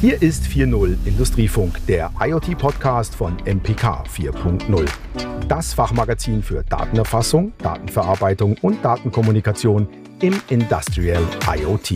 Hier 0.00 0.22
ist 0.22 0.44
4.0 0.44 0.96
Industriefunk, 1.06 1.84
der 1.88 2.12
IoT-Podcast 2.20 3.16
von 3.16 3.36
MPK 3.44 4.04
4.0. 4.04 4.86
Das 5.48 5.74
Fachmagazin 5.74 6.40
für 6.40 6.62
Datenerfassung, 6.62 7.52
Datenverarbeitung 7.58 8.56
und 8.62 8.84
Datenkommunikation 8.84 9.88
im 10.20 10.40
Industrial 10.50 11.20
IoT. 11.52 11.94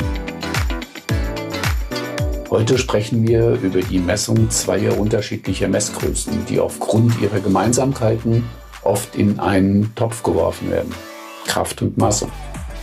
Heute 2.50 2.76
sprechen 2.76 3.24
wir 3.24 3.52
über 3.62 3.82
die 3.82 4.00
Messung 4.00 4.50
zweier 4.50 4.98
unterschiedlicher 4.98 5.68
Messgrößen, 5.68 6.44
die 6.46 6.58
aufgrund 6.58 7.20
ihrer 7.20 7.38
Gemeinsamkeiten 7.38 8.42
oft 8.82 9.14
in 9.14 9.38
einen 9.38 9.94
Topf 9.94 10.24
geworfen 10.24 10.72
werden. 10.72 10.92
Kraft 11.46 11.80
und 11.82 11.96
Masse. 11.98 12.26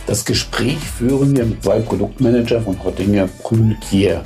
Das 0.06 0.24
Gespräch 0.24 0.78
führen 0.78 1.36
wir 1.36 1.44
mit 1.44 1.62
zwei 1.62 1.80
Produktmanager 1.80 2.62
von 2.62 2.82
Hottinger 2.82 3.28
Brühl-Kier, 3.42 4.24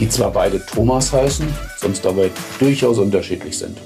die 0.00 0.08
zwar 0.08 0.32
beide 0.32 0.64
Thomas 0.64 1.12
heißen, 1.12 1.46
sonst 1.76 2.06
aber 2.06 2.30
durchaus 2.58 2.98
unterschiedlich 2.98 3.58
sind. 3.58 3.76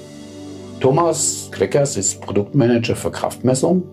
Thomas 0.79 1.49
Kleckers 1.51 1.97
ist 1.97 2.21
Produktmanager 2.21 2.95
für 2.95 3.11
Kraftmessung, 3.11 3.83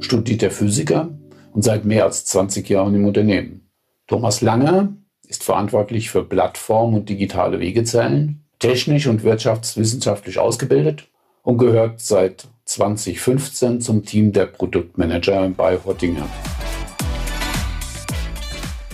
studierter 0.00 0.50
Physiker 0.50 1.10
und 1.52 1.62
seit 1.62 1.84
mehr 1.84 2.04
als 2.04 2.24
20 2.24 2.68
Jahren 2.68 2.94
im 2.96 3.06
Unternehmen. 3.06 3.68
Thomas 4.08 4.40
Langer 4.40 4.88
ist 5.28 5.44
verantwortlich 5.44 6.10
für 6.10 6.24
Plattform 6.24 6.94
und 6.94 7.08
digitale 7.08 7.60
Wegezellen, 7.60 8.44
technisch 8.58 9.06
und 9.06 9.22
wirtschaftswissenschaftlich 9.22 10.40
ausgebildet 10.40 11.08
und 11.42 11.58
gehört 11.58 12.00
seit 12.00 12.48
2015 12.64 13.80
zum 13.80 14.04
Team 14.04 14.32
der 14.32 14.46
Produktmanager 14.46 15.48
bei 15.56 15.78
Hottinger. 15.84 16.26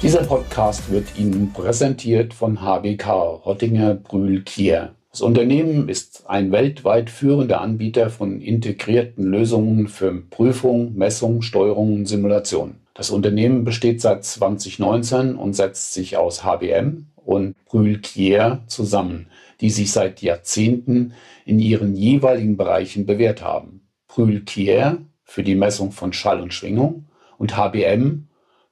Dieser 0.06 0.23
Podcast 0.23 0.88
wird 0.92 1.19
Ihnen 1.19 1.52
präsentiert 1.52 2.33
von 2.33 2.60
HBK, 2.60 3.45
Hottinger 3.45 3.95
Brühl 3.95 4.45
Kier. 4.45 4.95
Das 5.10 5.20
Unternehmen 5.20 5.88
ist 5.88 6.31
ein 6.31 6.53
weltweit 6.53 7.11
führender 7.11 7.61
Anbieter 7.61 8.08
von 8.08 8.41
integrierten 8.41 9.25
Lösungen 9.25 9.89
für 9.89 10.14
Prüfung, 10.14 10.94
Messung, 10.94 11.42
Steuerung 11.42 11.94
und 11.94 12.06
Simulation. 12.06 12.77
Das 12.94 13.11
Unternehmen 13.11 13.64
besteht 13.64 14.00
seit 14.00 14.25
2019 14.25 15.34
und 15.34 15.55
setzt 15.55 15.92
sich 15.92 16.16
aus 16.16 16.44
HBM 16.44 17.06
und 17.16 17.56
Brühl 17.64 17.98
Kier 17.98 18.61
zusammen, 18.69 19.27
die 19.61 19.70
sich 19.70 19.91
seit 19.91 20.22
Jahrzehnten 20.22 21.14
in 21.44 21.59
ihren 21.59 21.97
jeweiligen 21.97 22.56
Bereichen 22.56 23.06
bewährt 23.06 23.42
haben. 23.42 23.81
Brühl 24.06 24.44
Kier 24.44 24.98
für 25.25 25.42
die 25.42 25.56
Messung 25.56 25.91
von 25.91 26.12
Schall 26.12 26.41
und 26.41 26.55
Schwingung 26.55 27.06
und 27.38 27.56
HBM 27.56 28.25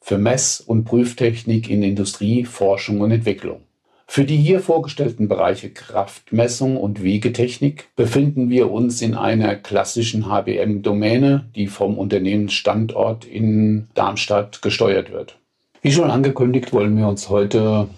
für 0.05 0.19
Mess- 0.19 0.61
und 0.61 0.85
Prüftechnik 0.85 1.71
in 1.71 1.83
Industrie, 1.83 2.45
Forschung 2.45 3.01
und 3.01 3.11
Entwicklung. 3.11 3.63
Für 4.07 4.25
die 4.25 4.37
hier 4.37 4.61
vorgestellten 4.61 5.29
Bereiche 5.29 5.71
Kraftmessung 5.71 6.77
und 6.77 7.03
Wegetechnik 7.03 7.89
befinden 7.97 8.51
wir 8.51 8.71
uns 8.71 9.01
in 9.01 9.15
einer 9.15 9.57
klassischen 9.57 10.27
HBM-Domäne, 10.27 11.47
die 11.57 11.69
vom 11.69 11.97
Unternehmensstandort 11.97 13.25
in 13.25 13.89
Darmstadt 13.95 14.61
gesteuert 14.61 15.11
wird. 15.11 15.39
Wie 15.81 15.93
schon 15.93 16.11
angekündigt, 16.11 16.75
wollen 16.75 16.99
wir 16.99 17.09
uns 17.09 17.31
heute 17.31 17.89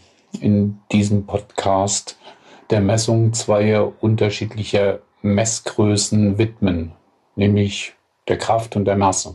in 0.41 0.79
diesem 0.93 1.27
Podcast 1.27 2.17
der 2.71 2.83
Messung 2.83 3.33
zweier 3.33 3.93
unterschiedlicher 4.01 5.01
Messgrößen 5.23 6.39
widmen, 6.39 6.93
nämlich 7.35 7.95
der 8.29 8.39
Kraft 8.39 8.77
und 8.77 8.85
der 8.85 8.97
Masse. 8.97 9.35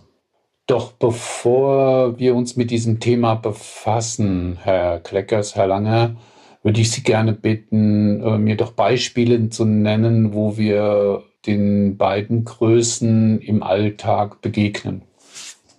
Doch 0.72 0.94
bevor 0.94 2.17
wir 2.17 2.33
uns 2.33 2.55
mit 2.55 2.72
diesem 2.72 3.02
Thema 3.02 3.36
befassen, 3.36 4.58
Herr 4.64 5.00
Kleckers, 5.00 5.58
Herr 5.58 5.67
Lange, 5.67 6.16
würde 6.64 6.80
ich 6.80 6.91
Sie 6.91 7.03
gerne 7.03 7.33
bitten, 7.33 8.23
äh, 8.23 8.38
mir 8.38 8.55
doch 8.55 8.72
Beispiele 8.72 9.49
zu 9.49 9.66
nennen, 9.66 10.33
wo 10.33 10.55
wir 10.55 11.23
den 11.45 11.97
beiden 11.97 12.45
Größen 12.45 13.42
im 13.42 13.64
Alltag 13.64 14.42
begegnen. 14.42 15.02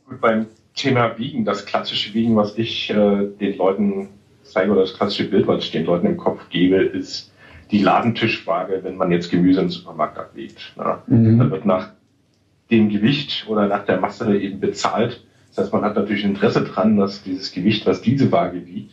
Gut, 0.07 0.21
beim 0.21 0.45
Thema 0.75 1.17
Wiegen, 1.17 1.47
das 1.47 1.65
klassische 1.65 2.13
Wiegen, 2.13 2.37
was 2.37 2.59
ich 2.59 2.91
äh, 2.91 3.29
den 3.41 3.57
Leuten 3.57 4.11
zeige, 4.43 4.73
oder 4.73 4.83
das 4.83 4.93
klassische 4.93 5.31
Bild, 5.31 5.47
was 5.47 5.65
ich 5.65 5.71
den 5.71 5.87
Leuten 5.87 6.07
im 6.07 6.19
Kopf 6.19 6.51
gebe, 6.51 6.77
ist 6.77 7.33
die 7.71 7.79
Ladentischwaage, 7.79 8.81
wenn 8.83 8.99
man 8.99 9.11
jetzt 9.11 9.31
Gemüse 9.31 9.63
im 9.63 9.71
Supermarkt 9.71 10.19
ablegt. 10.19 10.75
Mhm. 11.07 11.39
Da 11.39 11.51
wird 11.51 11.65
nach 11.65 11.93
dem 12.73 12.89
Gewicht 12.89 13.47
oder 13.49 13.69
nach 13.69 13.85
der 13.85 14.01
Masse 14.01 14.37
eben 14.37 14.59
bezahlt. 14.59 15.23
Das 15.49 15.65
heißt, 15.65 15.73
man 15.73 15.85
hat 15.85 15.95
natürlich 15.95 16.25
Interesse 16.25 16.65
dran, 16.65 16.97
dass 16.97 17.23
dieses 17.23 17.53
Gewicht, 17.53 17.87
was 17.87 18.01
diese 18.01 18.33
Waage 18.33 18.67
wiegt, 18.67 18.93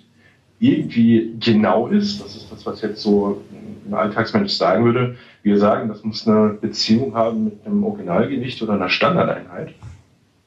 irgendwie 0.60 1.34
genau 1.40 1.88
ist. 1.88 2.22
Das 2.22 2.36
ist 2.36 2.52
das, 2.52 2.66
was 2.66 2.82
jetzt 2.82 3.02
so 3.02 3.42
ein 3.88 3.94
Alltagsmensch 3.94 4.52
sagen 4.52 4.84
würde. 4.84 5.16
Wir 5.42 5.58
sagen, 5.58 5.88
das 5.88 6.04
muss 6.04 6.28
eine 6.28 6.50
Beziehung 6.50 7.16
haben 7.16 7.46
mit 7.46 7.66
einem 7.66 7.84
Originalgewicht 7.86 8.62
oder 8.62 8.74
einer 8.74 8.90
Standardeinheit. 8.90 9.74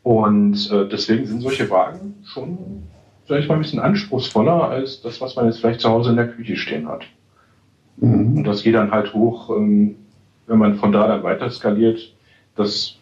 Und 0.03 0.71
äh, 0.71 0.87
deswegen 0.87 1.27
sind 1.27 1.41
solche 1.41 1.71
Wagen 1.71 2.17
schon, 2.27 2.59
sag 3.27 3.41
ich 3.41 3.49
mal, 3.49 3.55
ein 3.55 3.63
bisschen 3.63 3.81
anspruchsvoller 3.81 4.69
als 4.69 5.01
das, 5.01 5.21
was 5.23 5.37
man 5.37 5.47
jetzt 5.47 5.61
vielleicht 5.61 5.81
zu 5.81 5.89
Hause 5.89 6.11
in 6.11 6.17
der 6.17 6.29
Küche 6.29 6.57
stehen 6.57 6.89
hat. 6.89 7.05
Mhm. 7.97 8.39
Und 8.39 8.45
das 8.45 8.63
geht 8.63 8.75
dann 8.75 8.91
halt 8.91 9.15
hoch, 9.15 9.49
ähm, 9.57 9.97
wenn 10.47 10.59
man 10.59 10.75
von 10.75 10.93
da 10.93 11.07
dann 11.07 11.23
weiter 11.23 11.49
skaliert. 11.49 12.13
Das 12.57 12.99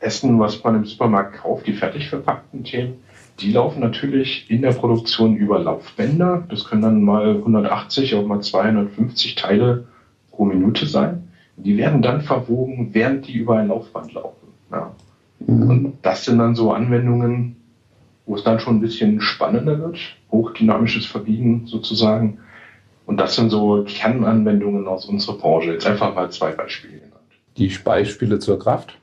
Essen, 0.00 0.38
was 0.38 0.62
man 0.62 0.76
im 0.76 0.84
Supermarkt 0.84 1.38
kauft, 1.38 1.66
die 1.66 1.72
fertig 1.72 2.08
verpackten 2.08 2.64
Themen, 2.64 3.02
die 3.40 3.52
laufen 3.52 3.80
natürlich 3.80 4.50
in 4.50 4.62
der 4.62 4.72
Produktion 4.72 5.36
über 5.36 5.60
Laufbänder. 5.60 6.44
Das 6.48 6.64
können 6.64 6.82
dann 6.82 7.02
mal 7.02 7.36
180, 7.36 8.14
auch 8.16 8.26
mal 8.26 8.40
250 8.40 9.36
Teile 9.36 9.86
pro 10.32 10.44
Minute 10.44 10.86
sein. 10.86 11.28
Die 11.56 11.76
werden 11.76 12.02
dann 12.02 12.20
verwogen, 12.20 12.90
während 12.92 13.28
die 13.28 13.34
über 13.34 13.58
ein 13.58 13.68
Laufband 13.68 14.12
laufen. 14.12 14.48
Ja. 14.72 14.92
Mhm. 15.46 15.70
Und 15.70 15.98
das 16.02 16.24
sind 16.24 16.38
dann 16.38 16.56
so 16.56 16.72
Anwendungen, 16.72 17.56
wo 18.26 18.34
es 18.34 18.42
dann 18.42 18.58
schon 18.58 18.76
ein 18.76 18.80
bisschen 18.80 19.20
spannender 19.20 19.78
wird. 19.78 19.98
Hochdynamisches 20.32 21.06
Verbiegen 21.06 21.66
sozusagen. 21.66 22.38
Und 23.06 23.18
das 23.18 23.36
sind 23.36 23.50
so 23.50 23.84
Kernanwendungen 23.86 24.86
aus 24.86 25.06
unserer 25.06 25.38
Branche. 25.38 25.72
Jetzt 25.72 25.86
einfach 25.86 26.14
mal 26.14 26.30
zwei 26.30 26.52
Beispiele 26.52 26.94
genannt. 26.94 27.14
Die 27.56 27.68
Beispiele 27.82 28.38
zur 28.38 28.58
Kraft? 28.58 28.98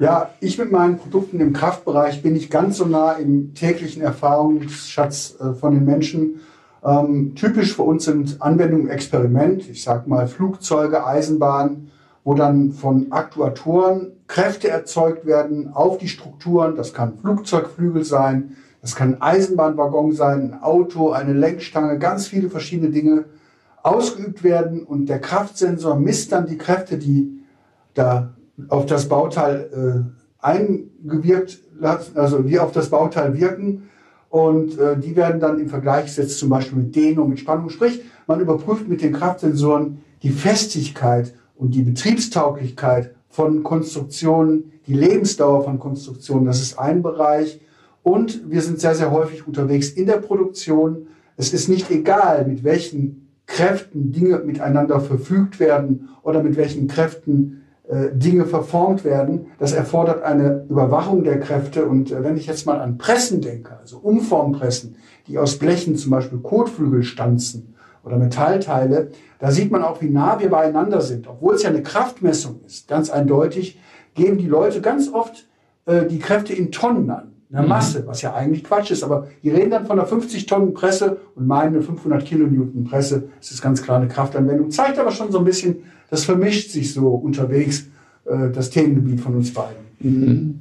Ja, 0.00 0.30
ich 0.38 0.58
mit 0.58 0.70
meinen 0.70 0.96
Produkten 0.96 1.40
im 1.40 1.52
Kraftbereich 1.52 2.22
bin 2.22 2.34
nicht 2.34 2.52
ganz 2.52 2.76
so 2.76 2.84
nah 2.84 3.12
im 3.14 3.52
täglichen 3.54 4.00
Erfahrungsschatz 4.00 5.36
äh, 5.40 5.54
von 5.54 5.74
den 5.74 5.84
Menschen. 5.84 6.40
Ähm, 6.84 7.34
typisch 7.34 7.74
für 7.74 7.82
uns 7.82 8.04
sind 8.04 8.40
Anwendungen 8.40 8.86
im 8.86 8.92
Experiment, 8.92 9.68
ich 9.68 9.82
sag 9.82 10.06
mal 10.06 10.28
Flugzeuge, 10.28 11.04
Eisenbahnen, 11.04 11.90
wo 12.22 12.34
dann 12.34 12.70
von 12.70 13.10
Aktuatoren 13.10 14.12
Kräfte 14.28 14.68
erzeugt 14.68 15.26
werden 15.26 15.72
auf 15.74 15.98
die 15.98 16.06
Strukturen. 16.06 16.76
Das 16.76 16.94
kann 16.94 17.18
Flugzeugflügel 17.18 18.04
sein, 18.04 18.56
das 18.80 18.94
kann 18.94 19.20
Eisenbahnwaggon 19.20 20.12
sein, 20.12 20.52
ein 20.52 20.62
Auto, 20.62 21.10
eine 21.10 21.32
Lenkstange, 21.32 21.98
ganz 21.98 22.28
viele 22.28 22.50
verschiedene 22.50 22.92
Dinge 22.92 23.24
ausgeübt 23.82 24.44
werden 24.44 24.84
und 24.84 25.08
der 25.08 25.20
Kraftsensor 25.20 25.96
misst 25.96 26.30
dann 26.30 26.46
die 26.46 26.58
Kräfte, 26.58 26.98
die 26.98 27.42
da 27.94 28.34
auf 28.68 28.86
das 28.86 29.08
Bauteil 29.08 30.06
äh, 30.42 30.44
eingewirkt, 30.44 31.60
also 32.14 32.40
die 32.40 32.58
auf 32.58 32.72
das 32.72 32.90
Bauteil 32.90 33.38
wirken. 33.38 33.88
Und 34.30 34.78
äh, 34.78 34.98
die 34.98 35.16
werden 35.16 35.40
dann 35.40 35.58
im 35.58 35.68
Vergleich 35.68 36.06
gesetzt, 36.06 36.38
zum 36.38 36.50
Beispiel 36.50 36.78
mit 36.78 36.94
Dehnung, 36.94 37.30
mit 37.30 37.38
Spannung. 37.38 37.70
Sprich, 37.70 38.02
man 38.26 38.40
überprüft 38.40 38.88
mit 38.88 39.00
den 39.00 39.12
Kraftsensoren 39.12 39.98
die 40.22 40.30
Festigkeit 40.30 41.34
und 41.56 41.74
die 41.74 41.82
Betriebstauglichkeit 41.82 43.14
von 43.28 43.62
Konstruktionen, 43.62 44.72
die 44.86 44.94
Lebensdauer 44.94 45.64
von 45.64 45.78
Konstruktionen. 45.78 46.44
Das 46.44 46.60
ist 46.60 46.78
ein 46.78 47.02
Bereich. 47.02 47.60
Und 48.02 48.50
wir 48.50 48.62
sind 48.62 48.80
sehr, 48.80 48.94
sehr 48.94 49.10
häufig 49.10 49.46
unterwegs 49.46 49.90
in 49.90 50.06
der 50.06 50.18
Produktion. 50.18 51.08
Es 51.36 51.52
ist 51.52 51.68
nicht 51.68 51.90
egal, 51.90 52.46
mit 52.46 52.64
welchen 52.64 53.28
Kräften 53.46 54.12
Dinge 54.12 54.40
miteinander 54.40 55.00
verfügt 55.00 55.58
werden 55.58 56.10
oder 56.22 56.42
mit 56.42 56.56
welchen 56.56 56.86
Kräften 56.86 57.57
Dinge 58.12 58.44
verformt 58.44 59.04
werden. 59.04 59.46
Das 59.58 59.72
erfordert 59.72 60.22
eine 60.22 60.66
Überwachung 60.68 61.24
der 61.24 61.40
Kräfte. 61.40 61.86
Und 61.86 62.10
äh, 62.10 62.22
wenn 62.22 62.36
ich 62.36 62.46
jetzt 62.46 62.66
mal 62.66 62.80
an 62.80 62.98
Pressen 62.98 63.40
denke, 63.40 63.78
also 63.80 63.98
Umformpressen, 63.98 64.96
die 65.26 65.38
aus 65.38 65.58
Blechen 65.58 65.96
zum 65.96 66.10
Beispiel 66.10 66.38
Kotflügel 66.38 67.02
stanzen 67.02 67.74
oder 68.04 68.18
Metallteile, 68.18 69.10
da 69.38 69.50
sieht 69.50 69.70
man 69.70 69.82
auch, 69.82 70.02
wie 70.02 70.10
nah 70.10 70.38
wir 70.38 70.50
beieinander 70.50 71.00
sind. 71.00 71.28
Obwohl 71.28 71.54
es 71.54 71.62
ja 71.62 71.70
eine 71.70 71.82
Kraftmessung 71.82 72.60
ist, 72.66 72.88
ganz 72.88 73.08
eindeutig, 73.08 73.80
geben 74.14 74.36
die 74.36 74.48
Leute 74.48 74.82
ganz 74.82 75.10
oft 75.10 75.48
äh, 75.86 76.04
die 76.04 76.18
Kräfte 76.18 76.52
in 76.52 76.70
Tonnen 76.70 77.08
an. 77.08 77.32
Eine 77.50 77.62
mhm. 77.62 77.68
Masse, 77.68 78.06
was 78.06 78.20
ja 78.20 78.34
eigentlich 78.34 78.64
Quatsch 78.64 78.90
ist. 78.90 79.02
Aber 79.02 79.28
die 79.42 79.48
reden 79.48 79.70
dann 79.70 79.86
von 79.86 79.98
einer 79.98 80.06
50 80.06 80.44
Tonnen 80.44 80.74
Presse 80.74 81.16
und 81.34 81.46
meinen 81.46 81.76
eine 81.76 81.82
500 81.82 82.22
Kilonewton 82.22 82.84
Presse. 82.84 83.30
Das 83.38 83.50
ist 83.50 83.62
ganz 83.62 83.82
klar 83.82 83.96
eine 83.96 84.08
Kraftanwendung. 84.08 84.70
Zeigt 84.70 84.98
aber 84.98 85.10
schon 85.10 85.32
so 85.32 85.38
ein 85.38 85.46
bisschen, 85.46 85.84
das 86.10 86.24
vermischt 86.24 86.70
sich 86.70 86.92
so 86.92 87.08
unterwegs, 87.08 87.88
äh, 88.24 88.50
das 88.50 88.70
Themengebiet 88.70 89.20
von 89.20 89.36
uns 89.36 89.52
beiden. 89.52 89.84
Mhm. 90.00 90.60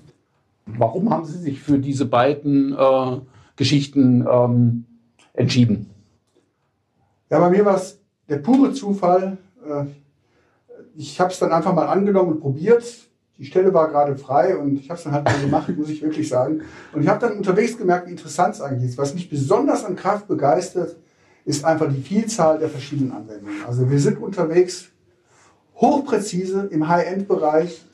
Warum 0.66 1.10
haben 1.10 1.26
Sie 1.26 1.38
sich 1.38 1.62
für 1.62 1.80
diese 1.80 2.06
beiden 2.06 2.74
äh, 2.74 3.18
Geschichten 3.56 4.26
ähm, 4.30 4.86
entschieden? 5.34 5.90
Ja, 7.30 7.40
bei 7.40 7.50
mir 7.50 7.66
war 7.66 7.76
es 7.76 8.00
der 8.28 8.38
pure 8.38 8.74
Zufall. 8.74 9.38
Äh, 9.66 9.86
ich 10.96 11.20
habe 11.20 11.32
es 11.32 11.40
dann 11.40 11.52
einfach 11.52 11.74
mal 11.74 11.88
angenommen 11.88 12.34
und 12.34 12.42
probiert. 12.42 12.84
Die 13.38 13.46
Stelle 13.46 13.74
war 13.74 13.88
gerade 13.88 14.16
frei 14.18 14.58
und 14.58 14.80
ich 14.80 14.90
habe 14.90 14.98
es 14.98 15.04
dann 15.04 15.14
halt 15.14 15.26
mal 15.26 15.40
gemacht, 15.40 15.78
muss 15.78 15.90
ich 15.90 16.02
wirklich 16.02 16.28
sagen. 16.28 16.62
Und 16.92 17.04
ich 17.04 17.08
habe 17.08 17.20
dann 17.20 17.38
unterwegs 17.38 17.78
gemerkt, 17.78 18.08
wie 18.08 18.12
interessant 18.12 18.56
es 18.56 18.62
eigentlich 18.62 18.90
ist. 18.90 18.98
Was 18.98 19.14
mich 19.14 19.30
besonders 19.30 19.86
an 19.86 19.96
Kraft 19.96 20.28
begeistert, 20.28 20.96
ist 21.46 21.64
einfach 21.64 21.88
die 21.88 22.02
Vielzahl 22.02 22.58
der 22.58 22.68
verschiedenen 22.68 23.12
Anwendungen. 23.12 23.64
Also 23.66 23.90
wir 23.90 24.00
sind 24.00 24.18
unterwegs 24.18 24.90
hochpräzise 25.80 26.68
im 26.72 26.88
High-End-Bereich 26.88 27.86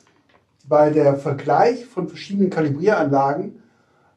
bei 0.66 0.90
der 0.90 1.16
Vergleich 1.16 1.84
von 1.84 2.08
verschiedenen 2.08 2.50
Kalibrieranlagen. 2.50 3.62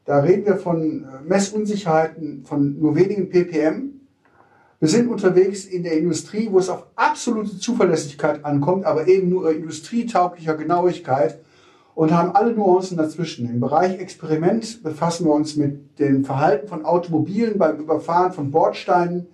Da 0.06 0.20
reden 0.20 0.46
wir 0.46 0.56
von 0.56 1.04
äh, 1.04 1.28
Messunsicherheiten 1.28 2.46
von 2.46 2.80
nur 2.80 2.96
wenigen 2.96 3.30
ppm. 3.30 3.94
Wir 4.80 4.90
sind 4.90 5.10
unterwegs 5.10 5.66
in 5.66 5.84
der 5.84 5.98
Industrie, 5.98 6.48
wo 6.52 6.60
es 6.60 6.70
auf 6.70 6.86
absolute 6.96 7.58
Zuverlässigkeit 7.58 8.46
ankommt, 8.46 8.86
aber 8.86 9.08
eben 9.08 9.30
nur 9.30 9.52
industrietauglicher 9.52 10.56
Genauigkeit 10.56 11.40
und 11.96 12.12
haben 12.12 12.36
alle 12.36 12.54
Nuancen 12.54 12.96
dazwischen. 12.96 13.50
Im 13.50 13.60
Bereich 13.60 14.00
Experiment 14.00 14.84
befassen 14.84 15.26
wir 15.26 15.34
uns 15.34 15.56
mit 15.56 16.00
dem 16.00 16.24
Verhalten 16.24 16.68
von 16.68 16.86
Automobilen 16.86 17.58
beim 17.58 17.80
Überfahren 17.80 18.32
von 18.32 18.52
Bordsteinen, 18.52 19.26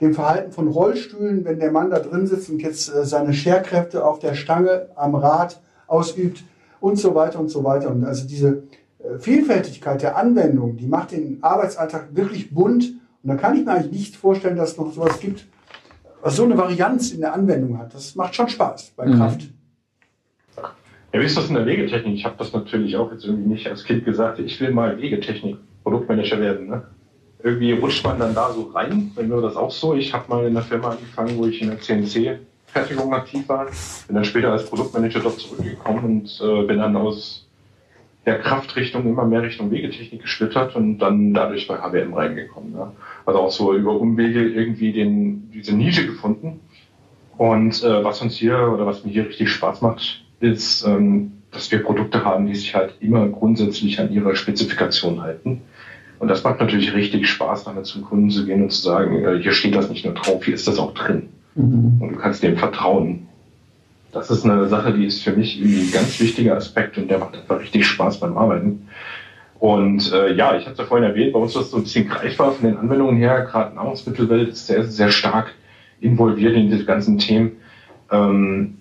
dem 0.00 0.14
Verhalten 0.14 0.52
von 0.52 0.68
Rollstühlen, 0.68 1.44
wenn 1.44 1.58
der 1.58 1.72
Mann 1.72 1.90
da 1.90 1.98
drin 1.98 2.26
sitzt 2.26 2.50
und 2.50 2.62
jetzt 2.62 2.88
äh, 2.94 3.04
seine 3.04 3.32
Scherkräfte 3.32 4.04
auf 4.04 4.18
der 4.18 4.34
Stange 4.34 4.88
am 4.94 5.14
Rad 5.14 5.60
ausübt 5.86 6.44
und 6.80 6.98
so 6.98 7.14
weiter 7.14 7.40
und 7.40 7.48
so 7.48 7.64
weiter. 7.64 7.90
Und 7.90 8.04
also 8.04 8.26
diese 8.26 8.64
äh, 8.98 9.18
Vielfältigkeit 9.18 10.02
der 10.02 10.16
Anwendung, 10.16 10.76
die 10.76 10.86
macht 10.86 11.12
den 11.12 11.38
Arbeitsalltag 11.42 12.14
wirklich 12.14 12.54
bunt. 12.54 12.92
Und 13.22 13.28
da 13.28 13.34
kann 13.34 13.56
ich 13.56 13.64
mir 13.64 13.72
eigentlich 13.72 13.92
nicht 13.92 14.16
vorstellen, 14.16 14.56
dass 14.56 14.72
es 14.72 14.78
noch 14.78 14.92
sowas 14.92 15.18
gibt, 15.18 15.46
was 16.22 16.36
so 16.36 16.44
eine 16.44 16.56
Varianz 16.56 17.10
in 17.10 17.20
der 17.20 17.32
Anwendung 17.32 17.78
hat. 17.78 17.94
Das 17.94 18.14
macht 18.14 18.34
schon 18.34 18.48
Spaß 18.48 18.92
bei 18.96 19.06
mhm. 19.06 19.16
Kraft. 19.16 19.48
Ja, 21.12 21.20
wie 21.20 21.24
ist 21.24 21.36
das 21.36 21.48
in 21.48 21.54
der 21.54 21.66
Wegetechnik? 21.66 22.14
Ich 22.14 22.24
habe 22.24 22.36
das 22.38 22.52
natürlich 22.52 22.96
auch 22.96 23.10
jetzt 23.10 23.24
irgendwie 23.24 23.48
nicht 23.48 23.66
als 23.66 23.84
Kind 23.84 24.04
gesagt. 24.04 24.38
Ich 24.38 24.60
will 24.60 24.72
mal 24.72 24.98
Wegetechnik 24.98 25.56
Produktmanager 25.82 26.38
werden. 26.38 26.68
Ne? 26.68 26.82
Irgendwie 27.42 27.72
rutscht 27.72 28.04
man 28.04 28.18
dann 28.18 28.34
da 28.34 28.52
so 28.52 28.70
rein. 28.74 29.12
Bei 29.14 29.22
mir 29.22 29.40
das 29.40 29.56
auch 29.56 29.70
so. 29.70 29.94
Ich 29.94 30.12
habe 30.12 30.28
mal 30.28 30.46
in 30.46 30.56
einer 30.56 30.62
Firma 30.62 30.90
angefangen, 30.90 31.38
wo 31.38 31.46
ich 31.46 31.62
in 31.62 31.68
der 31.68 31.80
CNC-Fertigung 31.80 33.14
aktiv 33.14 33.48
war. 33.48 33.66
Bin 34.06 34.16
dann 34.16 34.24
später 34.24 34.52
als 34.52 34.66
Produktmanager 34.66 35.20
dort 35.20 35.38
zurückgekommen 35.38 36.04
und 36.04 36.40
äh, 36.42 36.66
bin 36.66 36.78
dann 36.78 36.96
aus 36.96 37.46
der 38.26 38.40
Kraftrichtung 38.40 39.06
immer 39.06 39.24
mehr 39.24 39.42
Richtung 39.42 39.70
Wegetechnik 39.70 40.22
geschlittert 40.22 40.76
und 40.76 40.98
dann 40.98 41.32
dadurch 41.32 41.66
bei 41.66 41.78
HBM 41.78 42.12
reingekommen. 42.12 42.72
Ne? 42.72 42.92
Also 43.24 43.38
auch 43.38 43.50
so 43.50 43.74
über 43.74 43.98
Umwege 43.98 44.46
irgendwie 44.46 44.92
den, 44.92 45.50
diese 45.52 45.74
Nische 45.74 46.06
gefunden. 46.06 46.60
Und 47.38 47.82
äh, 47.82 48.04
was 48.04 48.20
uns 48.20 48.34
hier 48.34 48.70
oder 48.72 48.84
was 48.84 49.04
mir 49.04 49.12
hier 49.12 49.28
richtig 49.28 49.48
Spaß 49.50 49.80
macht, 49.80 50.24
ist, 50.40 50.84
ähm, 50.84 51.32
dass 51.52 51.70
wir 51.70 51.82
Produkte 51.82 52.24
haben, 52.24 52.46
die 52.46 52.54
sich 52.54 52.74
halt 52.74 52.94
immer 53.00 53.26
grundsätzlich 53.28 53.98
an 54.00 54.12
ihrer 54.12 54.34
Spezifikation 54.34 55.22
halten. 55.22 55.62
Und 56.18 56.28
das 56.28 56.42
macht 56.42 56.60
natürlich 56.60 56.94
richtig 56.94 57.28
Spaß, 57.28 57.64
damit 57.64 57.86
zum 57.86 58.04
Kunden 58.04 58.30
zu 58.30 58.44
gehen 58.44 58.62
und 58.62 58.70
zu 58.70 58.82
sagen, 58.82 59.24
äh, 59.24 59.40
hier 59.40 59.52
steht 59.52 59.74
das 59.74 59.88
nicht 59.88 60.04
nur 60.04 60.14
drauf, 60.14 60.44
hier 60.44 60.54
ist 60.54 60.66
das 60.66 60.78
auch 60.78 60.94
drin. 60.94 61.28
Mhm. 61.54 61.98
Und 62.00 62.08
du 62.10 62.16
kannst 62.16 62.42
dem 62.42 62.56
vertrauen. 62.56 63.28
Das 64.12 64.30
ist 64.30 64.44
eine 64.44 64.68
Sache, 64.68 64.94
die 64.94 65.04
ist 65.04 65.22
für 65.22 65.32
mich 65.32 65.60
ein 65.60 65.90
ganz 65.92 66.18
wichtiger 66.18 66.56
Aspekt 66.56 66.96
und 66.98 67.10
der 67.10 67.18
macht 67.18 67.36
einfach 67.36 67.60
richtig 67.60 67.86
Spaß 67.86 68.20
beim 68.20 68.36
Arbeiten. 68.36 68.88
Und 69.60 70.12
äh, 70.12 70.34
ja, 70.34 70.56
ich 70.56 70.62
hatte 70.62 70.72
es 70.72 70.78
ja 70.78 70.84
vorhin 70.84 71.08
erwähnt, 71.08 71.32
bei 71.32 71.38
uns 71.38 71.50
ist 71.50 71.62
das 71.62 71.70
so 71.72 71.76
ein 71.78 71.82
bisschen 71.82 72.08
greifbar 72.08 72.52
von 72.52 72.66
den 72.66 72.78
Anwendungen 72.78 73.16
her. 73.16 73.42
Gerade 73.42 73.74
Nahrungsmittelwelt 73.74 74.50
ist 74.50 74.66
sehr, 74.66 74.84
sehr 74.84 75.10
stark 75.10 75.54
involviert 76.00 76.54
in 76.54 76.70
diese 76.70 76.84
ganzen 76.84 77.18
Themen. 77.18 77.52
Ähm, 78.10 78.78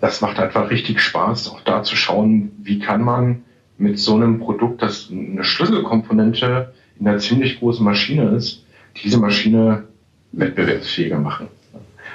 das 0.00 0.20
macht 0.20 0.38
einfach 0.38 0.70
richtig 0.70 1.00
Spaß, 1.00 1.50
auch 1.50 1.60
da 1.62 1.82
zu 1.82 1.96
schauen, 1.96 2.52
wie 2.62 2.78
kann 2.78 3.02
man 3.02 3.42
mit 3.80 3.98
so 3.98 4.14
einem 4.14 4.38
Produkt, 4.38 4.82
das 4.82 5.08
eine 5.10 5.42
Schlüsselkomponente 5.42 6.72
in 6.98 7.08
einer 7.08 7.18
ziemlich 7.18 7.58
großen 7.58 7.84
Maschine 7.84 8.28
ist, 8.36 8.62
diese 9.02 9.18
Maschine 9.18 9.84
wettbewerbsfähiger 10.32 11.18
machen. 11.18 11.48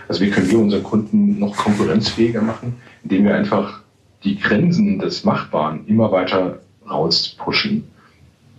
Also 0.08 0.22
wie 0.22 0.30
können 0.30 0.50
wir 0.50 0.60
unseren 0.60 0.84
Kunden 0.84 1.40
noch 1.40 1.58
konkurrenzfähiger 1.58 2.44
machen, 2.44 2.76
indem 3.04 3.26
wir 3.26 3.36
einfach 3.36 3.82
die 4.24 4.38
Grenzen 4.38 5.00
des 5.00 5.24
Machbaren 5.24 5.88
immer 5.88 6.12
weiter 6.12 6.60
rauspushen. 6.88 7.86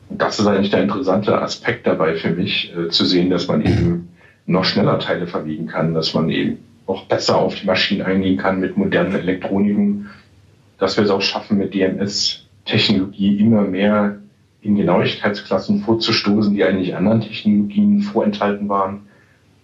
Und 0.08 0.20
das 0.20 0.40
ist 0.40 0.46
eigentlich 0.46 0.70
der 0.70 0.82
interessante 0.82 1.40
Aspekt 1.40 1.86
dabei 1.86 2.16
für 2.16 2.30
mich, 2.30 2.72
äh, 2.76 2.88
zu 2.88 3.04
sehen, 3.04 3.30
dass 3.30 3.46
man 3.46 3.64
eben 3.64 4.08
noch 4.46 4.64
schneller 4.64 4.98
Teile 4.98 5.28
verwiegen 5.28 5.68
kann, 5.68 5.94
dass 5.94 6.12
man 6.12 6.28
eben 6.28 6.58
auch 6.86 7.04
besser 7.04 7.36
auf 7.38 7.54
die 7.54 7.66
Maschinen 7.66 8.02
eingehen 8.02 8.36
kann 8.36 8.60
mit 8.60 8.76
modernen 8.76 9.14
Elektroniken, 9.14 10.08
dass 10.78 10.96
wir 10.96 11.04
es 11.04 11.10
auch 11.10 11.22
schaffen, 11.22 11.58
mit 11.58 11.74
DMS-Technologie 12.66 13.38
immer 13.38 13.62
mehr 13.62 14.18
in 14.60 14.76
Genauigkeitsklassen 14.76 15.80
vorzustoßen, 15.80 16.54
die 16.54 16.64
eigentlich 16.64 16.96
anderen 16.96 17.20
Technologien 17.20 18.02
vorenthalten 18.02 18.68
waren. 18.68 19.06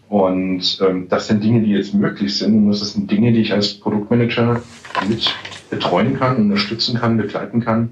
Und 0.09 0.79
ähm, 0.87 1.09
das 1.09 1.27
sind 1.27 1.43
Dinge, 1.43 1.63
die 1.63 1.71
jetzt 1.71 1.95
möglich 1.95 2.37
sind. 2.39 2.55
Und 2.55 2.69
das 2.69 2.93
sind 2.93 3.11
Dinge, 3.11 3.33
die 3.33 3.41
ich 3.41 3.53
als 3.53 3.75
Produktmanager 3.75 4.61
mit 5.09 5.35
betreuen 5.71 6.19
kann, 6.19 6.37
unterstützen 6.37 6.99
kann, 6.99 7.17
begleiten 7.17 7.61
kann 7.61 7.89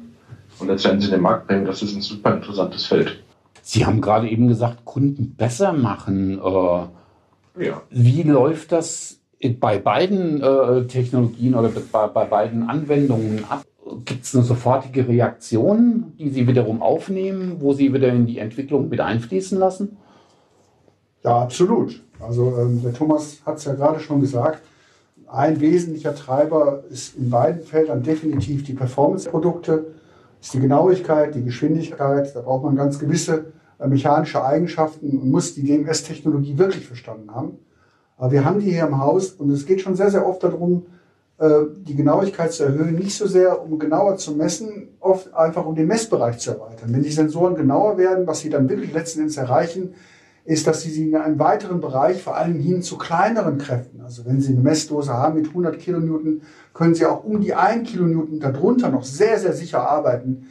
und 0.59 0.69
letztendlich 0.69 1.07
in 1.07 1.17
den 1.17 1.23
Markt 1.23 1.47
bringen. 1.47 1.65
Das 1.65 1.83
ist 1.83 1.97
ein 1.97 2.03
super 2.03 2.35
interessantes 2.35 2.87
Feld. 2.87 3.23
Sie 3.63 3.87
haben 3.87 4.01
gerade 4.01 4.29
eben 4.29 4.49
gesagt, 4.49 4.85
Kunden 4.85 5.35
besser 5.35 5.73
machen. 5.73 6.39
Äh, 6.39 7.65
ja. 7.65 7.83
Wie 7.91 8.23
läuft 8.23 8.73
das 8.73 9.21
bei 9.59 9.79
beiden 9.79 10.43
äh, 10.43 10.87
Technologien 10.87 11.55
oder 11.55 11.71
bei, 11.71 12.07
bei 12.07 12.25
beiden 12.27 12.69
Anwendungen 12.69 13.45
ab? 13.49 13.65
Gibt 14.05 14.25
es 14.25 14.35
eine 14.35 14.45
sofortige 14.45 15.09
Reaktion, 15.09 16.13
die 16.19 16.31
Sie 16.31 16.47
wiederum 16.47 16.83
aufnehmen, 16.83 17.57
wo 17.61 17.73
Sie 17.73 17.93
wieder 17.93 18.09
in 18.09 18.27
die 18.27 18.39
Entwicklung 18.39 18.89
mit 18.89 19.01
einfließen 19.01 19.59
lassen? 19.59 19.97
Ja, 21.23 21.43
absolut. 21.43 22.03
Also 22.21 22.57
ähm, 22.59 22.83
der 22.83 22.93
Thomas 22.93 23.41
hat 23.45 23.59
es 23.59 23.65
ja 23.65 23.75
gerade 23.75 24.01
schon 24.01 24.21
gesagt. 24.21 24.63
Ein 25.27 25.61
wesentlicher 25.61 26.15
Treiber 26.15 26.85
ist 26.91 27.17
in 27.17 27.31
beiden 27.31 27.63
Feldern 27.63 28.03
definitiv 28.03 28.65
die 28.65 28.73
Performance-Produkte, 28.73 29.87
ist 30.41 30.55
die 30.55 30.61
Genauigkeit, 30.61 31.35
die 31.35 31.45
Geschwindigkeit. 31.45 32.35
Da 32.35 32.41
braucht 32.41 32.65
man 32.65 32.77
ganz 32.77 32.99
gewisse 32.99 33.53
äh, 33.79 33.87
mechanische 33.87 34.45
Eigenschaften 34.45 35.19
und 35.19 35.31
muss 35.31 35.55
die 35.55 35.63
DMS-Technologie 35.63 36.59
wirklich 36.59 36.87
verstanden 36.87 37.35
haben. 37.35 37.59
Aber 38.17 38.33
wir 38.33 38.45
haben 38.45 38.61
die 38.61 38.71
hier 38.71 38.87
im 38.87 38.99
Haus 38.99 39.31
und 39.31 39.51
es 39.51 39.67
geht 39.67 39.81
schon 39.81 39.97
sehr, 39.97 40.11
sehr 40.11 40.27
oft 40.27 40.43
darum, 40.43 40.87
die 41.41 41.97
Genauigkeit 41.97 42.53
zu 42.53 42.65
erhöhen. 42.65 42.97
Nicht 42.97 43.17
so 43.17 43.27
sehr, 43.27 43.63
um 43.63 43.79
genauer 43.79 44.19
zu 44.19 44.33
messen, 44.33 44.89
oft 45.01 45.33
einfach 45.33 45.65
um 45.65 45.75
den 45.75 45.87
Messbereich 45.87 46.39
zu 46.39 46.51
erweitern. 46.51 46.93
Wenn 46.93 47.03
die 47.03 47.11
Sensoren 47.11 47.55
genauer 47.55 47.97
werden, 47.97 48.27
was 48.27 48.41
sie 48.41 48.51
dann 48.51 48.69
wirklich 48.69 48.93
letzten 48.93 49.21
Endes 49.21 49.39
erreichen, 49.39 49.95
ist, 50.45 50.67
dass 50.67 50.83
sie 50.83 50.91
sie 50.91 51.09
in 51.09 51.17
einem 51.17 51.39
weiteren 51.39 51.81
Bereich, 51.81 52.23
vor 52.23 52.37
allem 52.37 52.59
hin 52.59 52.83
zu 52.83 52.99
kleineren 52.99 53.59
Kräften, 53.59 54.01
also 54.01 54.25
wenn 54.27 54.41
Sie 54.41 54.53
eine 54.53 54.63
Messdose 54.63 55.13
haben 55.13 55.37
mit 55.37 55.49
100 55.49 55.79
Kilonewton, 55.79 56.43
können 56.75 56.95
Sie 56.95 57.07
auch 57.07 57.25
um 57.25 57.41
die 57.41 57.55
1 57.55 57.89
Kilonewton 57.89 58.41
darunter 58.41 58.91
noch 58.91 59.05
sehr, 59.05 59.39
sehr 59.39 59.53
sicher 59.53 59.89
arbeiten. 59.89 60.49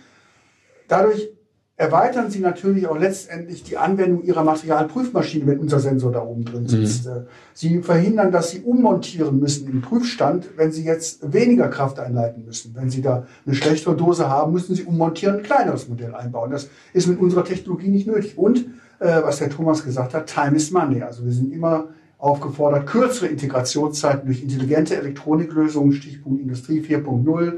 Dadurch 0.88 1.32
erweitern 1.80 2.30
Sie 2.30 2.40
natürlich 2.40 2.88
auch 2.88 3.00
letztendlich 3.00 3.64
die 3.64 3.78
Anwendung 3.78 4.22
Ihrer 4.24 4.44
Materialprüfmaschine, 4.44 5.48
wenn 5.48 5.60
unser 5.60 5.80
Sensor 5.80 6.12
da 6.12 6.22
oben 6.22 6.44
drin 6.44 6.68
sitzt. 6.68 7.06
Mhm. 7.06 7.28
Sie 7.54 7.82
verhindern, 7.82 8.34
dass 8.34 8.52
Sie 8.52 8.60
ummontieren 8.60 9.40
müssen 9.40 9.70
im 9.70 9.82
Prüfstand, 9.82 10.50
wenn 10.58 10.74
Sie 10.74 10.84
jetzt 10.84 11.32
weniger 11.34 11.70
Kraft 11.70 11.98
einleiten 11.98 12.44
müssen. 12.46 12.76
Wenn 12.76 12.90
Sie 12.90 13.02
da 13.02 13.26
eine 13.46 13.56
schlechtere 13.56 13.96
Dose 13.96 14.30
haben, 14.30 14.52
müssen 14.52 14.76
Sie 14.76 14.84
ummontieren, 14.84 15.38
ein 15.38 15.44
kleineres 15.44 15.88
Modell 15.88 16.14
einbauen. 16.14 16.52
Das 16.52 16.68
ist 16.92 17.08
mit 17.08 17.18
unserer 17.18 17.46
Technologie 17.46 17.88
nicht 17.88 18.08
nötig. 18.08 18.38
Und, 18.38 18.66
äh, 19.00 19.24
was 19.24 19.38
der 19.38 19.50
Thomas 19.50 19.86
gesagt 19.86 20.14
hat, 20.14 20.28
Time 20.28 20.58
is 20.58 20.72
Money. 20.72 21.02
Also 21.02 21.24
wir 21.24 21.32
sind 21.32 21.54
immer 21.54 21.88
aufgefordert, 22.18 22.88
kürzere 22.88 23.28
Integrationszeiten 23.28 24.26
durch 24.26 24.44
intelligente 24.44 24.98
Elektroniklösungen, 24.98 25.94
Stichpunkt 25.94 26.42
Industrie 26.42 26.82
4.0, 26.82 27.54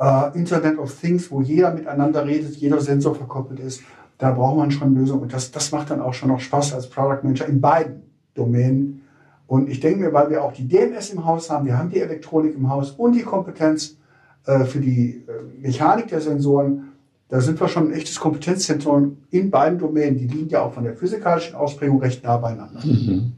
äh, 0.00 0.36
Internet 0.38 0.78
of 0.78 0.94
Things, 1.00 1.30
wo 1.30 1.40
jeder 1.40 1.72
miteinander 1.72 2.24
redet, 2.24 2.56
jeder 2.56 2.80
Sensor 2.80 3.14
verkoppelt 3.14 3.60
ist, 3.60 3.82
da 4.18 4.32
braucht 4.32 4.56
man 4.56 4.70
schon 4.70 4.94
Lösungen. 4.94 5.22
Und 5.22 5.32
das, 5.32 5.50
das 5.50 5.70
macht 5.72 5.90
dann 5.90 6.00
auch 6.00 6.14
schon 6.14 6.28
noch 6.28 6.40
Spaß 6.40 6.74
als 6.74 6.88
Product 6.88 7.22
Manager 7.22 7.46
in 7.46 7.60
beiden 7.60 8.02
Domänen. 8.34 9.02
Und 9.46 9.68
ich 9.68 9.80
denke 9.80 10.00
mir, 10.00 10.12
weil 10.12 10.30
wir 10.30 10.44
auch 10.44 10.52
die 10.52 10.68
DMS 10.68 11.10
im 11.10 11.24
Haus 11.24 11.50
haben, 11.50 11.66
wir 11.66 11.78
haben 11.78 11.88
die 11.88 12.00
Elektronik 12.00 12.54
im 12.54 12.68
Haus 12.68 12.90
und 12.90 13.12
die 13.12 13.22
Kompetenz 13.22 13.96
äh, 14.44 14.64
für 14.64 14.80
die 14.80 15.24
äh, 15.26 15.60
Mechanik 15.60 16.08
der 16.08 16.20
Sensoren, 16.20 16.92
da 17.28 17.40
sind 17.40 17.60
wir 17.60 17.68
schon 17.68 17.88
ein 17.88 17.92
echtes 17.92 18.18
Kompetenzzentrum 18.18 19.18
in 19.30 19.50
beiden 19.50 19.78
Domänen. 19.78 20.18
Die 20.18 20.26
liegen 20.26 20.48
ja 20.48 20.62
auch 20.62 20.72
von 20.72 20.84
der 20.84 20.96
physikalischen 20.96 21.54
Ausprägung 21.54 22.00
recht 22.00 22.24
nah 22.24 22.38
beieinander. 22.38 22.80
Mhm. 22.84 23.32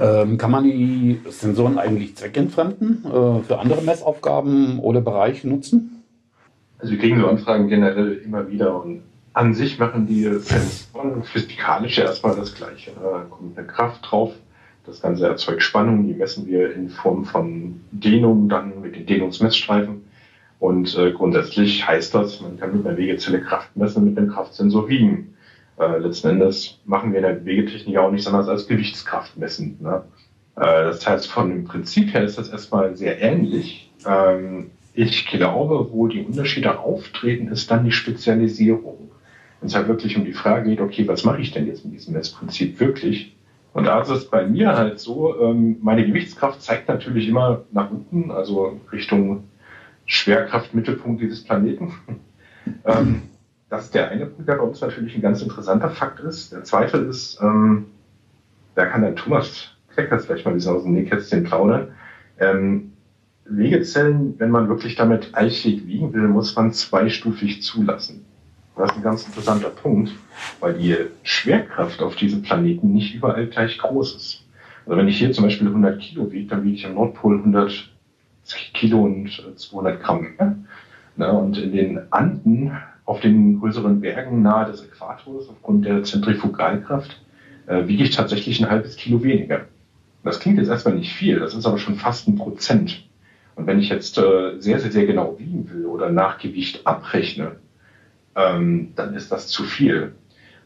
Ähm, 0.00 0.38
kann 0.38 0.50
man 0.50 0.64
die 0.64 1.20
Sensoren 1.28 1.78
eigentlich 1.78 2.16
zweckentfremden, 2.16 3.04
äh, 3.04 3.42
für 3.42 3.58
andere 3.58 3.82
Messaufgaben 3.82 4.78
oder 4.78 5.00
Bereiche 5.00 5.48
nutzen? 5.48 6.02
Also 6.78 6.92
wir 6.92 6.98
kriegen 6.98 7.20
so 7.20 7.28
Anfragen 7.28 7.68
generell 7.68 8.14
immer 8.24 8.48
wieder 8.50 8.82
und 8.82 9.02
an 9.34 9.54
sich 9.54 9.78
machen 9.78 10.06
die 10.06 10.24
Sensoren 10.24 11.22
physikalisch 11.22 11.98
erstmal 11.98 12.36
das 12.36 12.54
Gleiche. 12.54 12.92
Da 13.00 13.26
kommt 13.30 13.56
eine 13.56 13.66
Kraft 13.66 14.10
drauf, 14.10 14.32
Das 14.84 15.00
Ganze 15.00 15.26
erzeugt 15.26 15.62
Spannung, 15.62 16.06
die 16.06 16.14
messen 16.14 16.46
wir 16.46 16.74
in 16.74 16.88
Form 16.90 17.24
von 17.24 17.80
Dehnung 17.92 18.48
dann 18.48 18.80
mit 18.80 18.96
den 18.96 19.06
Dehnungsmessstreifen. 19.06 20.02
Und 20.58 20.96
äh, 20.96 21.12
grundsätzlich 21.12 21.86
heißt 21.86 22.14
das, 22.14 22.40
man 22.40 22.58
kann 22.58 22.76
mit 22.76 22.86
einer 22.86 22.96
Wegezelle 22.96 23.40
Kraft 23.40 23.76
messen, 23.76 24.04
mit 24.04 24.18
einem 24.18 24.30
Kraftsensor 24.30 24.88
wiegen. 24.88 25.34
Äh, 25.78 25.98
letzten 25.98 26.28
Endes 26.28 26.78
machen 26.84 27.12
wir 27.12 27.18
in 27.18 27.24
der 27.24 27.44
Wegetechnik 27.44 27.96
auch 27.96 28.10
nichts 28.10 28.26
anderes 28.26 28.48
als 28.48 28.66
Gewichtskraft 28.66 29.36
messen. 29.38 29.78
Ne? 29.80 30.02
Äh, 30.56 30.60
das 30.60 31.06
heißt, 31.06 31.26
von 31.28 31.48
dem 31.48 31.64
Prinzip 31.64 32.12
her 32.12 32.24
ist 32.24 32.38
das 32.38 32.50
erstmal 32.50 32.96
sehr 32.96 33.20
ähnlich. 33.20 33.90
Ähm, 34.06 34.70
ich 34.94 35.26
glaube, 35.26 35.90
wo 35.90 36.06
die 36.06 36.22
Unterschiede 36.22 36.78
auftreten, 36.78 37.48
ist 37.48 37.70
dann 37.70 37.84
die 37.84 37.92
Spezialisierung. 37.92 39.10
Wenn 39.60 39.68
es 39.68 39.74
halt 39.74 39.88
wirklich 39.88 40.16
um 40.16 40.24
die 40.24 40.34
Frage 40.34 40.68
geht, 40.68 40.80
okay, 40.80 41.08
was 41.08 41.24
mache 41.24 41.40
ich 41.40 41.52
denn 41.52 41.66
jetzt 41.66 41.84
mit 41.84 41.94
diesem 41.94 42.14
Messprinzip 42.14 42.78
wirklich? 42.78 43.34
Und 43.72 43.84
da 43.84 44.02
ist 44.02 44.10
es 44.10 44.28
bei 44.28 44.46
mir 44.46 44.76
halt 44.76 45.00
so, 45.00 45.40
ähm, 45.40 45.78
meine 45.80 46.06
Gewichtskraft 46.06 46.60
zeigt 46.60 46.88
natürlich 46.88 47.28
immer 47.28 47.62
nach 47.72 47.90
unten, 47.90 48.30
also 48.30 48.78
Richtung 48.92 49.44
Schwerkraftmittelpunkt 50.04 51.22
dieses 51.22 51.42
Planeten. 51.42 51.94
ähm, 52.84 53.22
das 53.72 53.84
ist 53.84 53.94
der 53.94 54.10
eine 54.10 54.26
Punkt, 54.26 54.46
der 54.46 54.56
bei 54.56 54.64
uns 54.64 54.82
natürlich 54.82 55.14
ein 55.14 55.22
ganz 55.22 55.40
interessanter 55.40 55.88
Fakt 55.88 56.20
ist. 56.20 56.52
Der 56.52 56.62
zweite 56.62 56.98
ist, 56.98 57.40
ähm, 57.40 57.86
da 58.74 58.84
kann 58.84 59.00
der 59.00 59.14
Thomas 59.14 59.70
Kleckers 59.94 60.26
vielleicht 60.26 60.44
mal 60.44 60.52
ein 60.52 60.56
aus 60.58 60.82
dem 60.82 60.92
Nähkästchen 60.92 61.44
plaudern. 61.44 61.88
Ähm, 62.38 62.92
Wegezellen, 63.46 64.34
wenn 64.38 64.50
man 64.50 64.68
wirklich 64.68 64.94
damit 64.94 65.30
eichig 65.32 65.86
wiegen 65.86 66.12
will, 66.12 66.28
muss 66.28 66.54
man 66.54 66.74
zweistufig 66.74 67.62
zulassen. 67.62 68.26
Das 68.76 68.90
ist 68.90 68.98
ein 68.98 69.02
ganz 69.02 69.26
interessanter 69.26 69.70
Punkt, 69.70 70.12
weil 70.60 70.74
die 70.74 70.94
Schwerkraft 71.22 72.02
auf 72.02 72.14
diesem 72.14 72.42
Planeten 72.42 72.92
nicht 72.92 73.14
überall 73.14 73.46
gleich 73.46 73.78
groß 73.78 74.16
ist. 74.16 74.44
Also 74.84 74.98
wenn 74.98 75.08
ich 75.08 75.16
hier 75.16 75.32
zum 75.32 75.44
Beispiel 75.44 75.68
100 75.68 75.98
Kilo 75.98 76.30
wiege, 76.30 76.46
dann 76.46 76.62
wiege 76.62 76.76
ich 76.76 76.84
am 76.84 76.92
Nordpol 76.92 77.38
100 77.38 77.90
Kilo 78.74 79.04
und 79.04 79.30
200 79.56 80.02
Gramm. 80.02 80.26
Ja? 80.38 81.30
und 81.30 81.56
in 81.56 81.72
den 81.72 82.12
Anden, 82.12 82.72
auf 83.04 83.20
den 83.20 83.60
größeren 83.60 84.00
Bergen 84.00 84.42
nahe 84.42 84.70
des 84.70 84.84
Äquators, 84.84 85.48
aufgrund 85.48 85.84
der 85.84 86.04
Zentrifugalkraft, 86.04 87.20
äh, 87.66 87.86
wiege 87.86 88.04
ich 88.04 88.14
tatsächlich 88.14 88.60
ein 88.60 88.70
halbes 88.70 88.96
Kilo 88.96 89.22
weniger. 89.22 89.66
Das 90.24 90.38
klingt 90.38 90.58
jetzt 90.58 90.68
erstmal 90.68 90.94
nicht 90.94 91.12
viel, 91.12 91.40
das 91.40 91.54
ist 91.54 91.66
aber 91.66 91.78
schon 91.78 91.96
fast 91.96 92.28
ein 92.28 92.36
Prozent. 92.36 93.08
Und 93.56 93.66
wenn 93.66 93.80
ich 93.80 93.88
jetzt 93.88 94.18
äh, 94.18 94.58
sehr, 94.58 94.78
sehr, 94.78 94.92
sehr 94.92 95.06
genau 95.06 95.38
wiegen 95.38 95.68
will 95.70 95.86
oder 95.86 96.10
nach 96.10 96.38
Gewicht 96.38 96.86
abrechne, 96.86 97.56
ähm, 98.36 98.92
dann 98.94 99.14
ist 99.14 99.32
das 99.32 99.48
zu 99.48 99.64
viel. 99.64 100.14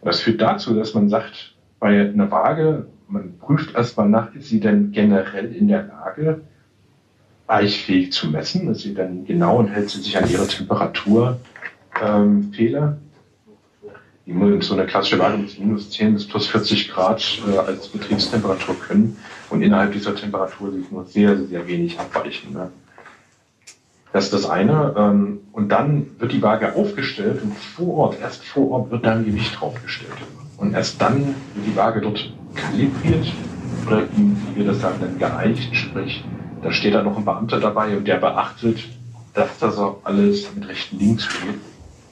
Und 0.00 0.06
das 0.06 0.20
führt 0.20 0.40
dazu, 0.40 0.74
dass 0.74 0.94
man 0.94 1.08
sagt, 1.08 1.54
bei 1.80 2.00
einer 2.00 2.30
Waage, 2.30 2.86
man 3.08 3.38
prüft 3.38 3.74
erstmal 3.74 4.08
nach, 4.08 4.34
ist 4.34 4.48
sie 4.48 4.60
denn 4.60 4.92
generell 4.92 5.52
in 5.54 5.68
der 5.68 5.84
Lage, 5.84 6.42
eichfähig 7.46 8.12
zu 8.12 8.28
messen? 8.28 8.68
Ist 8.70 8.82
sie 8.82 8.94
dann 8.94 9.24
genau 9.24 9.58
und 9.58 9.68
hält 9.68 9.90
sie 9.90 10.00
sich 10.00 10.16
an 10.18 10.28
ihre 10.30 10.46
Temperaturfehler? 10.46 11.38
Ähm, 12.02 12.52
so 14.60 14.74
eine 14.74 14.86
klassische 14.86 15.18
Waage 15.18 15.38
mit 15.38 15.58
minus 15.58 15.90
10 15.90 16.14
bis 16.14 16.26
plus 16.26 16.48
40 16.48 16.90
Grad 16.90 17.22
äh, 17.48 17.58
als 17.58 17.88
Betriebstemperatur 17.88 18.76
können 18.80 19.16
und 19.50 19.62
innerhalb 19.62 19.92
dieser 19.92 20.14
Temperatur 20.14 20.72
sich 20.72 20.90
nur 20.90 21.04
sehr, 21.04 21.36
sehr 21.46 21.66
wenig 21.66 21.98
abweichen. 21.98 22.52
Ne? 22.52 22.70
Das 24.12 24.24
ist 24.24 24.32
das 24.32 24.48
eine. 24.48 24.94
Ähm, 24.96 25.40
und 25.52 25.68
dann 25.68 26.06
wird 26.18 26.32
die 26.32 26.42
Waage 26.42 26.74
aufgestellt 26.74 27.42
und 27.42 27.54
vor 27.54 27.94
Ort, 27.98 28.20
erst 28.20 28.44
vor 28.44 28.70
Ort 28.70 28.90
wird 28.90 29.06
dann 29.06 29.24
Gewicht 29.24 29.60
draufgestellt. 29.60 30.12
Und 30.56 30.74
erst 30.74 31.00
dann 31.00 31.34
wird 31.54 31.66
die 31.66 31.76
Waage 31.76 32.00
dort 32.00 32.32
kalibriert 32.54 33.26
oder 33.86 34.02
wie 34.16 34.56
wir 34.56 34.64
das 34.64 34.80
sagen, 34.80 34.96
dann 35.00 35.18
geeicht, 35.18 35.74
sprich, 35.76 36.24
da 36.62 36.72
steht 36.72 36.94
dann 36.94 37.04
noch 37.04 37.16
ein 37.16 37.24
Beamter 37.24 37.60
dabei 37.60 37.96
und 37.96 38.08
der 38.08 38.16
beachtet, 38.16 38.78
dass 39.34 39.58
das 39.58 39.76
auch 39.78 39.98
alles 40.04 40.46
mit 40.54 40.66
rechten 40.66 40.98
Links 40.98 41.24
steht. 41.24 41.60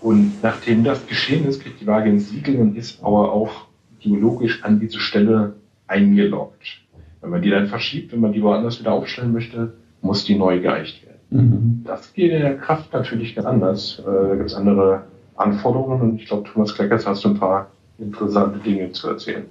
Und 0.04 0.42
nachdem 0.42 0.84
das 0.84 1.06
geschehen 1.06 1.46
ist, 1.46 1.62
kriegt 1.62 1.80
die 1.80 1.86
Waage 1.86 2.10
ein 2.10 2.20
Siegel 2.20 2.56
und 2.56 2.76
ist 2.76 3.02
aber 3.02 3.32
auch 3.32 3.68
geologisch 4.00 4.62
an 4.62 4.78
diese 4.78 5.00
Stelle 5.00 5.54
eingeloggt. 5.86 6.82
Wenn 7.22 7.30
man 7.30 7.40
die 7.40 7.48
dann 7.48 7.68
verschiebt, 7.68 8.12
wenn 8.12 8.20
man 8.20 8.34
die 8.34 8.42
woanders 8.42 8.78
wieder 8.78 8.92
aufstellen 8.92 9.32
möchte, 9.32 9.72
muss 10.02 10.26
die 10.26 10.36
neu 10.36 10.60
geeicht 10.60 11.06
werden. 11.06 11.20
Mhm. 11.30 11.84
Das 11.86 12.12
geht 12.12 12.32
in 12.32 12.42
der 12.42 12.58
Kraft 12.58 12.92
natürlich 12.92 13.34
ganz 13.34 13.46
anders. 13.46 13.98
Äh, 14.00 14.28
da 14.28 14.34
gibt 14.34 14.50
es 14.50 14.54
andere 14.54 15.04
Anforderungen 15.36 16.02
und 16.02 16.20
ich 16.20 16.26
glaube, 16.26 16.46
Thomas 16.50 16.74
Kleckers 16.74 17.06
hast 17.06 17.24
du 17.24 17.30
ein 17.30 17.38
paar 17.38 17.70
interessante 17.98 18.58
Dinge 18.58 18.92
zu 18.92 19.08
erzählen. 19.08 19.46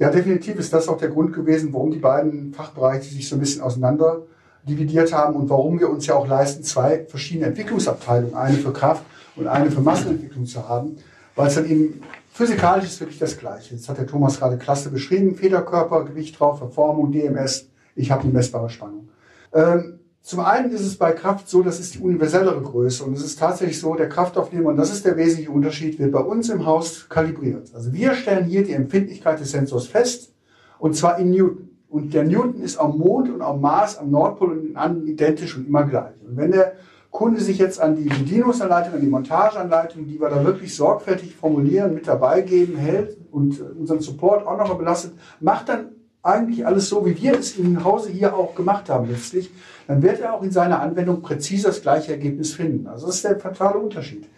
Ja, 0.00 0.10
definitiv 0.10 0.56
ist 0.56 0.72
das 0.72 0.88
auch 0.88 0.98
der 0.98 1.10
Grund 1.10 1.32
gewesen, 1.32 1.72
warum 1.72 1.92
die 1.92 2.00
beiden 2.00 2.52
Fachbereiche 2.52 3.14
sich 3.14 3.28
so 3.28 3.36
ein 3.36 3.40
bisschen 3.40 3.62
auseinander 3.62 4.22
dividiert 4.68 5.12
haben 5.12 5.34
und 5.34 5.48
warum 5.48 5.80
wir 5.80 5.90
uns 5.90 6.06
ja 6.06 6.14
auch 6.14 6.28
leisten, 6.28 6.62
zwei 6.62 7.04
verschiedene 7.08 7.46
Entwicklungsabteilungen, 7.46 8.34
eine 8.34 8.58
für 8.58 8.72
Kraft 8.72 9.02
und 9.36 9.46
eine 9.46 9.70
für 9.70 9.80
Massenentwicklung 9.80 10.46
zu 10.46 10.68
haben, 10.68 10.98
weil 11.34 11.48
es 11.48 11.54
dann 11.54 11.68
eben 11.68 12.02
Physikalisch 12.38 12.84
ist 12.84 13.00
wirklich 13.00 13.18
das 13.18 13.36
Gleiche. 13.36 13.74
Jetzt 13.74 13.88
hat 13.88 13.98
der 13.98 14.06
Thomas 14.06 14.38
gerade 14.38 14.58
klasse 14.58 14.90
beschrieben. 14.90 15.34
Federkörper, 15.34 16.04
Gewicht 16.04 16.38
drauf, 16.38 16.58
Verformung, 16.58 17.10
DMS. 17.10 17.68
Ich 17.96 18.12
habe 18.12 18.22
eine 18.22 18.32
messbare 18.32 18.70
Spannung. 18.70 19.08
Ähm, 19.52 19.98
zum 20.22 20.38
einen 20.38 20.70
ist 20.70 20.82
es 20.82 20.96
bei 20.96 21.10
Kraft 21.10 21.48
so, 21.48 21.64
das 21.64 21.80
ist 21.80 21.96
die 21.96 21.98
universellere 21.98 22.62
Größe 22.62 23.02
und 23.02 23.14
es 23.14 23.24
ist 23.24 23.40
tatsächlich 23.40 23.80
so, 23.80 23.96
der 23.96 24.08
Kraftaufnehmer, 24.08 24.68
und 24.68 24.76
das 24.76 24.92
ist 24.92 25.04
der 25.04 25.16
wesentliche 25.16 25.50
Unterschied, 25.50 25.98
wird 25.98 26.12
bei 26.12 26.20
uns 26.20 26.48
im 26.48 26.64
Haus 26.64 27.08
kalibriert. 27.08 27.74
Also 27.74 27.92
wir 27.92 28.14
stellen 28.14 28.44
hier 28.44 28.62
die 28.62 28.74
Empfindlichkeit 28.74 29.40
des 29.40 29.50
Sensors 29.50 29.88
fest 29.88 30.32
und 30.78 30.94
zwar 30.94 31.18
in 31.18 31.30
Newton. 31.30 31.70
Und 31.90 32.12
der 32.12 32.24
Newton 32.24 32.60
ist 32.60 32.76
am 32.78 32.98
Mond 32.98 33.30
und 33.30 33.40
am 33.40 33.60
Mars, 33.60 33.96
am 33.96 34.10
Nordpol 34.10 34.52
und 34.52 34.66
in 34.66 34.76
anderen 34.76 35.06
identisch 35.06 35.56
und 35.56 35.66
immer 35.66 35.84
gleich. 35.84 36.12
Und 36.26 36.36
wenn 36.36 36.52
der 36.52 36.74
Kunde 37.10 37.40
sich 37.40 37.58
jetzt 37.58 37.80
an 37.80 37.96
die 37.96 38.08
Bedienungsanleitung, 38.08 38.94
an 38.94 39.00
die 39.00 39.06
Montageanleitung, 39.06 40.06
die 40.06 40.20
wir 40.20 40.28
da 40.28 40.44
wirklich 40.44 40.76
sorgfältig 40.76 41.34
formulieren, 41.34 41.94
mit 41.94 42.06
dabei 42.06 42.42
geben, 42.42 42.76
hält 42.76 43.16
und 43.30 43.58
unseren 43.60 44.00
Support 44.00 44.46
auch 44.46 44.58
nochmal 44.58 44.76
belastet, 44.76 45.12
macht 45.40 45.70
dann 45.70 45.86
eigentlich 46.22 46.66
alles 46.66 46.88
so, 46.88 47.06
wie 47.06 47.16
wir 47.20 47.38
es 47.38 47.56
im 47.56 47.82
Hause 47.82 48.10
hier 48.10 48.36
auch 48.36 48.54
gemacht 48.54 48.90
haben 48.90 49.08
letztlich, 49.08 49.50
dann 49.86 50.02
wird 50.02 50.20
er 50.20 50.34
auch 50.34 50.42
in 50.42 50.50
seiner 50.50 50.80
Anwendung 50.80 51.22
präzise 51.22 51.68
das 51.68 51.80
gleiche 51.80 52.12
Ergebnis 52.12 52.52
finden. 52.52 52.86
Also 52.86 53.06
das 53.06 53.16
ist 53.16 53.24
der 53.24 53.38
fatale 53.38 53.78
Unterschied. 53.78 54.28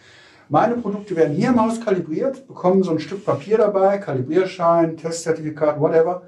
Meine 0.48 0.74
Produkte 0.74 1.16
werden 1.16 1.34
hier 1.34 1.48
im 1.48 1.60
Haus 1.60 1.80
kalibriert, 1.80 2.46
bekommen 2.46 2.82
so 2.82 2.92
ein 2.92 3.00
Stück 3.00 3.24
Papier 3.24 3.58
dabei, 3.58 3.98
Kalibrierschein, 3.98 4.96
Testzertifikat, 4.96 5.80
whatever 5.80 6.22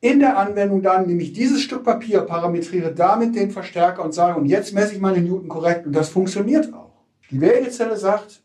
in 0.00 0.20
der 0.20 0.38
Anwendung 0.38 0.82
dann 0.82 1.06
nehme 1.06 1.22
ich 1.22 1.32
dieses 1.32 1.60
Stück 1.60 1.84
Papier, 1.84 2.20
parametriere 2.20 2.94
damit 2.94 3.34
den 3.34 3.50
Verstärker 3.50 4.04
und 4.04 4.12
sage, 4.12 4.38
und 4.38 4.46
jetzt 4.46 4.72
messe 4.72 4.94
ich 4.94 5.00
meine 5.00 5.20
Newton 5.20 5.48
korrekt. 5.48 5.86
Und 5.86 5.92
das 5.92 6.08
funktioniert 6.08 6.72
auch. 6.72 6.92
Die 7.30 7.40
Wägezelle 7.40 7.96
sagt, 7.96 8.42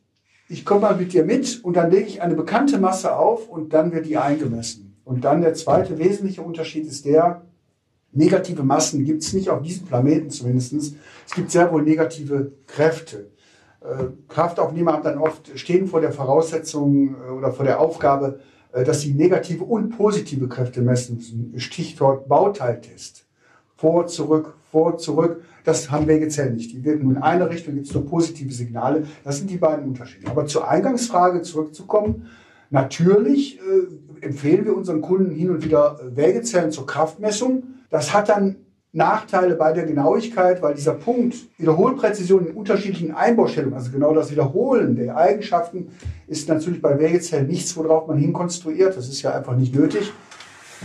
ich 0.49 0.65
komme 0.65 0.81
mal 0.81 0.95
mit 0.95 1.13
dir 1.13 1.23
mit 1.23 1.63
und 1.63 1.75
dann 1.75 1.91
lege 1.91 2.07
ich 2.07 2.21
eine 2.21 2.35
bekannte 2.35 2.79
Masse 2.79 3.15
auf 3.15 3.49
und 3.49 3.73
dann 3.73 3.91
wird 3.91 4.07
die 4.07 4.17
eingemessen. 4.17 4.97
Und 5.05 5.25
dann 5.25 5.41
der 5.41 5.53
zweite 5.53 5.99
wesentliche 5.99 6.41
Unterschied 6.41 6.85
ist 6.87 7.05
der, 7.05 7.43
negative 8.13 8.63
Massen 8.63 9.03
gibt 9.05 9.23
es 9.23 9.33
nicht 9.33 9.49
auf 9.49 9.61
diesem 9.61 9.87
Planeten 9.87 10.29
zumindest. 10.29 10.95
Es 11.25 11.33
gibt 11.33 11.51
sehr 11.51 11.71
wohl 11.71 11.83
negative 11.83 12.51
Kräfte. 12.67 13.31
Äh, 13.81 14.05
Kraftaufnehmer 14.27 14.93
haben 14.93 15.03
dann 15.03 15.17
oft 15.17 15.57
stehen 15.59 15.87
vor 15.87 15.99
der 15.99 16.11
Voraussetzung 16.11 17.15
äh, 17.15 17.31
oder 17.31 17.51
vor 17.51 17.65
der 17.65 17.79
Aufgabe, 17.79 18.39
dass 18.73 19.01
sie 19.01 19.13
negative 19.13 19.63
und 19.63 19.89
positive 19.95 20.47
Kräfte 20.47 20.81
messen 20.81 21.17
müssen. 21.17 21.53
Stichwort 21.59 22.27
Bauteiltest. 22.27 23.25
Vor, 23.75 24.07
zurück, 24.07 24.55
vor, 24.71 24.97
zurück. 24.97 25.43
Das 25.63 25.91
haben 25.91 26.07
Wegezellen 26.07 26.55
nicht. 26.55 26.71
Die 26.71 26.83
wirken 26.83 27.03
nur 27.03 27.17
in 27.17 27.21
eine 27.21 27.49
Richtung, 27.49 27.75
gibt 27.75 27.87
es 27.87 27.93
nur 27.93 28.05
positive 28.05 28.51
Signale. 28.51 29.05
Das 29.23 29.37
sind 29.37 29.49
die 29.49 29.57
beiden 29.57 29.85
Unterschiede. 29.85 30.29
Aber 30.29 30.45
zur 30.45 30.67
Eingangsfrage 30.67 31.41
zurückzukommen. 31.41 32.27
Natürlich 32.69 33.59
äh, 33.59 34.25
empfehlen 34.25 34.65
wir 34.65 34.75
unseren 34.75 35.01
Kunden 35.01 35.29
hin 35.29 35.51
und 35.51 35.63
wieder 35.63 35.99
äh, 35.99 36.15
Wägezellen 36.15 36.71
zur 36.71 36.87
Kraftmessung. 36.87 37.63
Das 37.89 38.13
hat 38.13 38.29
dann 38.29 38.55
Nachteile 38.95 39.55
bei 39.55 39.73
der 39.73 39.85
Genauigkeit, 39.85 40.61
weil 40.61 40.75
dieser 40.75 40.93
Punkt 40.93 41.35
Wiederholpräzision 41.57 42.45
in 42.45 42.53
unterschiedlichen 42.53 43.11
Einbaustellungen, 43.11 43.73
also 43.73 43.91
genau 43.91 44.13
das 44.13 44.29
Wiederholen 44.31 44.95
der 44.95 45.17
Eigenschaften, 45.17 45.87
ist 46.27 46.47
natürlich 46.47 46.79
bei 46.79 46.99
Wägezellen 46.99 47.47
nichts, 47.47 47.75
worauf 47.75 48.07
man 48.07 48.19
hinkonstruiert. 48.19 48.95
Das 48.95 49.09
ist 49.09 49.23
ja 49.23 49.33
einfach 49.33 49.55
nicht 49.55 49.73
nötig. 49.73 50.13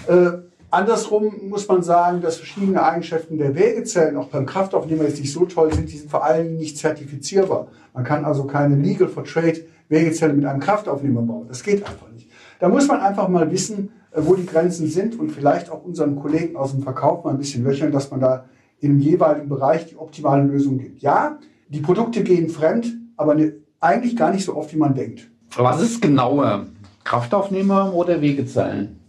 Äh, 0.06 0.38
andersrum 0.70 1.34
muss 1.50 1.68
man 1.68 1.82
sagen, 1.82 2.22
dass 2.22 2.38
verschiedene 2.38 2.82
Eigenschaften 2.82 3.36
der 3.36 3.54
Wägezellen 3.54 4.16
auch 4.16 4.28
beim 4.28 4.46
Kraftaufnehmer 4.46 5.04
jetzt 5.04 5.20
nicht 5.20 5.32
so 5.32 5.44
toll 5.44 5.74
sind, 5.74 5.92
die 5.92 5.98
sind 5.98 6.10
vor 6.10 6.24
allem 6.24 6.56
nicht 6.56 6.78
zertifizierbar. 6.78 7.68
Man 7.92 8.04
kann 8.04 8.24
also 8.24 8.44
keine 8.44 8.76
Legal 8.76 9.08
for 9.08 9.24
Trade 9.24 9.60
Wägezelle 9.90 10.32
mit 10.32 10.46
einem 10.46 10.60
Kraftaufnehmer 10.60 11.20
bauen. 11.20 11.46
Das 11.46 11.62
geht 11.62 11.86
einfach 11.86 12.10
nicht. 12.14 12.30
Da 12.58 12.70
muss 12.70 12.88
man 12.88 13.00
einfach 13.00 13.28
mal 13.28 13.50
wissen, 13.50 13.90
wo 14.14 14.34
die 14.34 14.46
Grenzen 14.46 14.88
sind 14.88 15.18
und 15.18 15.30
vielleicht 15.30 15.70
auch 15.70 15.84
unseren 15.84 16.16
Kollegen 16.16 16.56
aus 16.56 16.72
dem 16.72 16.82
Verkauf 16.82 17.24
mal 17.24 17.30
ein 17.30 17.38
bisschen 17.38 17.64
löcheln, 17.64 17.92
dass 17.92 18.10
man 18.10 18.20
da 18.20 18.44
im 18.80 18.98
jeweiligen 18.98 19.48
Bereich 19.48 19.86
die 19.86 19.96
optimale 19.96 20.44
Lösung 20.44 20.78
gibt. 20.78 21.02
Ja, 21.02 21.38
die 21.68 21.80
Produkte 21.80 22.22
gehen 22.22 22.48
fremd, 22.48 22.86
aber 23.16 23.34
ne, 23.34 23.54
eigentlich 23.80 24.16
gar 24.16 24.32
nicht 24.32 24.44
so 24.44 24.56
oft, 24.56 24.72
wie 24.72 24.78
man 24.78 24.94
denkt. 24.94 25.28
Was 25.56 25.82
ist 25.82 26.00
genauer? 26.00 26.66
Kraftaufnehmer 27.04 27.94
oder 27.94 28.20
Wegezeilen? 28.20 29.00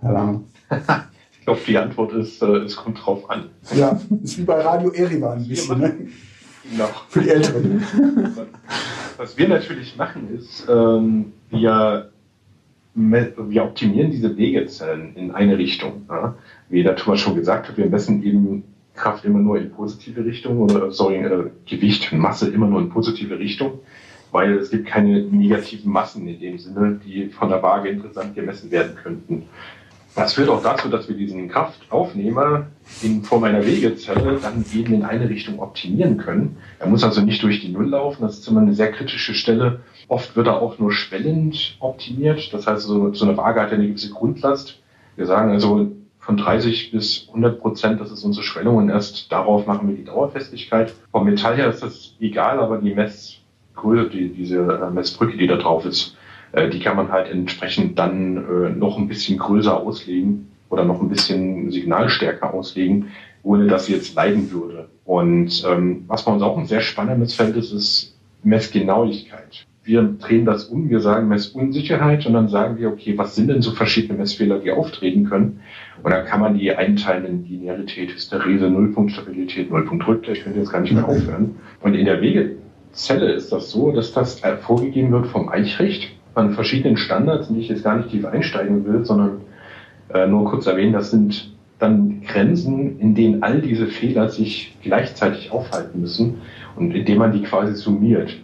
Herr 0.00 0.12
Lange? 0.12 0.44
ich 1.38 1.44
glaube, 1.44 1.60
die 1.66 1.78
Antwort 1.78 2.12
ist, 2.12 2.42
äh, 2.42 2.46
es 2.58 2.76
kommt 2.76 3.04
drauf 3.04 3.28
an. 3.30 3.50
Ja, 3.74 4.00
ist 4.22 4.38
wie 4.38 4.42
bei 4.42 4.60
Radio 4.60 4.90
Erivan 4.90 5.38
ein 5.38 5.48
bisschen. 5.48 5.78
Ne? 5.78 5.96
Genau. 6.70 6.88
Für 7.08 7.20
die 7.20 7.30
Älteren. 7.30 7.84
Was 9.16 9.36
wir 9.36 9.48
natürlich 9.48 9.96
machen, 9.96 10.28
ist, 10.36 10.66
ähm, 10.68 11.32
wir, 11.50 12.11
wir 12.94 13.64
optimieren 13.64 14.10
diese 14.10 14.36
Wegezellen 14.36 15.16
in 15.16 15.30
eine 15.30 15.56
Richtung. 15.58 16.06
Ja? 16.08 16.36
Wie 16.68 16.82
der 16.82 16.96
Thomas 16.96 17.20
schon 17.20 17.34
gesagt 17.34 17.68
hat, 17.68 17.76
wir 17.76 17.86
messen 17.86 18.22
eben 18.22 18.64
Kraft 18.94 19.24
immer 19.24 19.38
nur 19.38 19.58
in 19.58 19.70
positive 19.70 20.24
Richtung 20.24 20.60
oder 20.60 20.90
sorry, 20.90 21.16
äh, 21.16 21.50
Gewicht 21.66 22.12
und 22.12 22.18
Masse 22.18 22.50
immer 22.50 22.66
nur 22.66 22.80
in 22.80 22.90
positive 22.90 23.38
Richtung, 23.38 23.80
weil 24.30 24.58
es 24.58 24.70
gibt 24.70 24.86
keine 24.86 25.22
negativen 25.22 25.90
Massen 25.90 26.28
in 26.28 26.38
dem 26.38 26.58
Sinne, 26.58 27.00
die 27.04 27.28
von 27.28 27.48
der 27.48 27.62
Waage 27.62 27.88
interessant 27.88 28.34
gemessen 28.34 28.70
werden 28.70 28.94
könnten. 29.02 29.44
Das 30.14 30.34
führt 30.34 30.50
auch 30.50 30.62
dazu, 30.62 30.88
dass 30.88 31.08
wir 31.08 31.16
diesen 31.16 31.48
Kraftaufnehmer 31.48 32.66
in 33.02 33.22
Form 33.22 33.44
einer 33.44 33.64
Wegezelle 33.64 34.38
dann 34.42 34.64
eben 34.74 34.92
in 34.92 35.04
eine 35.04 35.28
Richtung 35.28 35.58
optimieren 35.58 36.18
können. 36.18 36.58
Er 36.78 36.88
muss 36.88 37.02
also 37.02 37.22
nicht 37.22 37.42
durch 37.42 37.60
die 37.60 37.70
Null 37.70 37.88
laufen, 37.88 38.22
das 38.22 38.38
ist 38.38 38.48
immer 38.48 38.60
eine 38.60 38.74
sehr 38.74 38.92
kritische 38.92 39.34
Stelle. 39.34 39.80
Oft 40.08 40.36
wird 40.36 40.48
er 40.48 40.60
auch 40.60 40.78
nur 40.78 40.92
schwellend 40.92 41.76
optimiert, 41.80 42.52
das 42.52 42.66
heißt, 42.66 42.82
so, 42.82 43.14
so 43.14 43.24
eine 43.24 43.36
Waage 43.38 43.62
hat 43.62 43.70
ja 43.70 43.78
eine 43.78 43.88
gewisse 43.88 44.10
Grundlast. 44.10 44.78
Wir 45.16 45.24
sagen 45.26 45.50
also, 45.50 45.90
von 46.18 46.36
30 46.36 46.92
bis 46.92 47.26
100 47.28 47.60
Prozent, 47.60 48.00
das 48.00 48.12
ist 48.12 48.22
unsere 48.22 48.44
Schwellung 48.44 48.76
und 48.76 48.90
erst 48.90 49.32
darauf 49.32 49.66
machen 49.66 49.88
wir 49.88 49.96
die 49.96 50.04
Dauerfestigkeit. 50.04 50.94
Vom 51.10 51.24
Metall 51.24 51.56
her 51.56 51.68
ist 51.68 51.82
das 51.82 52.14
egal, 52.20 52.60
aber 52.60 52.78
die 52.78 52.94
Messgröße, 52.94 54.10
die, 54.10 54.28
diese 54.28 54.58
äh, 54.58 54.90
Messbrücke, 54.90 55.36
die 55.36 55.48
da 55.48 55.56
drauf 55.56 55.84
ist, 55.84 56.16
die 56.54 56.80
kann 56.80 56.96
man 56.96 57.10
halt 57.10 57.30
entsprechend 57.30 57.98
dann 57.98 58.36
äh, 58.36 58.70
noch 58.70 58.98
ein 58.98 59.08
bisschen 59.08 59.38
größer 59.38 59.76
auslegen 59.76 60.48
oder 60.68 60.84
noch 60.84 61.00
ein 61.00 61.08
bisschen 61.08 61.70
signalstärker 61.70 62.52
auslegen, 62.52 63.08
ohne 63.42 63.66
dass 63.66 63.86
sie 63.86 63.94
jetzt 63.94 64.14
leiden 64.14 64.50
würde. 64.52 64.88
Und 65.04 65.64
ähm, 65.68 66.04
was 66.06 66.24
bei 66.24 66.32
uns 66.32 66.42
auch 66.42 66.56
ein 66.56 66.66
sehr 66.66 66.80
spannendes 66.80 67.34
Feld 67.34 67.56
ist, 67.56 67.72
ist 67.72 68.16
Messgenauigkeit 68.42 69.66
wir 69.84 70.02
drehen 70.02 70.44
das 70.44 70.66
um, 70.66 70.88
wir 70.88 71.00
sagen 71.00 71.28
Messunsicherheit 71.28 72.24
und 72.26 72.34
dann 72.34 72.48
sagen 72.48 72.78
wir, 72.78 72.88
okay, 72.88 73.18
was 73.18 73.34
sind 73.34 73.48
denn 73.48 73.62
so 73.62 73.72
verschiedene 73.72 74.18
Messfehler, 74.18 74.60
die 74.60 74.70
auftreten 74.70 75.28
können? 75.28 75.60
Und 76.02 76.10
dann 76.12 76.24
kann 76.24 76.40
man 76.40 76.56
die 76.56 76.74
einteilen 76.74 77.26
in 77.26 77.44
Linearität, 77.44 78.14
Hysterese, 78.14 78.70
Nullpunktstabilität, 78.70 79.70
Nullpunktrückgleich, 79.70 80.38
ich 80.38 80.44
könnte 80.44 80.60
jetzt 80.60 80.70
gar 80.70 80.80
nicht 80.80 80.92
mehr 80.92 81.08
aufhören. 81.08 81.56
Und 81.80 81.94
in 81.94 82.06
der 82.06 82.20
Wegezelle 82.20 83.32
ist 83.32 83.50
das 83.50 83.70
so, 83.70 83.90
dass 83.90 84.12
das 84.12 84.40
vorgegeben 84.60 85.10
wird 85.10 85.26
vom 85.26 85.48
Eichrecht 85.48 86.12
an 86.34 86.52
verschiedenen 86.52 86.96
Standards, 86.96 87.48
in 87.48 87.56
die 87.56 87.62
ich 87.62 87.68
jetzt 87.68 87.84
gar 87.84 87.96
nicht 87.96 88.10
tief 88.10 88.24
einsteigen 88.24 88.84
will, 88.86 89.04
sondern 89.04 89.40
äh, 90.12 90.26
nur 90.26 90.44
kurz 90.44 90.66
erwähnen, 90.66 90.92
das 90.92 91.10
sind 91.10 91.52
dann 91.78 92.22
Grenzen, 92.22 93.00
in 93.00 93.14
denen 93.14 93.42
all 93.42 93.60
diese 93.60 93.86
Fehler 93.86 94.28
sich 94.28 94.76
gleichzeitig 94.82 95.50
aufhalten 95.50 96.00
müssen 96.00 96.42
und 96.76 96.94
indem 96.94 97.18
man 97.18 97.32
die 97.32 97.42
quasi 97.42 97.74
summiert. 97.74 98.36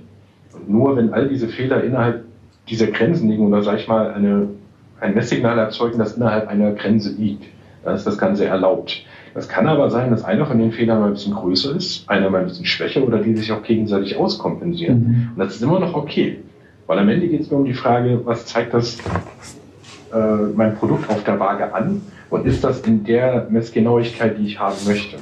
Und 0.52 0.68
nur 0.68 0.96
wenn 0.96 1.12
all 1.12 1.28
diese 1.28 1.48
Fehler 1.48 1.84
innerhalb 1.84 2.24
dieser 2.68 2.88
Grenzen 2.88 3.28
liegen 3.30 3.46
oder 3.46 3.62
sag 3.62 3.78
ich 3.78 3.88
mal 3.88 4.10
eine, 4.10 4.48
ein 5.00 5.14
Messsignal 5.14 5.58
erzeugen, 5.58 5.98
das 5.98 6.16
innerhalb 6.16 6.48
einer 6.48 6.72
Grenze 6.72 7.12
liegt, 7.12 7.44
dann 7.84 7.94
ist 7.94 8.06
das 8.06 8.18
Ganze 8.18 8.44
erlaubt. 8.44 9.04
Das 9.34 9.48
kann 9.48 9.68
aber 9.68 9.88
sein, 9.90 10.10
dass 10.10 10.24
einer 10.24 10.46
von 10.46 10.58
den 10.58 10.72
Fehlern 10.72 11.00
mal 11.00 11.06
ein 11.06 11.12
bisschen 11.12 11.34
größer 11.34 11.76
ist, 11.76 12.10
einer 12.10 12.28
mal 12.30 12.40
ein 12.40 12.46
bisschen 12.46 12.66
schwächer 12.66 13.06
oder 13.06 13.18
die 13.18 13.36
sich 13.36 13.52
auch 13.52 13.62
gegenseitig 13.62 14.16
auskompensieren. 14.16 14.98
Mhm. 14.98 15.30
Und 15.34 15.38
das 15.38 15.54
ist 15.54 15.62
immer 15.62 15.78
noch 15.78 15.94
okay. 15.94 16.38
Weil 16.88 16.98
am 17.00 17.08
Ende 17.10 17.28
geht 17.28 17.42
es 17.42 17.50
mir 17.50 17.58
um 17.58 17.66
die 17.66 17.74
Frage, 17.74 18.22
was 18.24 18.46
zeigt 18.46 18.72
das 18.72 18.96
äh, 20.12 20.16
mein 20.56 20.74
Produkt 20.74 21.10
auf 21.10 21.22
der 21.22 21.38
Waage 21.38 21.74
an 21.74 22.00
und 22.30 22.46
ist 22.46 22.64
das 22.64 22.80
in 22.80 23.04
der 23.04 23.46
Messgenauigkeit, 23.50 24.38
die 24.38 24.46
ich 24.46 24.58
haben 24.58 24.76
möchte? 24.86 25.18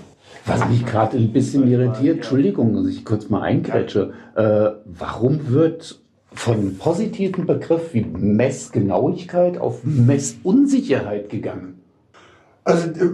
Was 0.46 0.66
mich 0.68 0.86
gerade 0.86 1.16
ein 1.16 1.32
bisschen 1.32 1.68
irritiert, 1.68 2.18
Entschuldigung, 2.18 2.72
dass 2.72 2.86
ich 2.86 3.04
kurz 3.04 3.28
mal 3.30 3.42
eingrätsche, 3.42 4.12
äh, 4.36 4.68
warum 4.84 5.48
wird 5.48 6.00
von 6.32 6.78
positiven 6.78 7.46
Begriff 7.46 7.92
wie 7.92 8.02
Messgenauigkeit 8.02 9.58
auf 9.58 9.82
Messunsicherheit 9.82 11.30
gegangen? 11.30 11.80
Also 12.62 12.90
äh, 12.90 13.10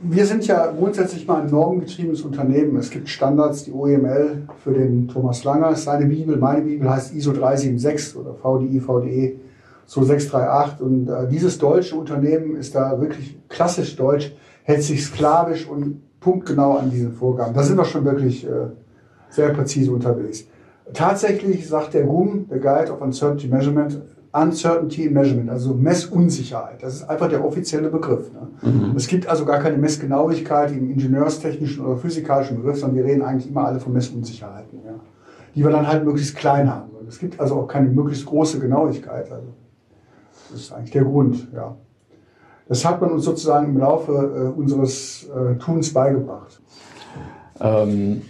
wir 0.00 0.26
sind 0.26 0.46
ja 0.46 0.66
grundsätzlich 0.66 1.26
mal 1.26 1.42
ein 1.42 1.50
normgetriebenes 1.50 2.22
Unternehmen. 2.22 2.76
Es 2.76 2.90
gibt 2.90 3.08
Standards, 3.08 3.64
die 3.64 3.72
OEML 3.72 4.48
für 4.62 4.72
den 4.72 5.08
Thomas 5.08 5.44
Langer, 5.44 5.74
seine 5.76 6.06
Bibel, 6.06 6.36
meine 6.36 6.62
Bibel 6.62 6.88
heißt 6.90 7.14
ISO 7.14 7.32
376 7.32 8.16
oder 8.16 8.34
VDI, 8.34 8.80
VDE 8.80 9.40
2638 9.86 10.80
und 10.80 11.08
äh, 11.08 11.28
dieses 11.28 11.58
deutsche 11.58 11.96
Unternehmen 11.96 12.56
ist 12.56 12.74
da 12.74 13.00
wirklich 13.00 13.38
klassisch 13.48 13.96
deutsch, 13.96 14.34
hält 14.64 14.82
sich 14.82 15.04
sklavisch 15.04 15.66
und 15.66 16.00
punktgenau 16.20 16.76
an 16.76 16.90
diesen 16.90 17.12
Vorgaben. 17.12 17.54
Da 17.54 17.62
sind 17.62 17.76
wir 17.76 17.84
schon 17.84 18.04
wirklich 18.04 18.46
äh, 18.46 18.68
sehr 19.28 19.50
präzise 19.50 19.92
unterwegs. 19.92 20.46
Tatsächlich 20.92 21.68
sagt 21.68 21.94
der 21.94 22.04
GUM, 22.04 22.48
der 22.48 22.58
Guide 22.58 22.92
of 22.92 23.00
Uncertainty 23.00 23.48
Measurement, 23.48 24.00
Uncertainty 24.32 25.10
Measurement, 25.10 25.50
also 25.50 25.74
Messunsicherheit. 25.74 26.82
Das 26.82 26.94
ist 26.94 27.08
einfach 27.08 27.28
der 27.28 27.44
offizielle 27.44 27.90
Begriff. 27.90 28.30
Ne? 28.32 28.70
Mhm. 28.70 28.96
Es 28.96 29.06
gibt 29.06 29.26
also 29.26 29.44
gar 29.44 29.58
keine 29.60 29.76
Messgenauigkeit 29.76 30.72
im 30.72 30.90
ingenieurstechnischen 30.90 31.84
oder 31.84 31.98
physikalischen 31.98 32.56
Begriff, 32.56 32.78
sondern 32.78 32.96
wir 32.96 33.04
reden 33.04 33.22
eigentlich 33.22 33.50
immer 33.50 33.66
alle 33.66 33.78
von 33.78 33.92
Messunsicherheiten, 33.92 34.80
ja? 34.86 34.94
die 35.54 35.62
wir 35.62 35.70
dann 35.70 35.86
halt 35.86 36.04
möglichst 36.04 36.34
klein 36.34 36.72
haben. 36.72 36.90
Und 36.98 37.08
es 37.08 37.18
gibt 37.18 37.38
also 37.40 37.56
auch 37.56 37.68
keine 37.68 37.88
möglichst 37.88 38.24
große 38.24 38.58
Genauigkeit. 38.58 39.30
Also 39.30 39.48
das 40.50 40.60
ist 40.60 40.72
eigentlich 40.72 40.92
der 40.92 41.04
Grund. 41.04 41.48
Ja. 41.54 41.76
Das 42.68 42.86
hat 42.86 43.02
man 43.02 43.10
uns 43.10 43.24
sozusagen 43.24 43.66
im 43.66 43.78
Laufe 43.78 44.12
äh, 44.12 44.58
unseres 44.58 45.28
äh, 45.28 45.56
Tuns 45.56 45.92
beigebracht. 45.92 46.58
Ähm, 47.60 48.22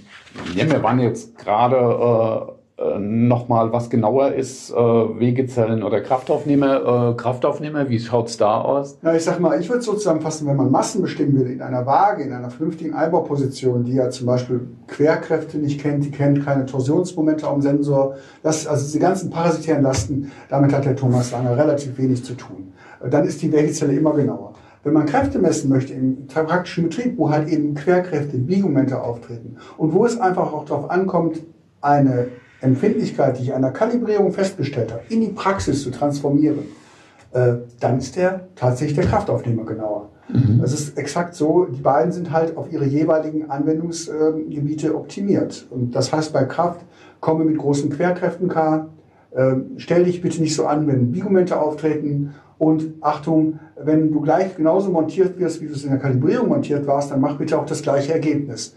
ja, 0.54 0.68
wir 0.68 0.82
waren 0.82 0.98
jetzt 0.98 1.38
gerade 1.38 1.76
äh, 1.76 2.61
äh 2.76 2.98
nochmal, 2.98 3.72
was 3.72 3.90
genauer 3.90 4.32
ist, 4.32 4.70
äh, 4.70 4.74
Wegezellen 4.74 5.82
oder 5.82 6.00
Kraftaufnehmer. 6.00 7.12
Äh, 7.12 7.16
Kraftaufnehmer, 7.16 7.88
wie 7.88 8.00
schaut 8.00 8.28
es 8.28 8.36
da 8.36 8.60
aus? 8.60 8.98
Ja, 9.02 9.14
ich 9.14 9.24
sag 9.24 9.40
mal, 9.40 9.60
ich 9.60 9.68
würde 9.68 9.82
so 9.82 9.94
zusammenfassen, 9.94 10.46
wenn 10.46 10.56
man 10.56 10.70
Massen 10.70 11.02
bestimmen 11.02 11.36
würde 11.36 11.52
in 11.52 11.62
einer 11.62 11.86
Waage, 11.86 12.22
in 12.22 12.32
einer 12.32 12.50
vernünftigen 12.50 12.94
Einbauposition, 12.94 13.84
die 13.84 13.94
ja 13.94 14.10
zum 14.10 14.26
Beispiel 14.26 14.68
Querkräfte 14.86 15.58
nicht 15.58 15.80
kennt, 15.80 16.04
die 16.04 16.10
kennt 16.10 16.44
keine 16.44 16.66
Torsionsmomente 16.66 17.46
am 17.46 17.60
Sensor, 17.60 18.16
das, 18.42 18.66
also 18.66 18.84
diese 18.84 18.98
ganzen 18.98 19.30
parasitären 19.30 19.82
Lasten, 19.82 20.32
damit 20.48 20.72
hat 20.72 20.84
der 20.84 20.96
Thomas 20.96 21.32
Langer 21.32 21.56
relativ 21.56 21.96
wenig 21.98 22.24
zu 22.24 22.34
tun. 22.34 22.72
Dann 23.10 23.24
ist 23.24 23.42
die 23.42 23.52
Wegezelle 23.52 23.94
immer 23.94 24.14
genauer. 24.14 24.54
Wenn 24.84 24.94
man 24.94 25.06
Kräfte 25.06 25.38
messen 25.38 25.70
möchte 25.70 25.92
im 25.92 26.26
praktischen 26.26 26.84
Betrieb, 26.84 27.16
wo 27.16 27.30
halt 27.30 27.48
eben 27.48 27.74
Querkräfte, 27.74 28.36
Biegmomente 28.36 29.00
auftreten 29.00 29.56
und 29.76 29.92
wo 29.92 30.04
es 30.04 30.20
einfach 30.20 30.52
auch 30.52 30.64
darauf 30.64 30.90
ankommt, 30.90 31.40
eine 31.80 32.28
Empfindlichkeit, 32.62 33.38
die 33.38 33.44
ich 33.44 33.54
einer 33.54 33.70
Kalibrierung 33.70 34.32
festgestellt 34.32 34.92
habe, 34.92 35.02
in 35.08 35.20
die 35.20 35.28
Praxis 35.28 35.82
zu 35.82 35.90
transformieren, 35.90 36.60
äh, 37.32 37.54
dann 37.80 37.98
ist 37.98 38.16
der 38.16 38.48
tatsächlich 38.56 38.96
der 38.96 39.06
Kraftaufnehmer 39.06 39.64
genauer. 39.64 40.10
Mhm. 40.28 40.60
Das 40.60 40.72
ist 40.72 40.96
exakt 40.96 41.34
so. 41.34 41.64
Die 41.64 41.80
beiden 41.80 42.12
sind 42.12 42.30
halt 42.30 42.56
auf 42.56 42.72
ihre 42.72 42.84
jeweiligen 42.84 43.50
Anwendungsgebiete 43.50 44.94
optimiert. 44.94 45.66
Und 45.70 45.94
das 45.94 46.12
heißt, 46.12 46.32
bei 46.32 46.44
Kraft 46.44 46.80
komme 47.20 47.44
mit 47.44 47.58
großen 47.58 47.90
Querkräften 47.90 48.48
klar. 48.48 48.90
Äh, 49.32 49.54
stell 49.76 50.04
dich 50.04 50.20
bitte 50.20 50.40
nicht 50.40 50.54
so 50.54 50.66
an, 50.66 50.86
wenn 50.86 51.10
Biegumente 51.10 51.58
auftreten 51.58 52.34
und 52.58 52.94
Achtung, 53.00 53.58
wenn 53.82 54.12
du 54.12 54.20
gleich 54.20 54.56
genauso 54.56 54.90
montiert 54.90 55.38
wirst, 55.38 55.60
wie 55.60 55.66
du 55.66 55.72
es 55.72 55.84
in 55.84 55.90
der 55.90 55.98
Kalibrierung 55.98 56.48
montiert 56.48 56.86
warst, 56.86 57.10
dann 57.10 57.20
mach 57.20 57.36
bitte 57.38 57.58
auch 57.58 57.66
das 57.66 57.82
gleiche 57.82 58.12
Ergebnis. 58.12 58.76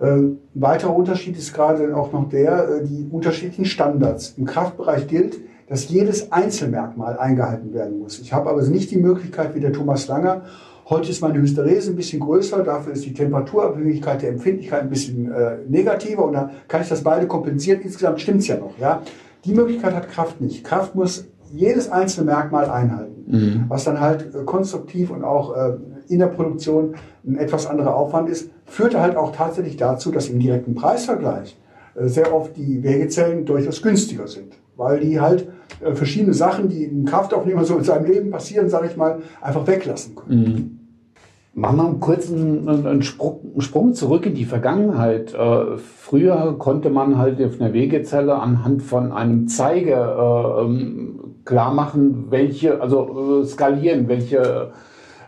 Äh, 0.00 0.06
ein 0.06 0.38
weiterer 0.54 0.94
Unterschied 0.94 1.36
ist 1.36 1.54
gerade 1.54 1.96
auch 1.96 2.12
noch 2.12 2.28
der, 2.28 2.68
äh, 2.68 2.84
die 2.84 3.08
unterschiedlichen 3.10 3.64
Standards. 3.64 4.34
Im 4.36 4.44
Kraftbereich 4.44 5.06
gilt, 5.06 5.38
dass 5.68 5.88
jedes 5.88 6.30
Einzelmerkmal 6.30 7.18
eingehalten 7.18 7.72
werden 7.72 7.98
muss. 7.98 8.18
Ich 8.18 8.32
habe 8.32 8.50
aber 8.50 8.62
nicht 8.62 8.90
die 8.90 8.98
Möglichkeit, 8.98 9.54
wie 9.54 9.60
der 9.60 9.72
Thomas 9.72 10.08
Langer, 10.08 10.42
heute 10.88 11.10
ist 11.10 11.22
meine 11.22 11.40
Hysterese 11.40 11.92
ein 11.92 11.96
bisschen 11.96 12.20
größer, 12.20 12.62
dafür 12.62 12.92
ist 12.92 13.04
die 13.04 13.14
Temperaturabhängigkeit 13.14 14.22
der 14.22 14.30
Empfindlichkeit 14.30 14.82
ein 14.82 14.90
bisschen 14.90 15.32
äh, 15.32 15.58
negativer 15.68 16.24
und 16.24 16.34
dann 16.34 16.50
kann 16.68 16.82
ich 16.82 16.88
das 16.88 17.02
beide 17.02 17.26
kompensieren. 17.26 17.80
Insgesamt 17.82 18.20
stimmt 18.20 18.40
es 18.40 18.48
ja 18.48 18.58
noch. 18.58 18.78
Ja? 18.78 19.02
Die 19.44 19.52
Möglichkeit 19.52 19.94
hat 19.94 20.08
Kraft 20.08 20.40
nicht. 20.40 20.64
Kraft 20.64 20.94
muss 20.94 21.26
jedes 21.52 21.90
einzelne 21.90 22.26
Merkmal 22.26 22.68
einhalten, 22.68 23.24
mhm. 23.26 23.64
was 23.68 23.84
dann 23.84 24.00
halt 24.00 24.34
äh, 24.34 24.44
konstruktiv 24.44 25.10
und 25.10 25.24
auch 25.24 25.56
äh, 25.56 25.76
in 26.08 26.18
der 26.18 26.26
Produktion 26.26 26.94
ein 27.26 27.36
etwas 27.36 27.66
anderer 27.66 27.96
Aufwand 27.96 28.28
ist, 28.28 28.50
führte 28.66 29.00
halt 29.00 29.16
auch 29.16 29.34
tatsächlich 29.34 29.76
dazu, 29.76 30.10
dass 30.10 30.28
im 30.28 30.40
direkten 30.40 30.74
Preisvergleich 30.74 31.56
äh, 31.94 32.08
sehr 32.08 32.34
oft 32.34 32.56
die 32.56 32.82
Wegezellen 32.82 33.44
durchaus 33.44 33.82
günstiger 33.82 34.26
sind, 34.26 34.54
weil 34.76 35.00
die 35.00 35.20
halt 35.20 35.48
äh, 35.80 35.94
verschiedene 35.94 36.34
Sachen, 36.34 36.68
die 36.68 36.84
ein 36.84 37.04
Kraftaufnehmer 37.04 37.64
so 37.64 37.76
in 37.76 37.84
seinem 37.84 38.06
Leben 38.06 38.30
passieren, 38.30 38.68
sage 38.68 38.88
ich 38.88 38.96
mal, 38.96 39.22
einfach 39.40 39.66
weglassen 39.66 40.14
können. 40.14 40.40
Mhm. 40.40 40.80
Machen 41.56 41.76
wir 41.76 41.84
einen 41.84 42.00
kurzen 42.00 42.68
einen 42.68 43.02
Sprung 43.02 43.94
zurück 43.94 44.26
in 44.26 44.34
die 44.34 44.44
Vergangenheit. 44.44 45.34
Äh, 45.34 45.76
früher 45.76 46.56
konnte 46.58 46.90
man 46.90 47.16
halt 47.16 47.40
auf 47.40 47.60
einer 47.60 47.72
Wegezelle 47.72 48.34
anhand 48.34 48.82
von 48.82 49.12
einem 49.12 49.46
Zeiger 49.46 50.58
äh, 50.58 50.64
ähm, 50.64 51.20
klar 51.44 51.72
machen, 51.72 52.26
welche, 52.30 52.80
also 52.80 53.42
äh, 53.42 53.46
skalieren, 53.46 54.08
welche, 54.08 54.38
äh, 54.38 54.66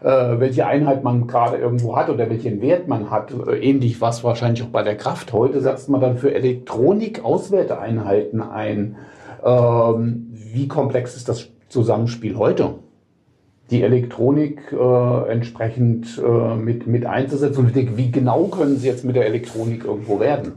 welche 0.05 0.67
Einheit 0.67 1.03
man 1.05 1.27
gerade 1.27 1.57
irgendwo 1.57 1.97
hat 1.97 2.11
oder 2.11 2.29
welchen 2.29 2.61
Wert 2.61 2.89
man 2.89 3.11
hat. 3.11 3.33
Äh, 3.33 3.59
ähnlich 3.59 4.01
was 4.01 4.25
wahrscheinlich 4.25 4.63
auch 4.63 4.69
bei 4.69 4.83
der 4.83 4.97
Kraft. 4.97 5.33
Heute 5.33 5.61
setzt 5.61 5.89
man 5.89 6.01
dann 6.01 6.19
für 6.19 6.35
Elektronik 6.35 7.25
Auswerteeinheiten 7.25 8.41
ein. 8.41 8.97
Ähm, 9.45 10.27
wie 10.33 10.69
komplex 10.69 11.17
ist 11.17 11.29
das 11.29 11.49
Zusammenspiel 11.69 12.37
heute? 12.37 12.75
Die 13.71 13.83
Elektronik 13.83 14.73
äh, 14.73 15.31
entsprechend 15.31 16.23
äh, 16.25 16.55
mit, 16.55 16.87
mit 16.87 17.05
einzusetzen. 17.05 17.67
Und 17.67 17.97
wie 17.97 18.11
genau 18.11 18.45
können 18.45 18.77
Sie 18.77 18.87
jetzt 18.87 19.05
mit 19.05 19.17
der 19.17 19.27
Elektronik 19.27 19.85
irgendwo 19.85 20.21
werden? 20.21 20.53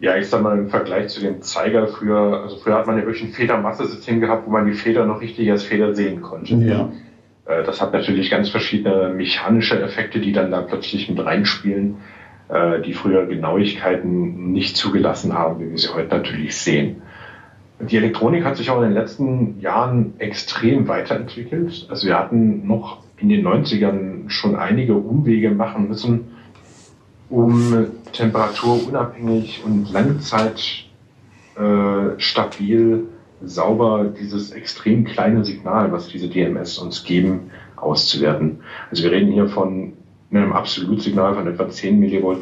Ja, 0.00 0.16
ich 0.16 0.28
sag 0.28 0.42
mal 0.42 0.56
im 0.56 0.68
Vergleich 0.68 1.08
zu 1.08 1.20
dem 1.20 1.42
Zeiger 1.42 1.88
früher, 1.88 2.42
also 2.42 2.56
früher 2.58 2.74
hat 2.74 2.86
man 2.86 2.98
ja 2.98 3.04
wirklich 3.04 3.24
ein 3.24 3.32
Federmassesystem 3.32 4.20
gehabt, 4.20 4.46
wo 4.46 4.50
man 4.50 4.66
die 4.66 4.74
Feder 4.74 5.04
noch 5.06 5.20
richtig 5.20 5.50
als 5.50 5.64
Feder 5.64 5.94
sehen 5.94 6.22
konnte. 6.22 6.54
Ja. 6.54 6.90
Äh, 7.48 7.64
das 7.64 7.80
hat 7.80 7.92
natürlich 7.92 8.30
ganz 8.30 8.50
verschiedene 8.50 9.08
mechanische 9.08 9.80
Effekte, 9.82 10.20
die 10.20 10.32
dann 10.32 10.50
da 10.50 10.60
plötzlich 10.60 11.08
mit 11.08 11.24
reinspielen, 11.24 11.96
äh, 12.48 12.80
die 12.80 12.92
früher 12.92 13.26
Genauigkeiten 13.26 14.52
nicht 14.52 14.76
zugelassen 14.76 15.32
haben, 15.32 15.60
wie 15.60 15.70
wir 15.70 15.78
sie 15.78 15.92
heute 15.92 16.16
natürlich 16.16 16.56
sehen. 16.56 17.02
Die 17.80 17.96
Elektronik 17.96 18.44
hat 18.44 18.56
sich 18.56 18.70
auch 18.70 18.78
in 18.78 18.88
den 18.88 18.94
letzten 18.94 19.60
Jahren 19.60 20.14
extrem 20.18 20.88
weiterentwickelt. 20.88 21.86
Also 21.88 22.08
wir 22.08 22.18
hatten 22.18 22.66
noch 22.66 22.98
in 23.18 23.28
den 23.28 23.46
90ern 23.46 24.28
schon 24.28 24.56
einige 24.56 24.94
Umwege 24.94 25.50
machen 25.50 25.88
müssen, 25.88 26.32
um 27.30 27.86
temperaturunabhängig 28.12 29.62
und 29.64 29.92
langzeitstabil, 29.92 30.86
äh, 31.56 33.17
sauber 33.44 34.12
dieses 34.18 34.50
extrem 34.50 35.04
kleine 35.04 35.44
Signal, 35.44 35.92
was 35.92 36.08
diese 36.08 36.28
DMS 36.28 36.78
uns 36.78 37.04
geben, 37.04 37.50
auszuwerten. 37.76 38.60
Also 38.90 39.04
wir 39.04 39.12
reden 39.12 39.32
hier 39.32 39.48
von 39.48 39.92
einem 40.30 40.52
Absolutsignal 40.52 41.34
von 41.34 41.46
etwa 41.46 41.68
10 41.68 41.98
Millivolt, 41.98 42.40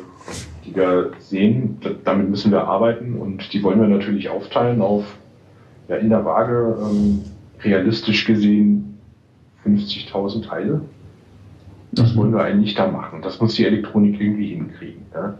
die 0.65 0.75
wir 0.75 1.13
sehen. 1.19 1.79
Damit 2.05 2.31
müssen 2.31 2.51
wir 2.51 2.65
arbeiten 2.65 3.15
und 3.15 3.53
die 3.53 3.63
wollen 3.63 3.81
wir 3.81 3.89
natürlich 3.89 4.29
aufteilen 4.29 4.81
auf 4.81 5.05
ja, 5.89 5.97
in 5.97 6.11
der 6.11 6.25
Waage 6.25 6.77
ähm, 6.81 7.21
realistisch 7.63 8.25
gesehen 8.25 8.99
50.000 9.65 10.47
Teile. 10.49 10.81
Das 11.93 12.17
wollen 12.17 12.33
wir 12.33 12.43
eigentlich 12.43 12.75
da 12.75 12.89
machen. 12.89 13.23
Das 13.23 13.41
muss 13.41 13.55
die 13.55 13.65
Elektronik 13.65 14.21
irgendwie 14.21 14.55
hinkriegen. 14.55 15.03
Ja. 15.15 15.35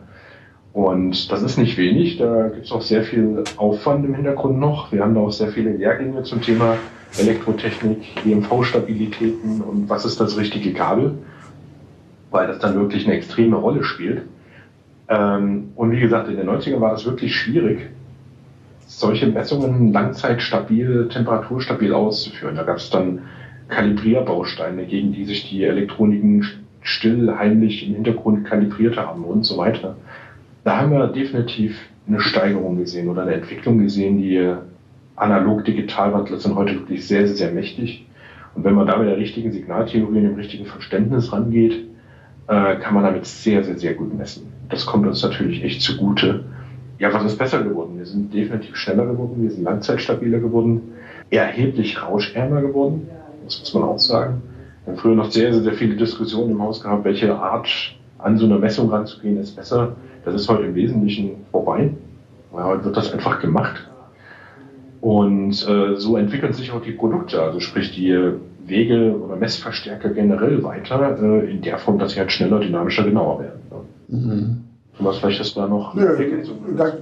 Und 0.77 1.33
das 1.33 1.43
ist 1.43 1.57
nicht 1.57 1.79
wenig. 1.79 2.19
Da 2.19 2.49
gibt 2.49 2.67
es 2.67 2.71
auch 2.71 2.83
sehr 2.83 3.03
viel 3.03 3.45
Aufwand 3.57 4.05
im 4.05 4.15
Hintergrund 4.15 4.59
noch. 4.59 4.93
Wir 4.93 5.03
haben 5.03 5.15
da 5.15 5.23
auch 5.23 5.33
sehr 5.33 5.49
viele 5.49 5.71
Lehrgänge 5.71 6.23
zum 6.23 6.43
Thema 6.43 6.77
Elektrotechnik, 7.17 8.27
EMV-Stabilitäten 8.27 9.63
und 9.63 9.89
was 9.89 10.05
ist 10.05 10.21
das 10.21 10.37
richtige 10.37 10.75
Kabel, 10.75 11.15
weil 12.31 12.47
das 12.47 12.59
dann 12.59 12.75
wirklich 12.75 13.07
eine 13.07 13.17
extreme 13.17 13.57
Rolle 13.57 13.85
spielt. 13.85 14.25
Ähm, 15.09 15.73
und 15.77 15.93
wie 15.93 16.01
gesagt, 16.01 16.29
in 16.29 16.37
den 16.37 16.47
90ern 16.47 16.79
war 16.79 16.91
das 16.91 17.07
wirklich 17.07 17.35
schwierig, 17.35 17.89
solche 18.87 19.29
Messungen 19.29 19.95
langzeitstabil, 19.95 21.09
temperaturstabil 21.09 21.95
auszuführen. 21.95 22.55
Da 22.55 22.65
gab 22.65 22.77
es 22.77 22.91
dann 22.91 23.21
Kalibrierbausteine, 23.69 24.85
gegen 24.85 25.15
die 25.15 25.25
sich 25.25 25.49
die 25.49 25.65
Elektroniken 25.65 26.45
still, 26.83 27.35
heimlich 27.35 27.89
im 27.89 27.95
Hintergrund 27.95 28.45
kalibriert 28.45 28.99
haben 28.99 29.25
und 29.25 29.45
so 29.45 29.57
weiter. 29.57 29.97
Da 30.67 30.79
haben 30.79 30.91
wir 30.91 31.07
definitiv 31.07 31.79
eine 32.09 32.19
Steigerung 32.19 32.77
gesehen 32.77 33.09
oder 33.09 33.23
eine 33.23 33.35
Entwicklung 33.35 33.79
gesehen, 33.79 34.19
die 34.19 34.53
analog-digital-Wandler 35.15 36.39
sind 36.39 36.57
heute 36.57 36.75
wirklich 36.75 37.07
sehr, 37.07 37.25
sehr, 37.29 37.37
sehr 37.37 37.53
mächtig. 37.53 38.05
Und 38.57 38.65
wenn 38.65 38.75
man 38.75 38.89
da 38.89 38.97
mit 38.97 39.07
der 39.07 39.17
richtigen 39.17 39.53
Signaltheorie 39.53 40.19
und 40.19 40.25
dem 40.25 40.35
richtigen 40.35 40.67
Verständnis 40.67 41.33
rangeht, 41.33 41.87
äh, 42.49 42.75
kann 42.81 42.95
man 42.95 43.05
damit 43.05 43.27
sehr, 43.27 43.63
sehr, 43.63 43.79
sehr 43.79 43.95
gut 43.95 44.19
messen. 44.19 44.53
Das 44.69 44.87
kommt 44.87 45.07
uns 45.07 45.23
natürlich 45.23 45.63
echt 45.63 45.83
zugute. 45.83 46.43
Ja, 46.99 47.15
was 47.15 47.23
ist 47.23 47.39
besser 47.39 47.63
geworden? 47.63 47.97
Wir 47.99 48.07
sind 48.07 48.35
definitiv 48.35 48.75
schneller 48.75 49.07
geworden, 49.07 49.41
wir 49.41 49.53
sind 49.53 49.63
langzeitstabiler 49.63 50.41
geworden, 50.41 50.81
erheblich 51.31 52.03
rauschärmer 52.03 52.61
geworden. 52.61 53.07
Das 53.45 53.61
muss 53.61 53.73
man 53.73 53.85
auch 53.85 54.01
sagen. 54.01 54.43
Wir 54.85 54.95
haben 54.95 54.99
früher 54.99 55.15
noch 55.15 55.31
sehr, 55.31 55.53
sehr, 55.53 55.63
sehr 55.63 55.75
viele 55.75 55.95
Diskussionen 55.95 56.51
im 56.51 56.61
Haus 56.61 56.83
gehabt, 56.83 57.05
welche 57.05 57.33
Art 57.37 57.69
an 58.19 58.39
so 58.39 58.47
eine 58.47 58.59
Messung 58.59 58.91
ranzugehen 58.91 59.39
ist 59.39 59.57
besser. 59.57 59.97
Das 60.25 60.35
ist 60.35 60.49
heute 60.49 60.65
im 60.65 60.75
Wesentlichen 60.75 61.45
vorbei. 61.51 61.91
Weil 62.51 62.65
heute 62.65 62.85
wird 62.87 62.97
das 62.97 63.13
einfach 63.13 63.41
gemacht. 63.41 63.89
Und 65.01 65.53
äh, 65.69 65.97
so 65.97 66.17
entwickeln 66.17 66.53
sich 66.53 66.73
auch 66.73 66.83
die 66.83 66.93
Produkte, 66.93 67.41
also 67.43 67.61
sprich 67.61 67.95
die 67.95 68.33
Wege 68.67 69.15
oder 69.17 69.37
Messverstärker 69.37 70.11
generell 70.11 70.63
weiter, 70.65 71.19
äh, 71.21 71.51
in 71.51 71.63
der 71.63 71.79
Form, 71.79 71.99
dass 71.99 72.13
sie 72.13 72.19
halt 72.19 72.33
schneller, 72.33 72.61
dynamischer, 72.61 73.05
genauer 73.05 73.41
werden. 73.41 73.61
Ne? 73.71 74.19
Mhm. 74.19 74.57
Was 74.99 75.19
vielleicht 75.19 75.43
ist 75.43 75.57
da 75.57 75.69
noch? 75.69 75.95
Nö, 75.95 76.17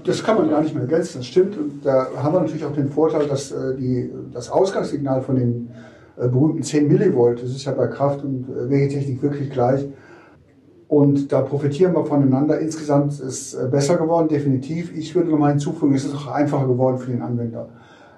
das 0.04 0.24
kann 0.24 0.36
man 0.36 0.50
gar 0.50 0.62
nicht 0.62 0.74
mehr 0.74 0.82
ergänzen, 0.82 1.18
das 1.18 1.26
stimmt. 1.26 1.56
Und 1.56 1.86
da 1.86 2.08
haben 2.16 2.34
wir 2.34 2.40
natürlich 2.40 2.64
auch 2.64 2.74
den 2.74 2.88
Vorteil, 2.88 3.28
dass 3.28 3.52
äh, 3.52 3.76
die, 3.78 4.10
das 4.32 4.50
Ausgangssignal 4.50 5.22
von 5.22 5.36
den 5.36 5.70
äh, 6.16 6.26
berühmten 6.26 6.64
10 6.64 6.88
Millivolt. 6.88 7.40
Das 7.40 7.50
ist 7.50 7.64
ja 7.64 7.72
bei 7.72 7.86
Kraft 7.86 8.24
und 8.24 8.48
äh, 8.48 8.68
Wegetechnik 8.68 9.22
wirklich 9.22 9.50
gleich. 9.50 9.86
Und 10.88 11.32
da 11.32 11.40
profitieren 11.40 11.94
wir 11.94 12.04
voneinander. 12.04 12.60
Insgesamt 12.60 13.12
ist 13.12 13.20
es 13.20 13.54
äh, 13.54 13.68
besser 13.68 13.96
geworden, 13.96 14.28
definitiv. 14.28 14.94
Ich 14.96 15.14
würde 15.14 15.30
nochmal 15.30 15.50
hinzufügen, 15.50 15.94
es 15.94 16.04
ist 16.04 16.14
auch 16.14 16.28
einfacher 16.28 16.66
geworden 16.66 16.98
für 16.98 17.10
den 17.10 17.22
Anwender. 17.22 17.68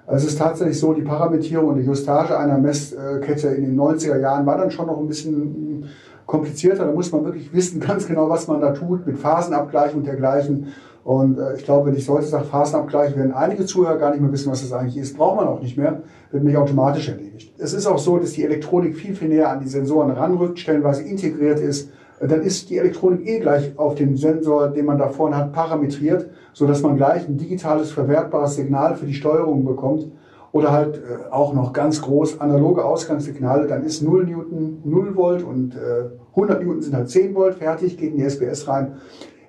Es 0.09 0.23
ist 0.23 0.37
tatsächlich 0.37 0.79
so, 0.79 0.93
die 0.93 1.01
Parametrierung 1.01 1.67
und 1.67 1.77
die 1.77 1.83
Justage 1.83 2.37
einer 2.37 2.57
Messkette 2.57 3.49
in 3.49 3.65
den 3.65 3.79
90er 3.79 4.17
Jahren 4.19 4.45
war 4.45 4.57
dann 4.57 4.71
schon 4.71 4.87
noch 4.87 4.99
ein 4.99 5.07
bisschen 5.07 5.85
komplizierter. 6.25 6.85
Da 6.85 6.91
muss 6.91 7.11
man 7.11 7.25
wirklich 7.25 7.53
wissen 7.53 7.79
ganz 7.85 8.07
genau, 8.07 8.29
was 8.29 8.47
man 8.47 8.61
da 8.61 8.71
tut, 8.71 9.05
mit 9.05 9.17
Phasenabgleich 9.17 9.93
und 9.95 10.07
dergleichen. 10.07 10.67
Und 11.03 11.39
äh, 11.39 11.55
ich 11.55 11.63
glaube, 11.63 11.87
wenn 11.87 11.95
ich 11.95 12.07
heute 12.09 12.25
sage 12.25 12.45
Phasenabgleich, 12.45 13.15
werden 13.15 13.33
einige 13.33 13.65
Zuhörer 13.65 13.97
gar 13.97 14.11
nicht 14.11 14.21
mehr 14.21 14.31
wissen, 14.31 14.51
was 14.51 14.61
das 14.61 14.73
eigentlich 14.73 14.97
ist. 14.97 15.17
Braucht 15.17 15.37
man 15.37 15.47
auch 15.47 15.61
nicht 15.61 15.77
mehr, 15.77 16.01
wird 16.31 16.43
nicht 16.43 16.57
automatisch 16.57 17.07
erledigt. 17.09 17.53
Es 17.57 17.73
ist 17.73 17.85
auch 17.85 17.97
so, 17.97 18.17
dass 18.17 18.33
die 18.33 18.43
Elektronik 18.43 18.95
viel, 18.95 19.15
viel 19.15 19.29
näher 19.29 19.49
an 19.49 19.61
die 19.61 19.69
Sensoren 19.69 20.11
ranrückt, 20.11 20.59
stellenweise 20.59 21.03
integriert 21.03 21.59
ist. 21.59 21.89
Äh, 22.19 22.27
dann 22.27 22.41
ist 22.41 22.69
die 22.69 22.77
Elektronik 22.77 23.27
eh 23.27 23.39
gleich 23.39 23.77
auf 23.77 23.95
dem 23.95 24.17
Sensor, 24.17 24.69
den 24.69 24.85
man 24.85 24.97
da 24.97 25.09
vorne 25.09 25.37
hat, 25.37 25.53
parametriert, 25.53 26.29
so 26.53 26.65
dass 26.67 26.81
man 26.81 26.97
gleich 26.97 27.27
ein 27.27 27.37
digitales, 27.37 27.91
verwertbares 27.91 28.55
Signal 28.55 28.95
für 28.95 29.05
die 29.05 29.13
Steuerung 29.13 29.65
bekommt. 29.65 30.11
Oder 30.53 30.71
halt 30.71 30.97
äh, 30.97 31.31
auch 31.31 31.53
noch 31.53 31.73
ganz 31.73 32.01
groß 32.01 32.39
analoge 32.39 32.83
Ausgangssignale, 32.83 33.67
dann 33.67 33.83
ist 33.83 34.01
0 34.01 34.25
Newton 34.25 34.81
0 34.85 35.15
Volt 35.15 35.43
und 35.43 35.75
äh, 35.75 36.09
100 36.31 36.63
Newton 36.63 36.81
sind 36.81 36.95
halt 36.95 37.09
10 37.09 37.35
Volt, 37.35 37.55
fertig, 37.55 37.97
geht 37.97 38.11
in 38.11 38.17
die 38.17 38.23
SPS 38.23 38.67
rein. 38.67 38.93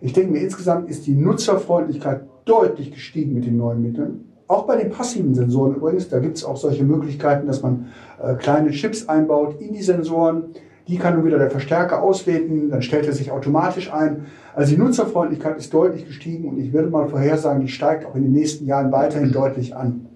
Ich 0.01 0.13
denke 0.13 0.33
mir, 0.33 0.41
insgesamt 0.41 0.89
ist 0.91 1.07
die 1.07 1.15
Nutzerfreundlichkeit 1.15 2.23
deutlich 2.45 2.93
gestiegen 2.93 3.35
mit 3.35 3.47
den 3.47 3.57
neuen 3.57 3.83
Mitteln. 3.83 4.25
Auch 4.49 4.67
bei 4.67 4.77
den 4.77 4.91
passiven 4.91 5.35
Sensoren 5.35 5.75
übrigens, 5.75 6.09
da 6.09 6.21
gibt 6.21 6.37
es 6.37 6.45
auch 6.45 6.57
solche 6.57 6.85
Möglichkeiten, 6.85 7.47
dass 7.47 7.63
man 7.63 7.89
äh, 8.23 8.35
kleine 8.35 8.71
Chips 8.71 9.07
einbaut 9.09 9.61
in 9.61 9.75
die 9.75 9.83
Sensoren. 9.83 10.55
Die 10.89 10.97
kann 10.97 11.15
nun 11.15 11.27
wieder 11.27 11.39
der 11.39 11.51
Verstärker 11.51 12.03
auswählen, 12.03 12.71
dann 12.71 12.81
stellt 12.81 13.07
er 13.07 13.13
sich 13.13 13.31
automatisch 13.31 13.93
ein. 13.93 14.25
Also 14.55 14.75
die 14.75 14.79
Nutzerfreundlichkeit 14.79 15.59
ist 15.59 15.73
deutlich 15.75 16.07
gestiegen 16.07 16.49
und 16.49 16.59
ich 16.59 16.73
würde 16.73 16.89
mal 16.89 17.09
vorhersagen, 17.09 17.61
die 17.61 17.69
steigt 17.69 18.07
auch 18.07 18.15
in 18.15 18.23
den 18.23 18.33
nächsten 18.33 18.65
Jahren 18.65 18.91
weiterhin 18.91 19.31
deutlich 19.31 19.77
an. 19.77 20.07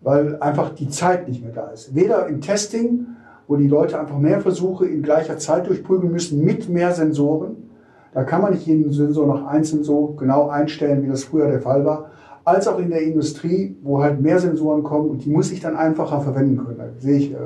Weil 0.00 0.40
einfach 0.40 0.74
die 0.74 0.88
Zeit 0.88 1.28
nicht 1.28 1.44
mehr 1.44 1.52
da 1.52 1.68
ist. 1.68 1.94
Weder 1.94 2.26
im 2.26 2.40
Testing, 2.40 3.06
wo 3.46 3.56
die 3.56 3.68
Leute 3.68 4.00
einfach 4.00 4.18
mehr 4.18 4.40
Versuche 4.40 4.86
in 4.86 5.02
gleicher 5.02 5.36
Zeit 5.36 5.68
durchprügeln 5.68 6.10
müssen 6.10 6.42
mit 6.42 6.70
mehr 6.70 6.92
Sensoren, 6.92 7.68
da 8.14 8.24
kann 8.24 8.40
man 8.40 8.52
nicht 8.52 8.66
jeden 8.66 8.90
Sensor 8.90 9.26
noch 9.26 9.46
einzeln 9.46 9.84
so 9.84 10.14
genau 10.18 10.48
einstellen, 10.48 11.02
wie 11.02 11.08
das 11.08 11.24
früher 11.24 11.48
der 11.48 11.60
Fall 11.60 11.84
war, 11.84 12.10
als 12.44 12.66
auch 12.66 12.78
in 12.78 12.88
der 12.88 13.02
Industrie, 13.02 13.76
wo 13.82 14.02
halt 14.02 14.20
mehr 14.22 14.38
Sensoren 14.38 14.82
kommen 14.82 15.10
und 15.10 15.24
die 15.24 15.30
muss 15.30 15.52
ich 15.52 15.60
dann 15.60 15.76
einfacher 15.76 16.20
verwenden 16.22 16.56
können. 16.56 16.78
Da 16.78 16.86
sehe 16.98 17.18
ich, 17.18 17.32
äh, 17.32 17.36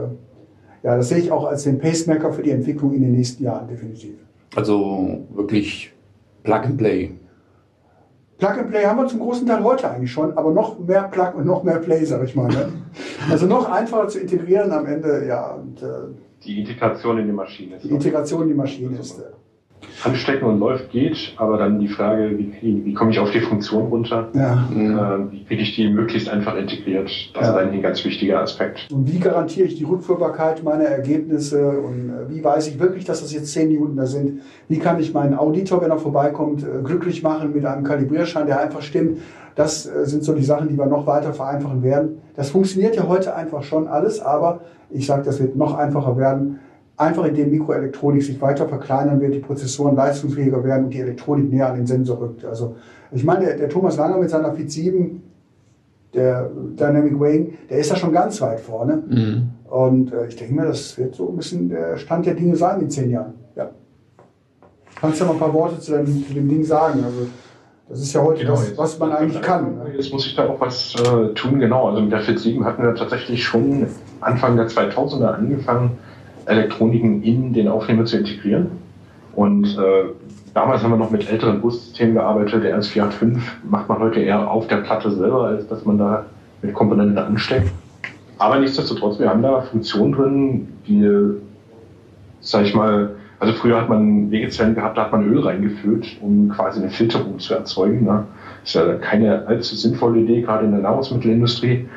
ja, 0.82 0.96
das 0.96 1.08
sehe 1.08 1.18
ich 1.18 1.30
auch 1.30 1.44
als 1.44 1.64
den 1.64 1.78
Pacemaker 1.78 2.32
für 2.32 2.42
die 2.42 2.50
Entwicklung 2.50 2.92
in 2.92 3.02
den 3.02 3.12
nächsten 3.12 3.44
Jahren 3.44 3.68
definitiv. 3.68 4.14
Also 4.54 5.24
wirklich 5.30 5.92
Plug 6.42 6.56
and 6.56 6.76
Play. 6.76 7.12
Plug 8.38 8.58
and 8.58 8.70
Play 8.70 8.84
haben 8.84 8.98
wir 8.98 9.06
zum 9.06 9.20
großen 9.20 9.46
Teil 9.46 9.62
heute 9.62 9.88
eigentlich 9.88 10.10
schon, 10.10 10.36
aber 10.36 10.50
noch 10.50 10.78
mehr 10.78 11.04
Plug 11.04 11.34
und 11.36 11.46
noch 11.46 11.62
mehr 11.62 11.78
Play, 11.78 12.04
sag 12.04 12.24
ich 12.24 12.34
mal. 12.34 12.48
Ne? 12.48 12.72
Also 13.30 13.46
noch 13.46 13.70
einfacher 13.70 14.08
zu 14.08 14.18
integrieren 14.18 14.72
am 14.72 14.84
Ende, 14.84 15.24
ja. 15.28 15.54
Und, 15.54 15.80
äh, 15.80 15.86
die 16.44 16.58
Integration 16.58 17.18
in 17.18 17.26
die 17.26 17.32
Maschine. 17.32 17.78
Die 17.78 17.88
Integration 17.88 18.42
in 18.42 18.48
die 18.48 18.54
Maschine 18.54 18.98
ist. 18.98 19.20
Äh, 19.20 19.22
Anstecken 20.04 20.46
und 20.46 20.58
läuft 20.58 20.90
geht, 20.90 21.34
aber 21.36 21.58
dann 21.58 21.78
die 21.78 21.88
Frage, 21.88 22.36
wie, 22.36 22.84
wie 22.84 22.94
komme 22.94 23.10
ich 23.12 23.18
auf 23.18 23.30
die 23.30 23.40
Funktion 23.40 23.86
runter? 23.86 24.28
Ja. 24.34 24.68
Äh, 24.70 25.32
wie 25.32 25.44
kriege 25.44 25.62
ich 25.62 25.76
die 25.76 25.88
möglichst 25.88 26.28
einfach 26.28 26.56
integriert? 26.56 27.10
Das 27.34 27.48
ja. 27.48 27.60
ist 27.60 27.72
ein 27.72 27.82
ganz 27.82 28.04
wichtiger 28.04 28.40
Aspekt. 28.40 28.88
Und 28.90 29.12
wie 29.12 29.18
garantiere 29.18 29.66
ich 29.66 29.76
die 29.76 29.84
Rückführbarkeit 29.84 30.64
meiner 30.64 30.84
Ergebnisse? 30.84 31.70
Und 31.80 32.10
äh, 32.10 32.30
wie 32.30 32.42
weiß 32.42 32.68
ich 32.68 32.80
wirklich, 32.80 33.04
dass 33.04 33.20
das 33.20 33.32
jetzt 33.32 33.52
10 33.52 33.68
Minuten 33.68 33.96
da 33.96 34.06
sind? 34.06 34.40
Wie 34.68 34.78
kann 34.78 34.98
ich 34.98 35.14
meinen 35.14 35.34
Auditor, 35.34 35.80
wenn 35.82 35.90
er 35.90 35.98
vorbeikommt, 35.98 36.62
äh, 36.62 36.82
glücklich 36.82 37.22
machen 37.22 37.52
mit 37.52 37.64
einem 37.64 37.84
Kalibrierschein, 37.84 38.46
der 38.46 38.60
einfach 38.60 38.82
stimmt? 38.82 39.18
Das 39.54 39.86
äh, 39.86 40.06
sind 40.06 40.24
so 40.24 40.34
die 40.34 40.44
Sachen, 40.44 40.68
die 40.68 40.76
wir 40.76 40.86
noch 40.86 41.06
weiter 41.06 41.32
vereinfachen 41.32 41.82
werden. 41.82 42.22
Das 42.34 42.50
funktioniert 42.50 42.96
ja 42.96 43.06
heute 43.06 43.36
einfach 43.36 43.62
schon 43.62 43.86
alles, 43.86 44.20
aber 44.20 44.60
ich 44.90 45.06
sage, 45.06 45.22
das 45.22 45.40
wird 45.40 45.56
noch 45.56 45.74
einfacher 45.74 46.16
werden 46.16 46.58
einfach 46.96 47.24
indem 47.24 47.50
Mikroelektronik 47.50 48.22
sich 48.22 48.40
weiter 48.40 48.68
verkleinern 48.68 49.20
wird, 49.20 49.34
die 49.34 49.40
Prozessoren 49.40 49.96
leistungsfähiger 49.96 50.62
werden 50.62 50.84
und 50.84 50.94
die 50.94 51.00
Elektronik 51.00 51.50
näher 51.50 51.68
an 51.68 51.76
den 51.76 51.86
Sensor 51.86 52.20
rückt. 52.20 52.44
Also 52.44 52.76
ich 53.12 53.24
meine, 53.24 53.46
der, 53.46 53.56
der 53.56 53.68
Thomas 53.68 53.96
Langer 53.96 54.18
mit 54.18 54.30
seiner 54.30 54.52
FIT 54.52 54.70
7, 54.70 55.22
der 56.14 56.50
Dynamic 56.78 57.18
Weighing, 57.18 57.54
der 57.70 57.78
ist 57.78 57.90
da 57.90 57.96
schon 57.96 58.12
ganz 58.12 58.40
weit 58.40 58.60
vorne. 58.60 59.02
Mhm. 59.08 59.50
Und 59.70 60.12
äh, 60.12 60.26
ich 60.26 60.36
denke 60.36 60.54
mir, 60.54 60.66
das 60.66 60.98
wird 60.98 61.14
so 61.14 61.30
ein 61.30 61.36
bisschen 61.36 61.70
der 61.70 61.96
Stand 61.96 62.26
der 62.26 62.34
Dinge 62.34 62.56
sein 62.56 62.80
in 62.80 62.90
zehn 62.90 63.10
Jahren. 63.10 63.34
Ja. 63.56 63.70
Kannst 65.00 65.20
du 65.20 65.24
ja 65.24 65.28
mal 65.28 65.36
ein 65.36 65.40
paar 65.40 65.54
Worte 65.54 65.80
zu 65.80 65.92
dem, 65.92 66.26
zu 66.26 66.34
dem 66.34 66.48
Ding 66.48 66.62
sagen? 66.62 67.02
Also, 67.04 67.26
das 67.88 68.00
ist 68.00 68.12
ja 68.12 68.22
heute 68.22 68.42
genau, 68.42 68.54
das, 68.54 68.76
was 68.76 68.98
man 68.98 69.12
eigentlich 69.12 69.40
kann. 69.42 69.76
Ne? 69.76 69.92
Jetzt 69.96 70.12
muss 70.12 70.26
ich 70.26 70.34
da 70.34 70.48
auch 70.48 70.60
was 70.60 70.94
äh, 70.94 71.34
tun, 71.34 71.58
genau. 71.58 71.88
Also 71.88 72.00
mit 72.00 72.12
der 72.12 72.20
FIT 72.20 72.38
7 72.38 72.64
hatten 72.64 72.82
wir 72.82 72.94
tatsächlich 72.94 73.42
schon 73.42 73.86
Anfang 74.20 74.56
der 74.56 74.68
2000er 74.68 75.26
angefangen, 75.26 75.98
Elektroniken 76.46 77.22
in 77.22 77.52
den 77.52 77.68
Aufnehmer 77.68 78.04
zu 78.04 78.18
integrieren. 78.18 78.68
Und 79.34 79.64
äh, 79.78 80.10
damals 80.54 80.82
haben 80.82 80.90
wir 80.90 80.96
noch 80.96 81.10
mit 81.10 81.30
älteren 81.30 81.60
Bussystemen 81.60 82.14
gearbeitet. 82.14 82.64
Der 82.64 82.78
RS485 82.78 83.38
macht 83.68 83.88
man 83.88 83.98
heute 83.98 84.20
eher 84.20 84.50
auf 84.50 84.66
der 84.66 84.78
Platte 84.78 85.10
selber, 85.10 85.44
als 85.44 85.66
dass 85.68 85.84
man 85.84 85.98
da 85.98 86.26
mit 86.60 86.74
Komponenten 86.74 87.18
ansteckt. 87.18 87.70
Aber 88.38 88.58
nichtsdestotrotz, 88.58 89.18
wir 89.18 89.30
haben 89.30 89.42
da 89.42 89.62
Funktionen 89.62 90.12
drin, 90.12 90.68
die, 90.86 91.08
sag 92.40 92.64
ich 92.64 92.74
mal, 92.74 93.14
also 93.38 93.54
früher 93.54 93.80
hat 93.80 93.88
man 93.88 94.30
Wegezellen 94.30 94.74
gehabt, 94.74 94.96
da 94.96 95.04
hat 95.04 95.12
man 95.12 95.26
Öl 95.26 95.40
reingefüllt, 95.40 96.18
um 96.20 96.48
quasi 96.48 96.80
eine 96.80 96.90
Filterung 96.90 97.38
zu 97.40 97.54
erzeugen. 97.54 98.04
Ne? 98.04 98.24
Das 98.60 98.68
ist 98.68 98.74
ja 98.74 98.94
keine 98.94 99.46
allzu 99.46 99.74
sinnvolle 99.74 100.20
Idee, 100.20 100.42
gerade 100.42 100.64
in 100.64 100.70
der 100.70 100.80
Nahrungsmittelindustrie. 100.80 101.88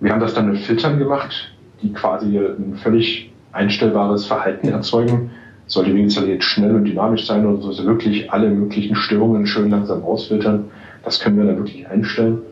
Wir 0.00 0.12
haben 0.12 0.20
das 0.20 0.34
dann 0.34 0.50
mit 0.50 0.58
Filtern 0.58 0.98
gemacht, 0.98 1.52
die 1.82 1.92
quasi 1.92 2.38
ein 2.38 2.78
völlig 2.80 3.33
einstellbares 3.54 4.26
Verhalten 4.26 4.68
erzeugen. 4.68 5.30
Sollte 5.66 5.94
wenigstens 5.94 6.26
jetzt 6.26 6.44
schnell 6.44 6.74
und 6.74 6.84
dynamisch 6.84 7.26
sein 7.26 7.46
oder 7.46 7.72
so, 7.72 7.86
wirklich 7.86 8.30
alle 8.30 8.50
möglichen 8.50 8.94
Störungen 8.94 9.46
schön 9.46 9.70
langsam 9.70 10.04
ausfiltern. 10.04 10.66
Das 11.04 11.20
können 11.20 11.38
wir 11.38 11.44
dann 11.44 11.56
wirklich 11.56 11.88
einstellen. 11.88 12.42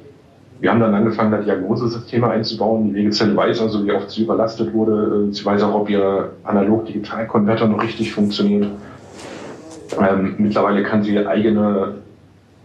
Wir 0.60 0.70
haben 0.70 0.80
dann 0.80 0.94
angefangen, 0.94 1.32
da 1.32 1.38
Diagnosesysteme 1.38 2.30
einzubauen. 2.30 2.88
Die 2.88 2.94
Wegezelle 2.94 3.36
weiß 3.36 3.60
also, 3.60 3.84
wie 3.84 3.92
oft 3.92 4.10
sie 4.10 4.22
überlastet 4.22 4.72
wurde. 4.72 5.28
Sie 5.32 5.44
weiß 5.44 5.62
auch, 5.64 5.74
ob 5.74 5.90
ihr 5.90 6.30
Analog-Digital-Konverter 6.44 7.66
noch 7.66 7.82
richtig 7.82 8.12
funktioniert. 8.12 8.68
Ähm, 10.00 10.36
mittlerweile 10.38 10.84
kann 10.84 11.02
sie 11.02 11.18
eigene 11.18 11.96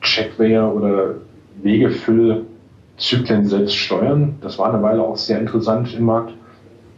Checkwehr 0.02 0.72
oder 0.74 1.16
Wegefüllzyklen 1.64 3.48
selbst 3.48 3.76
steuern. 3.76 4.36
Das 4.42 4.60
war 4.60 4.72
eine 4.72 4.82
Weile 4.84 5.02
auch 5.02 5.18
sehr 5.18 5.40
interessant 5.40 5.94
im 5.98 6.06
Markt 6.06 6.34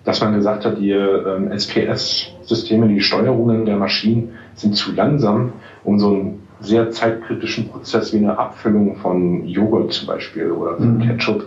dass 0.09 0.21
man 0.21 0.33
gesagt 0.33 0.65
hat, 0.65 0.79
die 0.79 0.89
ähm, 0.89 1.51
SPS-Systeme, 1.51 2.87
die 2.87 2.99
Steuerungen 2.99 3.67
der 3.67 3.77
Maschinen 3.77 4.31
sind 4.55 4.75
zu 4.75 4.91
langsam, 4.91 5.53
um 5.83 5.99
so 5.99 6.09
einen 6.09 6.47
sehr 6.61 6.89
zeitkritischen 6.89 7.69
Prozess 7.69 8.11
wie 8.11 8.17
eine 8.17 8.35
Abfüllung 8.35 8.95
von 8.95 9.45
Joghurt 9.45 9.93
zum 9.93 10.07
Beispiel 10.07 10.49
oder 10.49 10.77
von 10.77 10.97
mhm. 10.97 11.01
Ketchup 11.01 11.43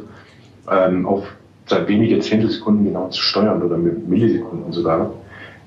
ähm, 0.70 1.06
auf 1.06 1.26
seit 1.66 1.88
wenige 1.88 2.20
Zehntelsekunden 2.20 2.84
genau 2.84 3.08
zu 3.08 3.20
steuern 3.20 3.62
oder 3.62 3.76
mit 3.76 4.08
Millisekunden 4.08 4.72
sogar. 4.72 5.12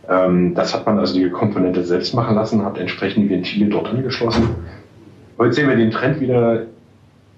Ähm, 0.07 0.55
das 0.55 0.73
hat 0.73 0.85
man 0.85 0.97
also 0.97 1.15
die 1.15 1.29
Komponente 1.29 1.83
selbst 1.83 2.13
machen 2.13 2.35
lassen, 2.35 2.63
hat 2.63 2.77
entsprechend 2.77 3.25
die 3.25 3.29
Ventile 3.29 3.65
dort 3.65 3.89
angeschlossen. 3.89 4.51
Heute 5.37 5.51
sehen 5.51 5.67
wir 5.67 5.75
den 5.75 5.91
Trend 5.91 6.21
wieder 6.21 6.61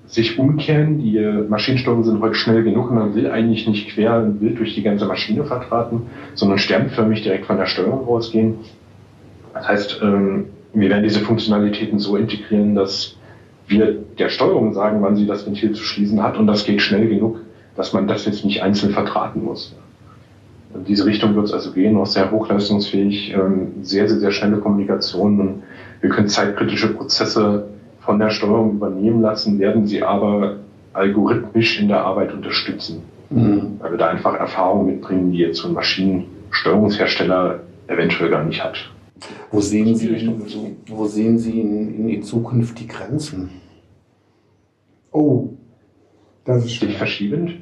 sich 0.08 0.40
umkehren. 0.40 1.00
Die 1.00 1.20
Maschinensteuerungen 1.50 2.06
sind 2.06 2.22
heute 2.22 2.36
schnell 2.36 2.64
genug 2.64 2.90
und 2.90 2.96
man 2.96 3.16
will 3.16 3.30
eigentlich 3.30 3.68
nicht 3.68 3.90
quer 3.90 4.26
wild 4.40 4.60
durch 4.60 4.74
die 4.74 4.84
ganze 4.84 5.06
Maschine 5.06 5.44
vertraten, 5.44 6.04
sondern 6.34 6.58
sternförmig 6.58 7.24
direkt 7.24 7.46
von 7.46 7.58
der 7.58 7.66
Steuerung 7.66 8.06
rausgehen. 8.06 8.56
Das 9.54 9.68
heißt, 9.68 10.00
ähm, 10.04 10.46
wir 10.74 10.90
werden 10.90 11.04
diese 11.04 11.22
Funktionalitäten 11.22 12.00
so 12.00 12.16
integrieren, 12.16 12.76
dass 12.76 13.18
wir 13.68 13.94
der 14.18 14.30
Steuerung 14.30 14.74
sagen, 14.74 15.02
wann 15.02 15.16
sie 15.16 15.26
das 15.26 15.46
Ventil 15.46 15.74
zu 15.74 15.84
schließen 15.84 16.24
hat 16.24 16.38
und 16.38 16.48
das 16.48 16.64
geht 16.66 16.82
schnell 16.82 17.08
genug, 17.10 17.42
dass 17.76 17.92
man 17.94 18.08
das 18.08 18.26
jetzt 18.26 18.46
nicht 18.46 18.64
einzeln 18.64 18.94
vertraten 18.94 19.44
muss. 19.44 19.76
In 20.74 20.86
diese 20.86 21.06
Richtung 21.06 21.36
wird 21.36 21.46
es 21.46 21.54
also 21.54 21.72
gehen, 21.72 21.98
auch 21.98 22.06
sehr 22.06 22.32
hochleistungsfähig, 22.32 23.34
ähm, 23.34 23.74
sehr, 23.82 24.08
sehr, 24.08 24.20
sehr 24.20 24.32
schnelle 24.32 24.58
Kommunikation 24.58 25.40
und 25.40 25.64
wir 26.02 26.10
können 26.10 26.30
zeitkritische 26.30 26.94
Prozesse 26.94 27.68
von 28.08 28.20
der 28.20 28.30
Steuerung 28.30 28.72
übernehmen 28.72 29.22
lassen, 29.22 29.60
werden 29.60 29.86
sie 29.86 30.02
aber 30.02 30.60
algorithmisch 30.94 31.82
in 31.82 31.90
der 31.90 32.06
Arbeit 32.06 32.34
unterstützen. 32.34 33.04
Mhm. 33.30 33.76
Weil 33.80 33.92
wir 33.92 33.98
da 33.98 34.08
einfach 34.08 34.34
Erfahrungen 34.34 34.86
mitbringen, 34.86 35.34
die 35.34 35.40
jetzt 35.40 35.58
so 35.58 35.68
ein 35.68 35.74
Maschinensteuerungshersteller 35.74 37.60
eventuell 37.88 38.30
gar 38.30 38.46
nicht 38.46 38.64
hat. 38.64 38.78
Wo 39.52 39.60
sehen 39.60 39.94
Sie, 39.96 40.32
wo 40.88 41.06
sehen 41.06 41.38
Sie 41.38 41.60
in, 41.60 42.08
in, 42.10 42.24
Zukunft 42.24 42.80
die 42.80 42.88
Grenzen? 42.88 43.50
Oh, 45.12 45.50
das 46.46 46.64
ist 46.64 46.80
Sich 46.80 46.98
verschiebend? 46.98 47.56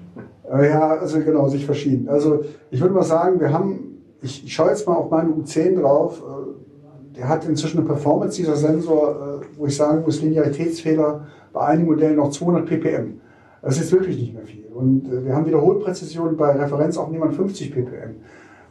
Äh, 0.52 0.70
ja, 0.70 0.90
also 0.90 1.20
genau, 1.22 1.48
sich 1.48 1.66
verschieben. 1.66 2.08
Also 2.08 2.46
ich 2.70 2.80
würde 2.80 2.94
mal 2.94 3.04
sagen, 3.04 3.40
wir 3.40 3.52
haben, 3.52 3.98
ich, 4.22 4.46
ich 4.46 4.54
schaue 4.54 4.70
jetzt 4.70 4.86
mal 4.88 4.94
auf 4.94 5.10
meine 5.10 5.30
U10 5.30 5.82
drauf, 5.82 6.22
äh, 6.22 6.75
der 7.18 7.30
hat 7.30 7.46
inzwischen 7.46 7.80
eine 7.80 7.88
Performance, 7.88 8.38
dieser 8.38 8.56
Sensor, 8.56 9.42
wo 9.58 9.66
ich 9.66 9.76
sagen 9.76 10.04
muss, 10.04 10.22
Linearitätsfehler 10.22 11.28
bei 11.54 11.62
einigen 11.62 11.88
Modellen 11.88 12.18
noch 12.18 12.32
200 12.32 12.66
ppm. 12.66 13.22
Das 13.62 13.80
ist 13.80 13.92
wirklich 13.92 14.18
nicht 14.20 14.34
mehr 14.34 14.46
viel. 14.46 14.66
Und 14.74 15.08
äh, 15.08 15.26
wir 15.26 15.36
haben 15.36 15.46
Wiederholpräzision 15.48 16.38
bei 16.38 16.52
Referenzaufnehmern 16.52 17.32
50 17.32 17.74
ppm. 17.74 18.16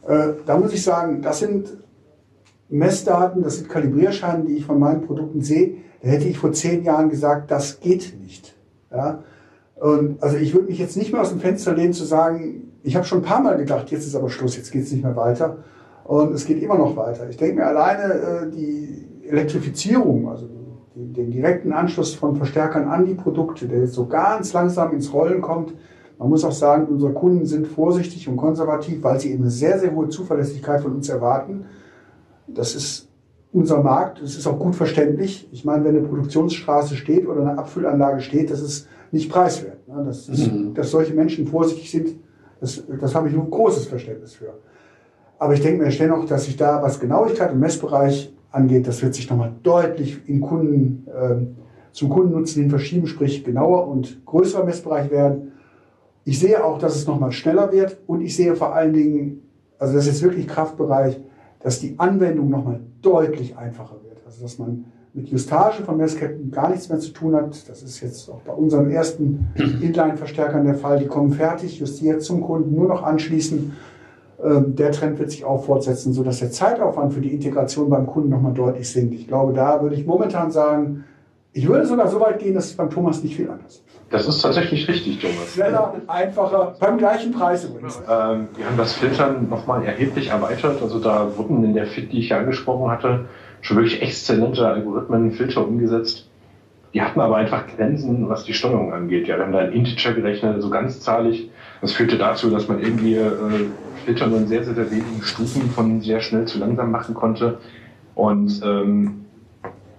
Äh, 0.07 0.33
da 0.45 0.57
muss 0.57 0.71
ich 0.71 0.83
sagen, 0.83 1.21
das 1.21 1.39
sind 1.39 1.77
Messdaten, 2.69 3.43
das 3.43 3.57
sind 3.57 3.69
Kalibrierscheine, 3.69 4.45
die 4.45 4.53
ich 4.57 4.65
von 4.65 4.79
meinen 4.79 5.01
Produkten 5.01 5.41
sehe. 5.41 5.77
Da 6.01 6.09
hätte 6.09 6.27
ich 6.27 6.37
vor 6.37 6.53
zehn 6.53 6.83
Jahren 6.83 7.09
gesagt, 7.09 7.51
das 7.51 7.81
geht 7.81 8.15
nicht. 8.21 8.55
Ja? 8.91 9.23
Und 9.75 10.23
also 10.23 10.37
ich 10.37 10.53
würde 10.53 10.67
mich 10.67 10.79
jetzt 10.79 10.95
nicht 10.95 11.11
mehr 11.11 11.21
aus 11.21 11.29
dem 11.29 11.39
Fenster 11.39 11.73
lehnen 11.73 11.93
zu 11.93 12.05
sagen, 12.05 12.71
ich 12.83 12.95
habe 12.95 13.05
schon 13.05 13.19
ein 13.19 13.25
paar 13.25 13.41
Mal 13.41 13.57
gedacht, 13.57 13.91
jetzt 13.91 14.05
ist 14.05 14.15
aber 14.15 14.29
Schluss, 14.29 14.55
jetzt 14.55 14.71
geht 14.71 14.83
es 14.83 14.91
nicht 14.91 15.03
mehr 15.03 15.15
weiter. 15.15 15.57
Und 16.05 16.33
es 16.35 16.45
geht 16.45 16.61
immer 16.61 16.77
noch 16.77 16.95
weiter. 16.95 17.27
Ich 17.29 17.37
denke 17.37 17.55
mir 17.55 17.65
alleine 17.65 18.13
äh, 18.13 18.51
die 18.51 19.07
Elektrifizierung, 19.27 20.29
also 20.29 20.47
den 20.95 21.31
direkten 21.31 21.73
Anschluss 21.73 22.13
von 22.13 22.35
Verstärkern 22.35 22.87
an 22.87 23.05
die 23.05 23.15
Produkte, 23.15 23.67
der 23.67 23.79
jetzt 23.79 23.93
so 23.93 24.05
ganz 24.05 24.53
langsam 24.53 24.93
ins 24.93 25.11
Rollen 25.11 25.41
kommt. 25.41 25.73
Man 26.19 26.29
muss 26.29 26.45
auch 26.45 26.51
sagen, 26.51 26.87
unsere 26.87 27.11
Kunden 27.11 27.45
sind 27.47 27.67
vorsichtig 27.67 28.29
und 28.29 28.37
konservativ, 28.37 29.03
weil 29.03 29.19
sie 29.19 29.31
eben 29.31 29.43
eine 29.43 29.51
sehr, 29.51 29.79
sehr 29.79 29.93
hohe 29.93 30.07
Zuverlässigkeit 30.07 30.81
von 30.81 30.93
uns 30.93 31.09
erwarten. 31.09 31.65
Das 32.47 32.75
ist 32.75 33.09
unser 33.51 33.81
Markt, 33.81 34.21
das 34.21 34.35
ist 34.35 34.45
auch 34.45 34.59
gut 34.59 34.75
verständlich. 34.75 35.49
Ich 35.51 35.65
meine, 35.65 35.83
wenn 35.83 35.97
eine 35.97 36.07
Produktionsstraße 36.07 36.95
steht 36.95 37.27
oder 37.27 37.41
eine 37.41 37.57
Abfüllanlage 37.57 38.21
steht, 38.21 38.51
das 38.51 38.61
ist 38.61 38.87
nicht 39.11 39.31
preiswert. 39.31 39.87
Ne? 39.87 40.03
Das 40.05 40.29
ist, 40.29 40.53
mhm. 40.53 40.75
Dass 40.75 40.91
solche 40.91 41.15
Menschen 41.15 41.47
vorsichtig 41.47 41.89
sind, 41.89 42.15
das, 42.61 42.83
das 43.01 43.15
habe 43.15 43.27
ich 43.27 43.33
ein 43.33 43.49
großes 43.49 43.87
Verständnis 43.87 44.35
für. 44.35 44.53
Aber 45.37 45.53
ich 45.53 45.61
denke 45.61 45.83
mir 45.83 45.89
dennoch, 45.89 46.25
dass 46.25 46.45
sich 46.45 46.55
da, 46.55 46.81
was 46.81 46.99
Genauigkeit 46.99 47.51
im 47.51 47.59
Messbereich 47.59 48.33
angeht, 48.51 48.87
das 48.87 49.01
wird 49.01 49.15
sich 49.15 49.29
nochmal 49.29 49.53
deutlich 49.63 50.27
in 50.27 50.41
Kunden, 50.41 51.07
äh, 51.07 51.45
zum 51.91 52.09
Kundennutzen 52.09 52.61
hin 52.61 52.69
verschieben, 52.69 53.07
sprich 53.07 53.43
genauer 53.43 53.87
und 53.87 54.25
größerer 54.25 54.65
Messbereich 54.65 55.11
werden. 55.11 55.51
Ich 56.23 56.39
sehe 56.39 56.63
auch, 56.63 56.79
dass 56.79 56.95
es 56.95 57.07
nochmal 57.07 57.31
schneller 57.31 57.71
wird 57.71 57.97
und 58.07 58.21
ich 58.21 58.35
sehe 58.35 58.55
vor 58.55 58.73
allen 58.73 58.93
Dingen, 58.93 59.41
also 59.77 59.93
das 59.93 60.07
ist 60.07 60.23
wirklich 60.23 60.47
Kraftbereich, 60.47 61.19
dass 61.59 61.79
die 61.79 61.95
Anwendung 61.97 62.49
nochmal 62.49 62.79
deutlich 63.01 63.57
einfacher 63.57 63.95
wird. 64.03 64.17
Also 64.25 64.41
dass 64.41 64.57
man 64.57 64.85
mit 65.13 65.29
Justage 65.29 65.83
von 65.83 65.97
Messketten 65.97 66.51
gar 66.51 66.69
nichts 66.69 66.89
mehr 66.89 66.99
zu 66.99 67.11
tun 67.11 67.35
hat. 67.35 67.69
Das 67.69 67.81
ist 67.81 68.01
jetzt 68.01 68.29
auch 68.29 68.41
bei 68.41 68.51
unseren 68.51 68.89
ersten 68.89 69.47
Inline-Verstärkern 69.55 70.65
der 70.65 70.75
Fall. 70.75 70.99
Die 70.99 71.07
kommen 71.07 71.31
fertig, 71.31 71.79
justiert 71.79 72.21
zum 72.21 72.41
Kunden, 72.41 72.75
nur 72.75 72.87
noch 72.87 73.03
anschließen 73.03 73.73
der 74.39 74.91
Trend 74.91 75.17
wird 75.19 75.31
sich 75.31 75.45
auch 75.45 75.63
fortsetzen, 75.65 76.11
sodass 76.13 76.39
der 76.39 76.51
Zeitaufwand 76.51 77.13
für 77.13 77.21
die 77.21 77.33
Integration 77.33 77.89
beim 77.89 78.05
Kunden 78.05 78.29
nochmal 78.29 78.53
deutlich 78.53 78.89
sinkt. 78.89 79.13
Ich 79.15 79.27
glaube, 79.27 79.53
da 79.53 79.81
würde 79.81 79.95
ich 79.95 80.05
momentan 80.05 80.51
sagen, 80.51 81.05
Ich 81.57 81.65
würde 81.69 81.85
sogar 81.85 82.09
so 82.09 82.19
weit 82.19 82.39
gehen, 82.39 82.53
dass 82.53 82.65
es 82.65 82.73
beim 82.73 82.89
Thomas 82.89 83.23
nicht 83.23 83.37
viel 83.37 83.49
anders 83.49 83.75
ist. 83.75 83.83
Das 84.09 84.27
ist 84.27 84.41
tatsächlich 84.41 84.87
richtig, 84.89 85.19
Thomas. 85.19 85.53
Schneller, 85.53 85.93
einfacher, 86.07 86.75
beim 86.81 86.97
gleichen 86.97 87.31
Preis 87.31 87.63
übrigens. 87.63 87.95
Ähm, 88.09 88.49
wir 88.57 88.65
haben 88.65 88.77
das 88.77 88.91
Filtern 88.93 89.47
nochmal 89.49 89.85
erheblich 89.85 90.29
erweitert. 90.31 90.81
Also 90.81 90.99
da 90.99 91.29
wurden 91.37 91.63
in 91.63 91.73
der 91.73 91.87
Fit, 91.87 92.11
die 92.11 92.19
ich 92.19 92.29
ja 92.29 92.39
angesprochen 92.39 92.91
hatte, 92.91 93.25
schon 93.61 93.77
wirklich 93.77 94.01
exzellente 94.01 94.67
Algorithmen, 94.67 95.31
Filter 95.31 95.65
umgesetzt. 95.65 96.29
Die 96.95 97.01
hatten 97.01 97.19
aber 97.19 97.35
einfach 97.35 97.67
Grenzen, 97.67 98.29
was 98.29 98.45
die 98.45 98.53
Steuerung 98.53 98.93
angeht. 98.93 99.27
Ja, 99.27 99.35
wir 99.35 99.43
haben 99.43 99.51
da 99.51 99.59
ein 99.59 99.73
Integer 99.73 100.13
gerechnet, 100.13 100.55
also 100.55 100.69
ganzzahlig. 100.69 101.49
Das 101.81 101.91
führte 101.91 102.17
dazu, 102.17 102.49
dass 102.49 102.69
man 102.69 102.79
irgendwie 102.79 103.15
äh, 103.15 103.31
Filter 104.05 104.27
nur 104.27 104.37
in 104.37 104.47
sehr, 104.47 104.63
sehr, 104.63 104.75
sehr 104.75 104.89
wenigen 104.89 105.21
Stufen 105.21 105.69
von 105.71 105.99
sehr 105.99 106.21
schnell 106.21 106.45
zu 106.45 106.57
langsam 106.57 106.91
machen 106.91 107.13
konnte. 107.13 107.57
Und 108.15 108.61
ähm, 108.63 109.25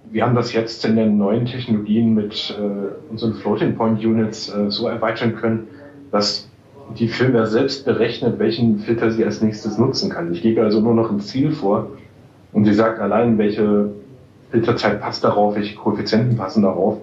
wir 0.09 0.25
haben 0.25 0.33
das 0.33 0.53
jetzt 0.53 0.83
in 0.85 0.95
den 0.95 1.19
neuen 1.19 1.45
Technologien 1.45 2.15
mit 2.15 2.57
äh, 2.59 3.11
unseren 3.11 3.35
Floating 3.35 3.75
Point 3.75 4.03
Units 4.03 4.49
äh, 4.49 4.71
so 4.71 4.87
erweitern 4.87 5.35
können, 5.35 5.67
dass 6.11 6.49
die 6.97 7.09
Firmware 7.09 7.45
selbst 7.45 7.85
berechnet, 7.85 8.39
welchen 8.39 8.79
Filter 8.79 9.11
sie 9.11 9.23
als 9.23 9.43
nächstes 9.43 9.77
nutzen 9.77 10.09
kann. 10.09 10.33
Ich 10.33 10.41
gebe 10.41 10.63
also 10.63 10.81
nur 10.81 10.95
noch 10.95 11.11
ein 11.11 11.19
Ziel 11.19 11.51
vor 11.51 11.91
und 12.53 12.65
sie 12.65 12.73
sagt 12.73 12.99
allein, 12.99 13.37
welche 13.37 13.91
Filterzeit 14.51 15.01
passt 15.01 15.23
darauf, 15.23 15.55
welche 15.55 15.75
Koeffizienten 15.75 16.37
passen 16.37 16.63
darauf. 16.63 16.97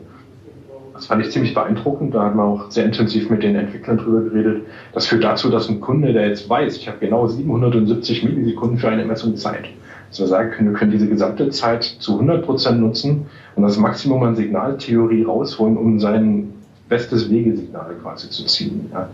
Das 0.94 1.06
fand 1.06 1.24
ich 1.26 1.32
ziemlich 1.32 1.54
beeindruckend. 1.54 2.14
Da 2.14 2.22
haben 2.22 2.36
wir 2.36 2.44
auch 2.44 2.70
sehr 2.70 2.84
intensiv 2.84 3.28
mit 3.28 3.42
den 3.42 3.56
Entwicklern 3.56 3.98
drüber 3.98 4.20
geredet. 4.22 4.62
Das 4.92 5.06
führt 5.06 5.24
dazu, 5.24 5.50
dass 5.50 5.68
ein 5.68 5.80
Kunde, 5.80 6.12
der 6.12 6.28
jetzt 6.28 6.48
weiß, 6.48 6.76
ich 6.76 6.88
habe 6.88 6.98
genau 6.98 7.26
770 7.26 8.24
Millisekunden 8.24 8.78
für 8.78 8.88
eine 8.88 9.04
Messung 9.04 9.36
Zeit, 9.36 9.68
dass 10.08 10.20
wir 10.20 10.28
sagen 10.28 10.52
können, 10.52 10.70
wir 10.70 10.78
können 10.78 10.92
diese 10.92 11.08
gesamte 11.08 11.50
Zeit 11.50 11.82
zu 11.82 12.12
100 12.12 12.44
Prozent 12.44 12.80
nutzen 12.80 13.26
und 13.56 13.64
das 13.64 13.76
Maximum 13.76 14.22
an 14.22 14.36
Signaltheorie 14.36 15.24
rausholen, 15.24 15.76
um 15.76 15.98
sein 15.98 16.52
bestes 16.88 17.28
Wegesignal 17.28 17.96
quasi 18.00 18.30
zu 18.30 18.44
ziehen. 18.44 18.88
Ja. 18.92 19.08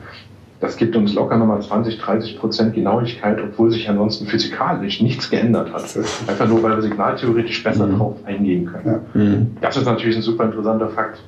Das 0.60 0.76
gibt 0.76 0.94
uns 0.94 1.14
locker 1.14 1.38
nochmal 1.38 1.62
20, 1.62 1.98
30 1.98 2.38
Prozent 2.38 2.74
Genauigkeit, 2.74 3.38
obwohl 3.42 3.70
sich 3.70 3.88
ansonsten 3.88 4.26
physikalisch 4.26 5.00
nichts 5.00 5.30
geändert 5.30 5.72
hat. 5.72 5.84
Einfach 6.26 6.48
nur, 6.48 6.62
weil 6.62 6.76
wir 6.76 6.82
signaltheoretisch 6.82 7.64
besser 7.64 7.86
mhm. 7.86 7.96
drauf 7.96 8.16
eingehen 8.26 8.66
können. 8.66 9.00
Ja. 9.14 9.20
Mhm. 9.20 9.56
Das 9.62 9.76
ist 9.76 9.86
natürlich 9.86 10.16
ein 10.16 10.22
super 10.22 10.44
interessanter 10.44 10.88
Fakt. 10.90 11.20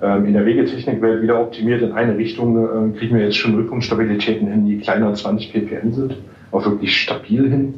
Ähm, 0.00 0.26
in 0.26 0.32
der 0.32 0.46
Wegetechnikwelt 0.46 1.22
wieder 1.22 1.40
optimiert 1.40 1.82
in 1.82 1.92
eine 1.92 2.16
Richtung, 2.16 2.56
ähm, 2.56 2.96
kriegen 2.96 3.14
wir 3.16 3.24
jetzt 3.24 3.36
schon 3.36 3.54
Rückpunktstabilitäten 3.56 4.48
hin, 4.48 4.66
die 4.66 4.78
kleiner 4.78 5.08
als 5.08 5.20
20 5.20 5.52
ppm 5.52 5.92
sind, 5.92 6.16
auch 6.50 6.64
wirklich 6.64 6.96
stabil 6.96 7.48
hin 7.50 7.74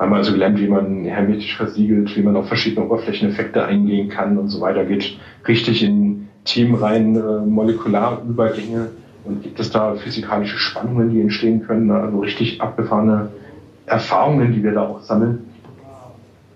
haben 0.00 0.14
also 0.14 0.32
gelernt, 0.32 0.58
wie 0.58 0.66
man 0.66 1.04
hermetisch 1.04 1.56
versiegelt, 1.56 2.16
wie 2.16 2.22
man 2.22 2.34
auf 2.34 2.48
verschiedene 2.48 2.86
Oberflächeneffekte 2.86 3.62
eingehen 3.62 4.08
kann 4.08 4.38
und 4.38 4.48
so 4.48 4.62
weiter. 4.62 4.86
Geht 4.86 5.18
richtig 5.46 5.82
in 5.82 6.28
teamrein 6.44 7.16
äh, 7.16 7.44
Molekularübergänge 7.44 8.88
und 9.30 9.42
gibt 9.42 9.60
es 9.60 9.70
da 9.70 9.94
physikalische 9.94 10.58
Spannungen, 10.58 11.10
die 11.10 11.20
entstehen 11.20 11.64
können, 11.64 11.90
also 11.90 12.18
richtig 12.18 12.60
abgefahrene 12.60 13.28
Erfahrungen, 13.86 14.52
die 14.52 14.62
wir 14.62 14.72
da 14.72 14.82
auch 14.88 15.00
sammeln. 15.00 15.46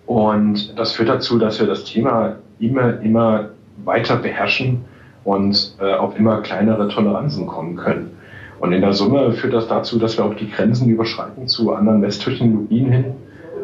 Und 0.07 0.79
das 0.79 0.93
führt 0.93 1.09
dazu, 1.09 1.39
dass 1.39 1.61
wir 1.61 1.67
das 1.67 1.85
Thema 1.85 2.37
immer, 2.59 3.01
immer 3.01 3.51
weiter 3.85 4.17
beherrschen 4.17 4.85
und 5.23 5.77
äh, 5.81 5.95
auf 5.95 6.19
immer 6.19 6.43
kleinere 6.43 6.89
Toleranzen 6.89 7.47
kommen 7.47 7.77
können. 7.77 8.11
Und 8.59 8.73
in 8.73 8.81
der 8.81 8.93
Summe 8.93 9.33
führt 9.33 9.55
das 9.55 9.69
dazu, 9.69 9.99
dass 9.99 10.19
wir 10.19 10.25
auch 10.25 10.35
die 10.35 10.51
Grenzen 10.51 10.89
überschreiten 10.89 11.47
zu 11.47 11.73
anderen 11.73 12.01
Messtechnologien 12.01 12.91
hin, 12.91 13.05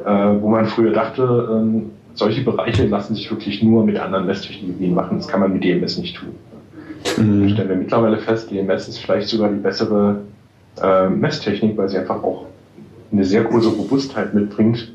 äh, 0.05 0.11
wo 0.41 0.49
man 0.49 0.67
früher 0.67 0.93
dachte, 0.93 1.49
ähm, 1.51 1.91
solche 2.15 2.43
Bereiche 2.43 2.87
lassen 2.87 3.15
sich 3.15 3.31
wirklich 3.31 3.63
nur 3.63 3.85
mit 3.85 3.99
anderen 3.99 4.27
Messtechnologien 4.27 4.95
machen. 4.95 5.19
Das 5.19 5.29
kann 5.29 5.41
man 5.41 5.53
mit 5.53 5.65
DMS 5.65 5.99
nicht 5.99 6.17
tun. 6.17 6.31
Mhm. 7.17 7.43
Da 7.43 7.49
stellen 7.51 7.69
wir 7.69 7.77
mittlerweile 7.77 8.19
fest, 8.19 8.51
DMS 8.51 8.89
ist 8.89 8.99
vielleicht 8.99 9.29
sogar 9.29 9.51
die 9.51 9.59
bessere 9.59 10.23
äh, 10.83 11.09
Messtechnik, 11.09 11.77
weil 11.77 11.89
sie 11.89 11.99
einfach 11.99 12.23
auch 12.23 12.47
eine 13.13 13.25
sehr 13.25 13.45
große 13.45 13.69
Robustheit 13.69 14.35
mitbringt 14.35 14.93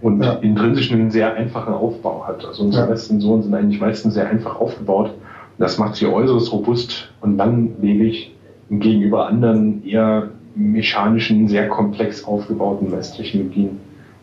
und 0.00 0.22
ja. 0.22 0.34
intrinsisch 0.34 0.90
einen 0.92 1.10
sehr 1.10 1.34
einfachen 1.34 1.74
Aufbau 1.74 2.26
hat. 2.26 2.44
Also 2.44 2.62
unsere 2.62 2.84
ja. 2.84 2.90
Messsensoren 2.90 3.42
sind 3.42 3.54
eigentlich 3.54 3.80
meistens 3.80 4.14
sehr 4.14 4.28
einfach 4.28 4.58
aufgebaut. 4.58 5.12
Das 5.58 5.76
macht 5.76 5.96
sie 5.96 6.06
äußerst 6.06 6.52
robust 6.52 7.10
und 7.20 7.36
langlebig 7.36 8.34
gegenüber 8.70 9.26
anderen 9.26 9.84
eher 9.84 10.30
mechanischen, 10.54 11.48
sehr 11.48 11.68
komplex 11.68 12.24
aufgebauten 12.24 12.90
Messtechnologien 12.90 13.78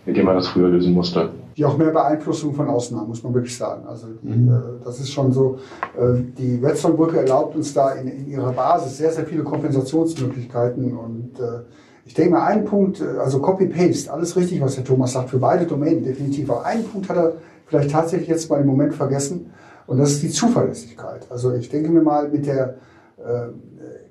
mit 0.07 0.15
dem 0.15 0.25
man 0.25 0.35
das 0.35 0.47
früher 0.47 0.69
lösen 0.69 0.93
musste. 0.93 1.29
Die 1.57 1.65
auch 1.65 1.75
mehr 1.75 1.89
Beeinflussung 1.89 2.53
von 2.53 2.67
außen 2.67 2.95
haben, 2.95 3.07
muss 3.07 3.23
man 3.23 3.33
wirklich 3.33 3.57
sagen. 3.57 3.87
Also 3.87 4.07
die, 4.21 4.27
mhm. 4.27 4.49
äh, 4.49 4.85
das 4.85 4.99
ist 4.99 5.11
schon 5.11 5.31
so, 5.31 5.57
äh, 5.97 6.21
die 6.37 6.61
Wetzlarbrücke 6.61 7.17
erlaubt 7.17 7.55
uns 7.55 7.73
da 7.73 7.93
in, 7.93 8.07
in, 8.07 8.27
ihrer 8.27 8.51
Basis 8.51 8.97
sehr, 8.97 9.11
sehr 9.11 9.25
viele 9.25 9.43
Kompensationsmöglichkeiten 9.43 10.95
und 10.95 11.39
äh, 11.39 11.63
ich 12.05 12.13
denke 12.13 12.31
mal, 12.31 12.45
einen 12.45 12.63
Punkt, 12.63 13.01
äh, 13.01 13.19
also 13.19 13.39
Copy-Paste, 13.39 14.13
alles 14.13 14.35
richtig, 14.35 14.61
was 14.61 14.77
Herr 14.77 14.83
Thomas 14.83 15.13
sagt, 15.13 15.31
für 15.31 15.39
beide 15.39 15.65
Domänen 15.65 16.03
definitiv. 16.03 16.49
Aber 16.51 16.63
einen 16.63 16.85
Punkt 16.85 17.09
hat 17.09 17.17
er 17.17 17.33
vielleicht 17.65 17.91
tatsächlich 17.91 18.29
jetzt 18.29 18.49
mal 18.49 18.61
im 18.61 18.67
Moment 18.67 18.93
vergessen 18.93 19.51
und 19.87 19.97
das 19.97 20.11
ist 20.11 20.23
die 20.23 20.29
Zuverlässigkeit. 20.29 21.25
Also 21.29 21.53
ich 21.53 21.69
denke 21.69 21.89
mir 21.89 22.01
mal, 22.01 22.29
mit 22.29 22.45
der, 22.45 22.75
äh, 23.17 23.47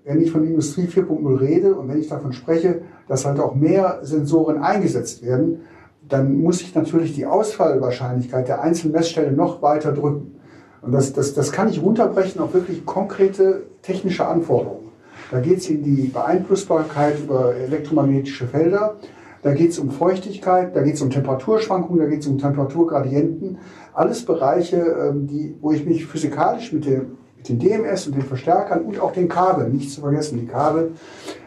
wenn 0.04 0.20
ich 0.20 0.32
von 0.32 0.44
Industrie 0.44 0.86
4.0 0.86 1.40
rede 1.40 1.74
und 1.74 1.88
wenn 1.88 1.98
ich 1.98 2.08
davon 2.08 2.32
spreche, 2.32 2.80
dass 3.08 3.24
halt 3.24 3.38
auch 3.38 3.54
mehr 3.54 4.00
Sensoren 4.02 4.58
eingesetzt 4.58 5.22
werden, 5.22 5.60
dann 6.08 6.40
muss 6.40 6.60
ich 6.60 6.74
natürlich 6.74 7.14
die 7.14 7.26
Ausfallwahrscheinlichkeit 7.26 8.48
der 8.48 8.62
einzelnen 8.62 8.92
Messstelle 8.92 9.32
noch 9.32 9.62
weiter 9.62 9.92
drücken. 9.92 10.36
Und 10.82 10.92
das, 10.92 11.12
das, 11.12 11.34
das 11.34 11.52
kann 11.52 11.68
ich 11.68 11.82
runterbrechen 11.82 12.40
auf 12.40 12.54
wirklich 12.54 12.86
konkrete 12.86 13.64
technische 13.82 14.26
Anforderungen. 14.26 14.86
Da 15.30 15.40
geht 15.40 15.58
es 15.58 15.68
in 15.68 15.82
die 15.82 16.08
Beeinflussbarkeit 16.08 17.18
über 17.18 17.54
elektromagnetische 17.56 18.46
Felder, 18.46 18.96
da 19.42 19.52
geht 19.52 19.70
es 19.70 19.78
um 19.78 19.90
Feuchtigkeit, 19.90 20.74
da 20.74 20.82
geht 20.82 20.94
es 20.94 21.02
um 21.02 21.10
Temperaturschwankungen, 21.10 22.00
da 22.00 22.08
geht 22.08 22.20
es 22.20 22.26
um 22.26 22.38
Temperaturgradienten. 22.38 23.58
Alles 23.92 24.24
Bereiche, 24.24 24.76
ähm, 24.76 25.26
die, 25.28 25.54
wo 25.60 25.70
ich 25.70 25.86
mich 25.86 26.06
physikalisch 26.06 26.72
mit, 26.72 26.84
dem, 26.84 27.18
mit 27.36 27.48
den 27.48 27.58
DMS 27.58 28.08
und 28.08 28.16
den 28.16 28.22
Verstärkern 28.22 28.84
und 28.84 28.98
auch 28.98 29.12
den 29.12 29.28
Kabeln, 29.28 29.72
nicht 29.72 29.92
zu 29.92 30.00
vergessen, 30.00 30.40
die 30.40 30.46
Kabel, 30.46 30.92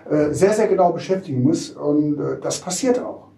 äh, 0.09 0.33
sehr, 0.33 0.53
sehr 0.53 0.67
genau 0.67 0.93
beschäftigen 0.93 1.43
muss. 1.43 1.71
Und 1.71 2.19
äh, 2.19 2.37
das 2.41 2.59
passiert 2.59 2.99
auch. 2.99 3.28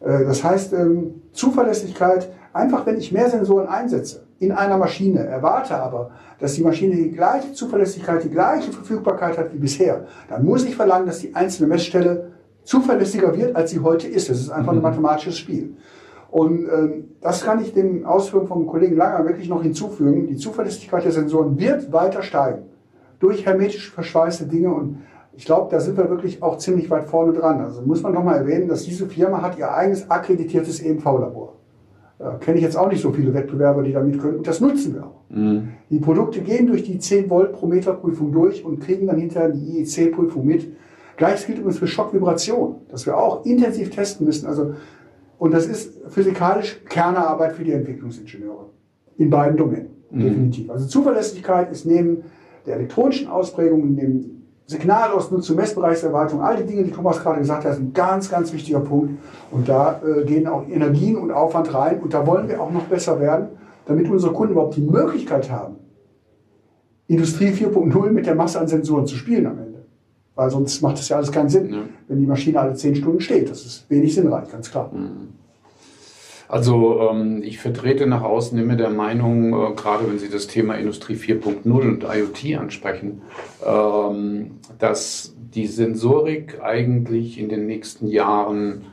Äh, 0.00 0.24
das 0.24 0.42
heißt, 0.44 0.72
ähm, 0.72 1.22
Zuverlässigkeit, 1.32 2.30
einfach 2.52 2.86
wenn 2.86 2.96
ich 2.96 3.12
mehr 3.12 3.28
Sensoren 3.30 3.68
einsetze 3.68 4.24
in 4.38 4.52
einer 4.52 4.78
Maschine, 4.78 5.20
erwarte 5.20 5.76
aber, 5.76 6.10
dass 6.38 6.54
die 6.54 6.62
Maschine 6.62 6.94
die 6.94 7.10
gleiche 7.10 7.52
Zuverlässigkeit, 7.52 8.22
die 8.22 8.30
gleiche 8.30 8.70
Verfügbarkeit 8.70 9.36
hat 9.36 9.52
wie 9.52 9.58
bisher, 9.58 10.06
dann 10.28 10.44
muss 10.44 10.64
ich 10.64 10.76
verlangen, 10.76 11.06
dass 11.06 11.18
die 11.18 11.34
einzelne 11.34 11.68
Messstelle 11.68 12.32
zuverlässiger 12.62 13.36
wird, 13.36 13.56
als 13.56 13.70
sie 13.70 13.80
heute 13.80 14.06
ist. 14.06 14.28
Das 14.28 14.38
ist 14.38 14.50
einfach 14.50 14.72
ein 14.72 14.78
mhm. 14.78 14.82
mathematisches 14.82 15.38
Spiel. 15.38 15.76
Und 16.30 16.68
ähm, 16.68 17.04
das 17.20 17.42
kann 17.42 17.60
ich 17.62 17.72
den 17.72 18.04
Ausführungen 18.04 18.48
vom 18.48 18.66
Kollegen 18.66 18.96
Langer 18.96 19.24
wirklich 19.24 19.48
noch 19.48 19.62
hinzufügen. 19.62 20.26
Die 20.26 20.36
Zuverlässigkeit 20.36 21.04
der 21.04 21.12
Sensoren 21.12 21.58
wird 21.58 21.90
weiter 21.90 22.22
steigen 22.22 22.64
durch 23.18 23.44
hermetisch 23.44 23.90
verschweißte 23.90 24.46
Dinge 24.46 24.72
und 24.72 24.98
ich 25.38 25.44
glaube, 25.44 25.70
da 25.70 25.78
sind 25.78 25.96
wir 25.96 26.10
wirklich 26.10 26.42
auch 26.42 26.58
ziemlich 26.58 26.90
weit 26.90 27.04
vorne 27.04 27.32
dran. 27.32 27.60
Also 27.60 27.80
muss 27.82 28.02
man 28.02 28.12
doch 28.12 28.24
mal 28.24 28.34
erwähnen, 28.34 28.66
dass 28.66 28.82
diese 28.82 29.06
Firma 29.06 29.40
hat 29.40 29.56
ihr 29.56 29.72
eigenes 29.72 30.10
akkreditiertes 30.10 30.82
EMV-Labor. 30.82 31.52
Da 32.18 32.32
kenne 32.40 32.56
ich 32.56 32.64
jetzt 32.64 32.76
auch 32.76 32.90
nicht 32.90 33.00
so 33.00 33.12
viele 33.12 33.32
Wettbewerber, 33.32 33.84
die 33.84 33.92
damit 33.92 34.20
können. 34.20 34.38
Und 34.38 34.48
das 34.48 34.60
nutzen 34.60 34.96
wir 34.96 35.04
auch. 35.04 35.20
Mhm. 35.28 35.68
Die 35.90 36.00
Produkte 36.00 36.40
gehen 36.40 36.66
durch 36.66 36.82
die 36.82 36.98
10 36.98 37.30
Volt 37.30 37.52
pro 37.52 37.68
Meter 37.68 37.92
Prüfung 37.92 38.32
durch 38.32 38.64
und 38.64 38.80
kriegen 38.80 39.06
dann 39.06 39.16
hinterher 39.16 39.50
die 39.50 39.78
IEC-Prüfung 39.78 40.44
mit. 40.44 40.72
Gleiches 41.16 41.46
gilt 41.46 41.58
übrigens 41.58 41.78
für 41.78 41.86
Schockvibration, 41.86 42.80
dass 42.88 43.06
wir 43.06 43.16
auch 43.16 43.44
intensiv 43.46 43.90
testen 43.90 44.26
müssen. 44.26 44.48
Also, 44.48 44.72
und 45.38 45.54
das 45.54 45.68
ist 45.68 46.00
physikalisch 46.08 46.80
Kernearbeit 46.88 47.52
für 47.52 47.62
die 47.62 47.74
Entwicklungsingenieure. 47.74 48.70
In 49.18 49.30
beiden 49.30 49.56
Domänen. 49.56 49.90
Mhm. 50.10 50.20
Definitiv. 50.20 50.70
Also 50.70 50.88
Zuverlässigkeit 50.88 51.70
ist 51.70 51.86
neben 51.86 52.24
der 52.66 52.74
elektronischen 52.74 53.28
Ausprägung, 53.28 53.94
neben 53.94 54.37
Signalausnutzung, 54.68 55.56
Messbereichserweiterung, 55.56 56.42
all 56.42 56.58
die 56.58 56.66
Dinge, 56.66 56.84
die 56.84 56.90
Thomas 56.90 57.22
gerade 57.22 57.38
gesagt 57.38 57.64
hat, 57.64 57.72
ist 57.72 57.78
ein 57.78 57.94
ganz, 57.94 58.30
ganz 58.30 58.52
wichtiger 58.52 58.80
Punkt. 58.80 59.18
Und 59.50 59.66
da 59.66 59.98
äh, 60.04 60.24
gehen 60.24 60.46
auch 60.46 60.68
Energien 60.68 61.16
und 61.16 61.32
Aufwand 61.32 61.72
rein. 61.72 62.00
Und 62.00 62.12
da 62.12 62.26
wollen 62.26 62.48
wir 62.48 62.60
auch 62.60 62.70
noch 62.70 62.84
besser 62.84 63.18
werden, 63.18 63.48
damit 63.86 64.10
unsere 64.10 64.34
Kunden 64.34 64.52
überhaupt 64.52 64.76
die 64.76 64.82
Möglichkeit 64.82 65.50
haben, 65.50 65.76
Industrie 67.06 67.48
4.0 67.48 68.10
mit 68.10 68.26
der 68.26 68.34
Masse 68.34 68.60
an 68.60 68.68
Sensoren 68.68 69.06
zu 69.06 69.16
spielen 69.16 69.46
am 69.46 69.58
Ende. 69.58 69.86
Weil 70.34 70.50
sonst 70.50 70.82
macht 70.82 70.98
das 70.98 71.08
ja 71.08 71.16
alles 71.16 71.32
keinen 71.32 71.48
Sinn, 71.48 71.72
ja. 71.72 71.80
wenn 72.06 72.20
die 72.20 72.26
Maschine 72.26 72.60
alle 72.60 72.74
zehn 72.74 72.94
Stunden 72.94 73.20
steht. 73.20 73.50
Das 73.50 73.64
ist 73.64 73.88
wenig 73.88 74.14
sinnreich, 74.14 74.52
ganz 74.52 74.70
klar. 74.70 74.90
Mhm. 74.92 75.37
Also 76.48 77.08
ähm, 77.10 77.42
ich 77.44 77.58
vertrete 77.58 78.06
nach 78.06 78.22
außen 78.22 78.58
immer 78.58 78.76
der 78.76 78.90
Meinung, 78.90 79.52
äh, 79.52 79.74
gerade 79.74 80.08
wenn 80.08 80.18
Sie 80.18 80.30
das 80.30 80.46
Thema 80.46 80.74
Industrie 80.74 81.14
4.0 81.14 81.70
und 81.70 82.04
IoT 82.04 82.58
ansprechen, 82.58 83.22
ähm, 83.64 84.52
dass 84.78 85.36
die 85.54 85.66
Sensorik 85.66 86.60
eigentlich 86.62 87.38
in 87.38 87.50
den 87.50 87.66
nächsten 87.66 88.06
Jahren 88.06 88.86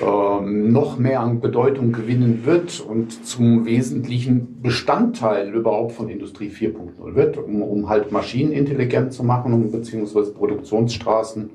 ähm, 0.00 0.72
noch 0.72 0.98
mehr 0.98 1.20
an 1.20 1.40
Bedeutung 1.40 1.92
gewinnen 1.92 2.42
wird 2.44 2.80
und 2.80 3.26
zum 3.26 3.64
wesentlichen 3.64 4.60
Bestandteil 4.62 5.52
überhaupt 5.54 5.92
von 5.92 6.08
Industrie 6.08 6.50
4.0 6.50 7.14
wird, 7.14 7.38
um, 7.38 7.62
um, 7.62 7.88
halt 7.88 8.12
Maschinen 8.12 8.52
intelligent 8.52 9.12
zu 9.12 9.24
machen, 9.24 9.52
um, 9.52 9.70
beziehungsweise 9.70 10.32
Produktionsstraßen, 10.32 11.50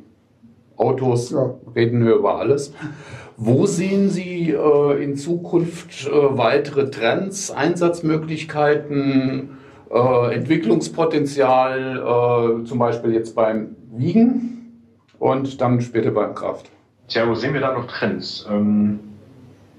Autos, 0.78 1.32
ja. 1.32 1.56
reden 1.76 2.06
wir 2.06 2.16
über 2.16 2.40
alles. 2.40 2.74
Wo 3.38 3.66
sehen 3.66 4.10
Sie 4.10 4.52
äh, 4.52 5.04
in 5.04 5.16
Zukunft 5.16 6.08
äh, 6.08 6.12
weitere 6.12 6.92
Trends, 6.92 7.52
Einsatzmöglichkeiten, 7.52 9.58
äh, 9.92 10.36
Entwicklungspotenzial, 10.36 11.98
äh, 11.98 12.64
zum 12.66 12.80
Beispiel 12.80 13.14
jetzt 13.14 13.36
beim 13.36 13.76
Wiegen 13.96 14.84
und 15.20 15.60
dann 15.60 15.82
später 15.82 16.12
beim 16.12 16.36
Kraft? 16.36 16.70
Tja, 17.08 17.28
wo 17.28 17.34
sehen 17.34 17.54
wir 17.54 17.62
da 17.62 17.74
noch 17.74 17.88
Trends? 17.88 18.46
Ähm, 18.50 19.00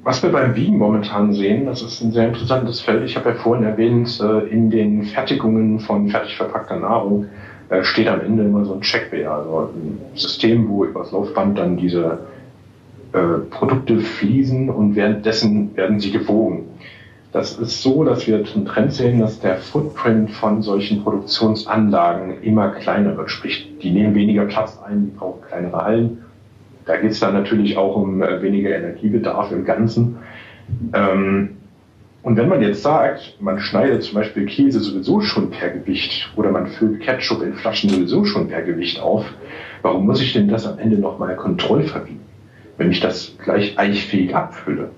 was 0.04 0.22
wir 0.22 0.32
beim 0.32 0.56
Wiegen 0.56 0.78
momentan 0.78 1.32
sehen, 1.32 1.66
das 1.66 1.82
ist 1.82 2.00
ein 2.00 2.10
sehr 2.10 2.26
interessantes 2.26 2.80
Feld. 2.80 3.04
Ich 3.04 3.16
habe 3.16 3.30
ja 3.30 3.34
vorhin 3.36 3.64
erwähnt, 3.64 4.20
äh, 4.20 4.48
in 4.48 4.70
den 4.70 5.04
Fertigungen 5.04 5.78
von 5.78 6.08
fertig 6.08 6.36
verpackter 6.36 6.76
Nahrung 6.76 7.28
steht 7.82 8.08
am 8.08 8.20
Ende 8.20 8.44
immer 8.44 8.64
so 8.64 8.74
ein 8.74 8.80
Checkwert, 8.82 9.26
also 9.26 9.70
ein 9.74 9.98
System, 10.14 10.68
wo 10.68 10.84
übers 10.84 11.12
Laufband 11.12 11.58
dann 11.58 11.76
diese 11.76 12.18
äh, 13.12 13.38
Produkte 13.50 14.00
fließen 14.00 14.68
und 14.68 14.94
währenddessen 14.94 15.76
werden 15.76 16.00
sie 16.00 16.10
gewogen. 16.10 16.64
Das 17.32 17.58
ist 17.58 17.80
so, 17.82 18.04
dass 18.04 18.26
wir 18.26 18.44
einen 18.54 18.66
Trend 18.66 18.92
sehen, 18.92 19.20
dass 19.20 19.40
der 19.40 19.56
Footprint 19.56 20.32
von 20.32 20.60
solchen 20.60 21.02
Produktionsanlagen 21.02 22.42
immer 22.42 22.68
kleiner 22.70 23.16
wird. 23.16 23.30
Sprich, 23.30 23.78
die 23.82 23.90
nehmen 23.90 24.14
weniger 24.14 24.44
Platz 24.44 24.78
ein, 24.86 25.06
die 25.06 25.18
brauchen 25.18 25.40
kleinere 25.48 25.82
Hallen 25.82 26.18
da 26.86 26.96
geht 26.96 27.12
es 27.12 27.20
dann 27.20 27.34
natürlich 27.34 27.76
auch 27.76 27.96
um 27.96 28.22
äh, 28.22 28.42
weniger 28.42 28.70
Energiebedarf 28.74 29.52
im 29.52 29.64
Ganzen. 29.64 30.18
Ähm, 30.92 31.56
und 32.22 32.36
wenn 32.36 32.48
man 32.48 32.62
jetzt 32.62 32.82
sagt, 32.82 33.36
man 33.40 33.58
schneidet 33.58 34.04
zum 34.04 34.14
Beispiel 34.14 34.46
Käse 34.46 34.78
sowieso 34.78 35.20
schon 35.20 35.50
per 35.50 35.70
Gewicht 35.70 36.32
oder 36.36 36.52
man 36.52 36.68
füllt 36.68 37.00
Ketchup 37.00 37.42
in 37.42 37.54
Flaschen 37.54 37.90
sowieso 37.90 38.24
schon 38.24 38.48
per 38.48 38.62
Gewicht 38.62 39.00
auf, 39.00 39.24
warum 39.82 40.06
muss 40.06 40.22
ich 40.22 40.32
denn 40.32 40.46
das 40.46 40.66
am 40.66 40.78
Ende 40.78 40.98
nochmal 40.98 41.34
kontrollverbieten, 41.34 42.20
wenn 42.76 42.92
ich 42.92 43.00
das 43.00 43.36
gleich 43.42 43.76
eichfähig 43.76 44.36
abfülle? 44.36 44.90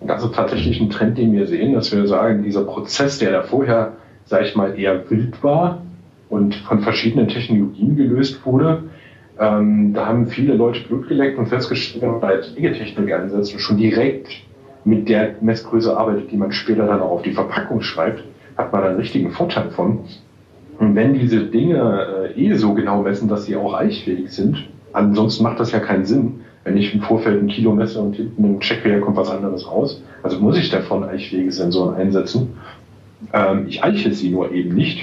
Und 0.00 0.08
das 0.08 0.24
ist 0.24 0.34
tatsächlich 0.34 0.80
ein 0.80 0.88
Trend, 0.88 1.18
den 1.18 1.32
wir 1.32 1.46
sehen, 1.46 1.74
dass 1.74 1.94
wir 1.94 2.06
sagen, 2.06 2.42
dieser 2.42 2.64
Prozess, 2.64 3.18
der 3.18 3.32
da 3.32 3.42
vorher, 3.42 3.92
sage 4.24 4.46
ich 4.46 4.56
mal, 4.56 4.78
eher 4.78 5.10
wild 5.10 5.42
war 5.42 5.82
und 6.30 6.54
von 6.54 6.80
verschiedenen 6.80 7.28
Technologien 7.28 7.94
gelöst 7.96 8.44
wurde, 8.46 8.84
ähm, 9.38 9.92
da 9.92 10.06
haben 10.06 10.28
viele 10.28 10.54
Leute 10.54 10.80
Blut 10.80 11.08
geleckt 11.08 11.38
und 11.38 11.46
festgestellt, 11.46 12.02
wenn 12.02 12.10
man 12.12 12.20
da 12.22 12.32
jetzt 12.32 12.56
Wegetechnik 12.56 13.12
einsetzt 13.12 13.52
und 13.52 13.60
schon 13.60 13.76
direkt 13.76 14.28
mit 14.84 15.08
der 15.08 15.34
Messgröße 15.40 15.96
arbeitet, 15.96 16.30
die 16.30 16.36
man 16.36 16.52
später 16.52 16.86
dann 16.86 17.00
auch 17.00 17.10
auf 17.10 17.22
die 17.22 17.32
Verpackung 17.32 17.80
schreibt, 17.80 18.22
hat 18.56 18.72
man 18.72 18.84
einen 18.84 18.96
richtigen 18.96 19.30
Vorteil 19.30 19.70
von. 19.70 20.00
Und 20.78 20.94
wenn 20.94 21.14
diese 21.14 21.44
Dinge 21.44 22.32
äh, 22.36 22.40
eh 22.40 22.54
so 22.54 22.74
genau 22.74 23.02
messen, 23.02 23.28
dass 23.28 23.46
sie 23.46 23.56
auch 23.56 23.74
eichfähig 23.74 24.30
sind, 24.30 24.68
ansonsten 24.92 25.44
macht 25.44 25.60
das 25.60 25.72
ja 25.72 25.80
keinen 25.80 26.04
Sinn, 26.04 26.40
wenn 26.64 26.76
ich 26.76 26.94
im 26.94 27.00
Vorfeld 27.00 27.42
ein 27.42 27.48
Kilo 27.48 27.72
messe 27.72 28.00
und 28.00 28.16
hinten 28.16 28.44
im 28.44 28.60
Checkwert 28.60 29.02
kommt 29.02 29.16
was 29.16 29.30
anderes 29.30 29.70
raus. 29.70 30.02
Also 30.22 30.38
muss 30.38 30.58
ich 30.58 30.70
davon 30.70 31.04
eichfähige 31.04 31.52
Sensoren 31.52 31.94
einsetzen. 31.94 32.54
Ähm, 33.32 33.66
ich 33.68 33.82
eiche 33.84 34.12
sie 34.12 34.30
nur 34.30 34.52
eben 34.52 34.74
nicht, 34.74 35.00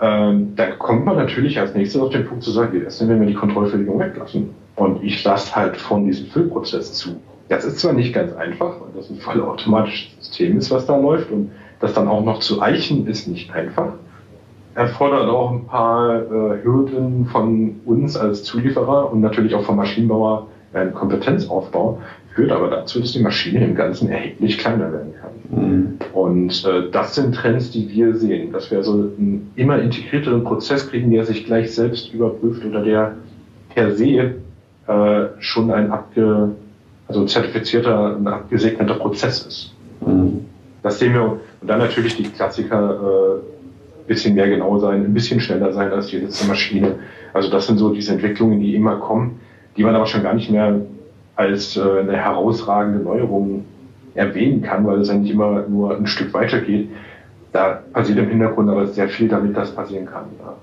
ähm, 0.00 0.54
da 0.54 0.70
kommt 0.72 1.04
man 1.04 1.16
natürlich 1.16 1.58
als 1.58 1.74
nächstes 1.74 2.00
auf 2.00 2.10
den 2.10 2.24
Punkt 2.24 2.44
zu 2.44 2.52
sagen, 2.52 2.72
wie 2.72 2.84
es 2.84 2.98
denn, 2.98 3.08
wenn 3.08 3.20
wir 3.20 3.26
die 3.26 3.34
Kontrollverlegung 3.34 3.98
weglassen? 3.98 4.50
Und 4.76 5.02
ich 5.02 5.22
lasse 5.24 5.56
halt 5.56 5.76
von 5.76 6.06
diesem 6.06 6.26
Füllprozess 6.26 6.92
zu. 6.94 7.16
Das 7.48 7.64
ist 7.64 7.78
zwar 7.78 7.92
nicht 7.92 8.12
ganz 8.14 8.32
einfach, 8.34 8.80
weil 8.80 8.88
das 8.94 9.10
ein 9.10 9.16
vollautomatisches 9.16 10.16
System 10.18 10.58
ist, 10.58 10.70
was 10.70 10.86
da 10.86 10.96
läuft 10.96 11.30
und 11.30 11.50
das 11.80 11.94
dann 11.94 12.08
auch 12.08 12.24
noch 12.24 12.40
zu 12.40 12.60
eichen 12.60 13.06
ist 13.06 13.28
nicht 13.28 13.52
einfach. 13.52 13.92
Erfordert 14.74 15.28
auch 15.28 15.50
ein 15.50 15.66
paar 15.66 16.22
äh, 16.22 16.62
Hürden 16.62 17.26
von 17.26 17.80
uns 17.84 18.16
als 18.16 18.44
Zulieferer 18.44 19.10
und 19.10 19.20
natürlich 19.20 19.54
auch 19.54 19.64
vom 19.64 19.76
Maschinenbauer 19.76 20.48
einen 20.72 20.92
Kompetenzaufbau, 20.92 21.98
führt 22.34 22.52
aber 22.52 22.68
dazu, 22.68 23.00
dass 23.00 23.12
die 23.12 23.22
Maschine 23.22 23.64
im 23.64 23.74
Ganzen 23.74 24.08
erheblich 24.10 24.58
kleiner 24.58 24.92
werden 24.92 25.14
kann. 25.20 25.30
Mhm. 25.50 25.98
Und 26.12 26.64
äh, 26.64 26.90
das 26.92 27.14
sind 27.14 27.34
Trends, 27.34 27.70
die 27.70 27.88
wir 27.88 28.14
sehen, 28.14 28.52
dass 28.52 28.70
wir 28.70 28.78
also 28.78 28.92
einen 28.92 29.50
immer 29.56 29.80
integrierteren 29.80 30.44
Prozess 30.44 30.88
kriegen, 30.88 31.10
der 31.10 31.24
sich 31.24 31.46
gleich 31.46 31.74
selbst 31.74 32.12
überprüft 32.12 32.64
oder 32.64 32.82
der 32.82 33.16
per 33.74 33.92
se 33.92 34.34
äh, 34.86 35.24
schon 35.38 35.70
ein 35.70 35.90
abge, 35.90 36.50
also 37.08 37.24
zertifizierter, 37.24 38.16
ein 38.16 38.26
abgesegneter 38.26 38.94
Prozess 38.94 39.46
ist. 39.46 39.74
Mhm. 40.06 40.44
Das 40.82 40.98
sehen 40.98 41.14
wir, 41.14 41.22
und 41.22 41.68
dann 41.68 41.78
natürlich 41.78 42.16
die 42.16 42.24
Klassiker, 42.24 43.40
äh, 43.40 43.58
bisschen 44.08 44.34
mehr 44.34 44.48
genau 44.48 44.78
sein, 44.78 45.04
ein 45.04 45.14
bisschen 45.14 45.38
schneller 45.38 45.72
sein 45.72 45.92
als 45.92 46.08
die 46.08 46.18
letzte 46.18 46.48
Maschine. 46.48 46.96
Also 47.34 47.50
das 47.50 47.66
sind 47.66 47.78
so 47.78 47.92
diese 47.92 48.12
Entwicklungen, 48.12 48.58
die 48.58 48.74
immer 48.74 48.96
kommen, 48.96 49.38
die 49.76 49.84
man 49.84 49.94
aber 49.94 50.06
schon 50.06 50.22
gar 50.22 50.34
nicht 50.34 50.50
mehr 50.50 50.80
als 51.36 51.76
äh, 51.76 52.00
eine 52.00 52.16
herausragende 52.16 52.98
Neuerung 52.98 53.64
erwähnen 54.14 54.62
kann, 54.62 54.86
weil 54.86 55.00
es 55.00 55.10
eigentlich 55.10 55.32
immer 55.32 55.62
nur 55.68 55.96
ein 55.96 56.06
Stück 56.06 56.34
weiter 56.34 56.60
geht. 56.60 56.88
Da 57.52 57.82
passiert 57.92 58.18
im 58.18 58.28
Hintergrund 58.28 58.68
aber 58.68 58.86
sehr 58.88 59.08
viel, 59.08 59.28
damit 59.28 59.56
das 59.56 59.70
passieren 59.70 60.06
kann. 60.06 60.24
Ja. 60.40 60.54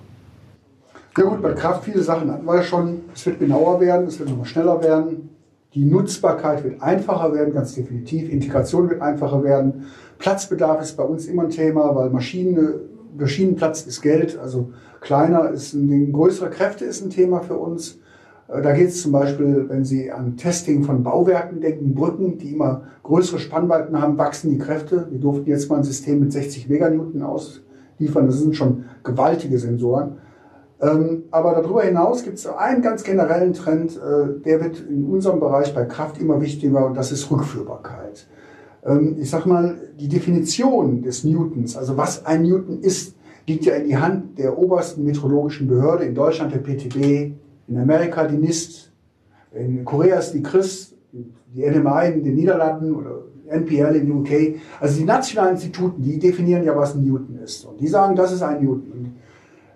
Ja 1.18 1.24
gut, 1.30 1.42
bei 1.42 1.54
Kraft 1.54 1.86
viele 1.86 2.02
Sachen 2.02 2.30
hatten 2.30 2.46
wir 2.46 2.58
ja 2.58 2.64
schon. 2.64 3.04
Es 3.14 3.26
wird 3.26 3.40
genauer 3.40 3.80
werden, 3.80 4.08
es 4.08 4.20
wird 4.20 4.30
nochmal 4.30 4.46
schneller 4.46 4.84
werden. 4.84 5.30
Die 5.76 5.84
Nutzbarkeit 5.84 6.64
wird 6.64 6.82
einfacher 6.82 7.34
werden, 7.34 7.54
ganz 7.54 7.76
definitiv. 7.76 8.32
Integration 8.32 8.90
wird 8.90 9.02
einfacher 9.02 9.44
werden. 9.44 9.88
Platzbedarf 10.20 10.82
ist 10.82 10.96
bei 10.96 11.04
uns 11.04 11.26
immer 11.26 11.44
ein 11.44 11.50
Thema, 11.50 11.94
weil 11.94 12.10
Maschinen, 12.10 12.76
Maschinenplatz 13.18 13.86
ist 13.86 14.02
Geld. 14.02 14.40
Also 14.40 14.72
kleiner 15.02 15.50
ist 15.50 15.74
ein, 15.74 16.14
größere 16.14 16.50
Kräfte 16.50 16.86
ist 16.86 17.04
ein 17.04 17.10
Thema 17.10 17.42
für 17.42 17.58
uns. 17.58 18.00
Äh, 18.48 18.62
da 18.62 18.72
geht 18.72 18.88
es 18.88 19.02
zum 19.02 19.12
Beispiel, 19.12 19.66
wenn 19.68 19.84
Sie 19.84 20.10
an 20.10 20.38
Testing 20.38 20.86
von 20.86 21.04
Bauwerken 21.04 21.60
denken, 21.60 21.94
Brücken, 21.94 22.38
die 22.38 22.54
immer 22.54 22.84
größere 23.04 23.40
Spannweiten 23.40 24.02
haben, 24.02 24.18
wachsen 24.18 24.52
die 24.52 24.58
Kräfte. 24.58 25.08
Wir 25.12 25.20
durften 25.20 25.50
jetzt 25.50 25.70
mal 25.70 25.76
ein 25.76 25.84
System 25.84 26.22
mit 26.22 26.32
60 26.32 26.70
Meganewton 26.70 27.22
ausliefern. 27.22 28.28
Das 28.28 28.40
sind 28.40 28.56
schon 28.56 28.86
gewaltige 29.04 29.60
Sensoren. 29.60 30.20
Ähm, 30.82 31.24
aber 31.32 31.54
darüber 31.54 31.84
hinaus 31.84 32.24
gibt 32.24 32.38
es 32.38 32.48
einen 32.48 32.82
ganz 32.82 33.04
generellen 33.04 33.54
Trend, 33.54 33.96
äh, 33.96 34.42
der 34.44 34.62
wird 34.62 34.82
in 34.90 35.06
unserem 35.06 35.40
Bereich 35.40 35.74
bei 35.74 35.86
Kraft 35.86 36.20
immer 36.20 36.42
wichtiger 36.42 36.86
und 36.86 36.96
das 36.96 37.12
ist 37.12 37.32
Rückführbarkeit. 37.32 38.28
Ähm, 38.86 39.16
ich 39.20 39.30
sage 39.30 39.48
mal, 39.48 39.78
die 39.98 40.10
Definition 40.10 41.02
des 41.02 41.24
Newtons, 41.24 41.78
also 41.78 41.96
was 41.96 42.26
ein 42.26 42.44
Newton 42.44 42.82
ist, 42.82 43.16
liegt 43.48 43.66
ja 43.66 43.76
in 43.76 43.88
die 43.88 43.98
Hand 43.98 44.38
der 44.38 44.58
obersten 44.58 45.06
metrologischen 45.06 45.68
Behörde, 45.68 46.04
in 46.04 46.16
Deutschland 46.16 46.54
der 46.54 46.60
PTB, 46.60 47.32
in 47.68 47.78
Amerika 47.78 48.28
die 48.28 48.38
NIST, 48.38 48.92
in 49.54 49.86
Korea 49.86 50.20
ist 50.20 50.34
die 50.34 50.44
CRIS, 50.44 50.94
die 51.12 51.62
NMI 51.62 52.12
in 52.14 52.24
den 52.24 52.36
Niederlanden 52.36 52.94
oder 52.94 53.22
NPL 53.48 53.96
in 53.96 54.12
UK. 54.12 54.60
Also 54.80 54.98
die 54.98 55.06
nationalen 55.06 55.54
Instituten, 55.54 56.02
die 56.02 56.20
definieren 56.20 56.64
ja, 56.64 56.76
was 56.76 56.96
ein 56.96 57.06
Newton 57.06 57.40
ist. 57.44 57.64
Und 57.64 57.80
die 57.80 57.88
sagen, 57.88 58.16
das 58.16 58.34
ist 58.34 58.42
ein 58.42 58.64
Newton. 58.64 59.16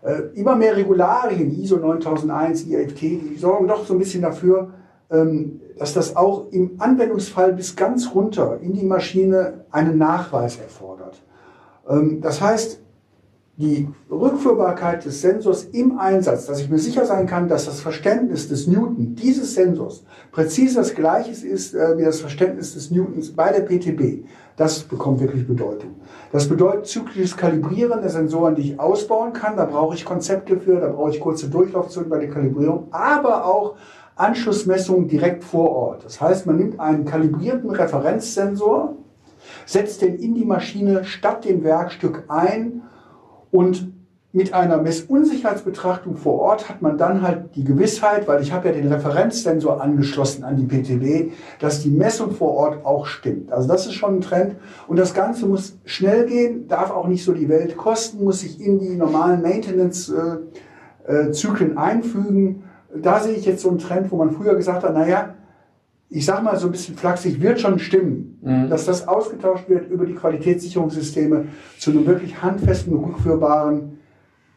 Äh, 0.01 0.37
immer 0.39 0.55
mehr 0.55 0.75
Regularien, 0.77 1.51
ISO 1.59 1.77
9001, 1.77 2.67
IFT, 2.67 3.01
die 3.01 3.37
sorgen 3.37 3.67
doch 3.67 3.85
so 3.85 3.93
ein 3.93 3.99
bisschen 3.99 4.21
dafür, 4.21 4.69
ähm, 5.11 5.59
dass 5.77 5.93
das 5.93 6.15
auch 6.15 6.47
im 6.51 6.75
Anwendungsfall 6.77 7.53
bis 7.53 7.75
ganz 7.75 8.13
runter 8.13 8.59
in 8.61 8.73
die 8.73 8.85
Maschine 8.85 9.65
einen 9.71 9.97
Nachweis 9.97 10.57
erfordert. 10.57 11.21
Ähm, 11.89 12.21
das 12.21 12.41
heißt, 12.41 12.81
die 13.59 13.89
Rückführbarkeit 14.09 15.03
des 15.03 15.21
Sensors 15.21 15.65
im 15.65 15.99
Einsatz, 15.99 16.45
dass 16.45 16.61
ich 16.61 16.69
mir 16.69 16.79
sicher 16.79 17.05
sein 17.05 17.27
kann, 17.27 17.49
dass 17.49 17.65
das 17.65 17.81
Verständnis 17.81 18.47
des 18.47 18.67
Newton 18.67 19.15
dieses 19.15 19.53
Sensors 19.53 20.05
präzise 20.31 20.75
das 20.75 20.95
gleiche 20.95 21.45
ist 21.45 21.75
äh, 21.75 21.97
wie 21.97 22.05
das 22.05 22.21
Verständnis 22.21 22.73
des 22.73 22.89
Newtons 22.89 23.31
bei 23.31 23.51
der 23.51 23.63
PTB, 23.63 24.25
das 24.55 24.79
bekommt 24.79 25.19
wirklich 25.19 25.45
Bedeutung. 25.45 25.95
Das 26.31 26.47
bedeutet 26.47 26.87
zyklisches 26.87 27.35
Kalibrieren 27.35 27.99
der 27.99 28.09
Sensoren, 28.09 28.55
die 28.55 28.61
ich 28.61 28.79
ausbauen 28.79 29.33
kann. 29.33 29.57
Da 29.57 29.65
brauche 29.65 29.93
ich 29.93 30.05
Konzepte 30.05 30.57
für, 30.57 30.79
da 30.79 30.87
brauche 30.87 31.11
ich 31.11 31.19
kurze 31.19 31.49
Durchlaufzonen 31.49 32.09
bei 32.09 32.19
der 32.19 32.29
Kalibrierung, 32.29 32.87
aber 32.91 33.45
auch 33.45 33.75
Anschlussmessungen 34.15 35.09
direkt 35.09 35.43
vor 35.43 35.69
Ort. 35.71 36.05
Das 36.05 36.21
heißt, 36.21 36.45
man 36.45 36.55
nimmt 36.55 36.79
einen 36.79 37.03
kalibrierten 37.03 37.69
Referenzsensor, 37.71 38.95
setzt 39.65 40.01
den 40.01 40.15
in 40.15 40.33
die 40.33 40.45
Maschine 40.45 41.03
statt 41.03 41.43
dem 41.43 41.65
Werkstück 41.65 42.23
ein 42.29 42.83
und 43.51 43.91
mit 44.31 44.53
einer 44.53 44.77
Messunsicherheitsbetrachtung 44.77 46.15
vor 46.15 46.39
Ort 46.39 46.69
hat 46.69 46.83
man 46.83 46.99
dann 46.99 47.23
halt 47.23 47.55
die 47.55 47.63
Gewissheit, 47.63 48.27
weil 48.27 48.43
ich 48.43 48.53
habe 48.53 48.67
ja 48.67 48.75
den 48.75 48.87
Referenzsensor 48.87 49.81
angeschlossen 49.81 50.43
an 50.43 50.55
die 50.55 50.67
PTB, 50.67 51.31
dass 51.59 51.81
die 51.81 51.89
Messung 51.89 52.29
vor 52.31 52.53
Ort 52.53 52.85
auch 52.85 53.07
stimmt. 53.07 53.51
Also 53.51 53.67
das 53.67 53.87
ist 53.87 53.93
schon 53.93 54.17
ein 54.17 54.21
Trend 54.21 54.57
und 54.87 54.99
das 54.99 55.15
Ganze 55.15 55.47
muss 55.47 55.79
schnell 55.83 56.27
gehen, 56.27 56.67
darf 56.67 56.91
auch 56.91 57.07
nicht 57.07 57.23
so 57.23 57.33
die 57.33 57.49
Welt 57.49 57.75
kosten, 57.75 58.23
muss 58.23 58.41
sich 58.41 58.63
in 58.63 58.77
die 58.77 58.95
normalen 58.95 59.41
Maintenance-Zyklen 59.41 61.79
einfügen. 61.79 62.65
Da 62.95 63.21
sehe 63.21 63.33
ich 63.33 63.45
jetzt 63.45 63.63
so 63.63 63.69
einen 63.69 63.79
Trend, 63.79 64.11
wo 64.11 64.17
man 64.17 64.29
früher 64.29 64.53
gesagt 64.53 64.83
hat, 64.83 64.93
naja, 64.93 65.33
ich 66.09 66.25
sage 66.25 66.43
mal 66.43 66.57
so 66.57 66.67
ein 66.67 66.71
bisschen 66.71 66.95
flachsig, 66.95 67.39
wird 67.41 67.59
schon 67.59 67.77
stimmen, 67.77 68.39
mhm. 68.41 68.69
dass 68.69 68.85
das 68.85 69.07
ausgetauscht 69.07 69.69
wird 69.69 69.89
über 69.89 70.05
die 70.05 70.15
Qualitätssicherungssysteme 70.15 71.45
zu 71.77 71.91
einem 71.91 72.07
wirklich 72.07 72.41
handfesten, 72.41 72.95
rückführbaren 72.95 73.99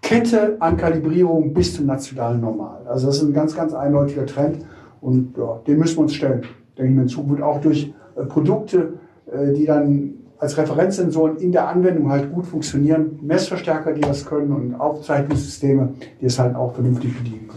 Kette 0.00 0.56
an 0.60 0.76
Kalibrierung 0.76 1.52
bis 1.52 1.74
zum 1.74 1.86
nationalen 1.86 2.40
Normal. 2.40 2.86
Also 2.86 3.06
das 3.06 3.16
ist 3.16 3.22
ein 3.22 3.34
ganz, 3.34 3.54
ganz 3.54 3.72
eindeutiger 3.74 4.26
Trend 4.26 4.64
und 5.00 5.36
ja, 5.36 5.60
den 5.66 5.78
müssen 5.78 5.96
wir 5.96 6.02
uns 6.02 6.14
stellen. 6.14 6.42
Denke 6.76 6.90
ich 6.90 6.96
mir 6.96 7.02
in 7.02 7.08
Zukunft 7.08 7.42
auch 7.42 7.60
durch 7.60 7.92
äh, 8.16 8.24
Produkte, 8.24 8.94
äh, 9.30 9.52
die 9.52 9.66
dann 9.66 10.14
als 10.38 10.56
Referenzsensoren 10.56 11.36
in 11.36 11.52
der 11.52 11.68
Anwendung 11.68 12.10
halt 12.10 12.32
gut 12.32 12.46
funktionieren, 12.46 13.20
Messverstärker, 13.22 13.92
die 13.92 14.00
das 14.00 14.26
können 14.26 14.50
und 14.52 14.74
Aufzeichnungssysteme, 14.74 15.94
die 16.20 16.26
es 16.26 16.38
halt 16.38 16.56
auch 16.56 16.74
vernünftig 16.74 17.16
bedienen 17.16 17.46
können. 17.46 17.51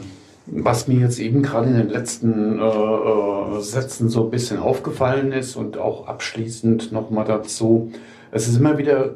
Was 0.47 0.87
mir 0.87 0.99
jetzt 0.99 1.19
eben 1.19 1.41
gerade 1.41 1.69
in 1.69 1.77
den 1.77 1.89
letzten 1.89 2.59
äh, 2.59 2.63
äh, 2.63 3.61
Sätzen 3.61 4.09
so 4.09 4.25
ein 4.25 4.29
bisschen 4.29 4.59
aufgefallen 4.59 5.31
ist 5.31 5.55
und 5.55 5.77
auch 5.77 6.07
abschließend 6.07 6.91
nochmal 6.91 7.25
dazu, 7.25 7.91
es 8.31 8.47
ist 8.47 8.57
immer 8.57 8.77
wieder 8.77 9.15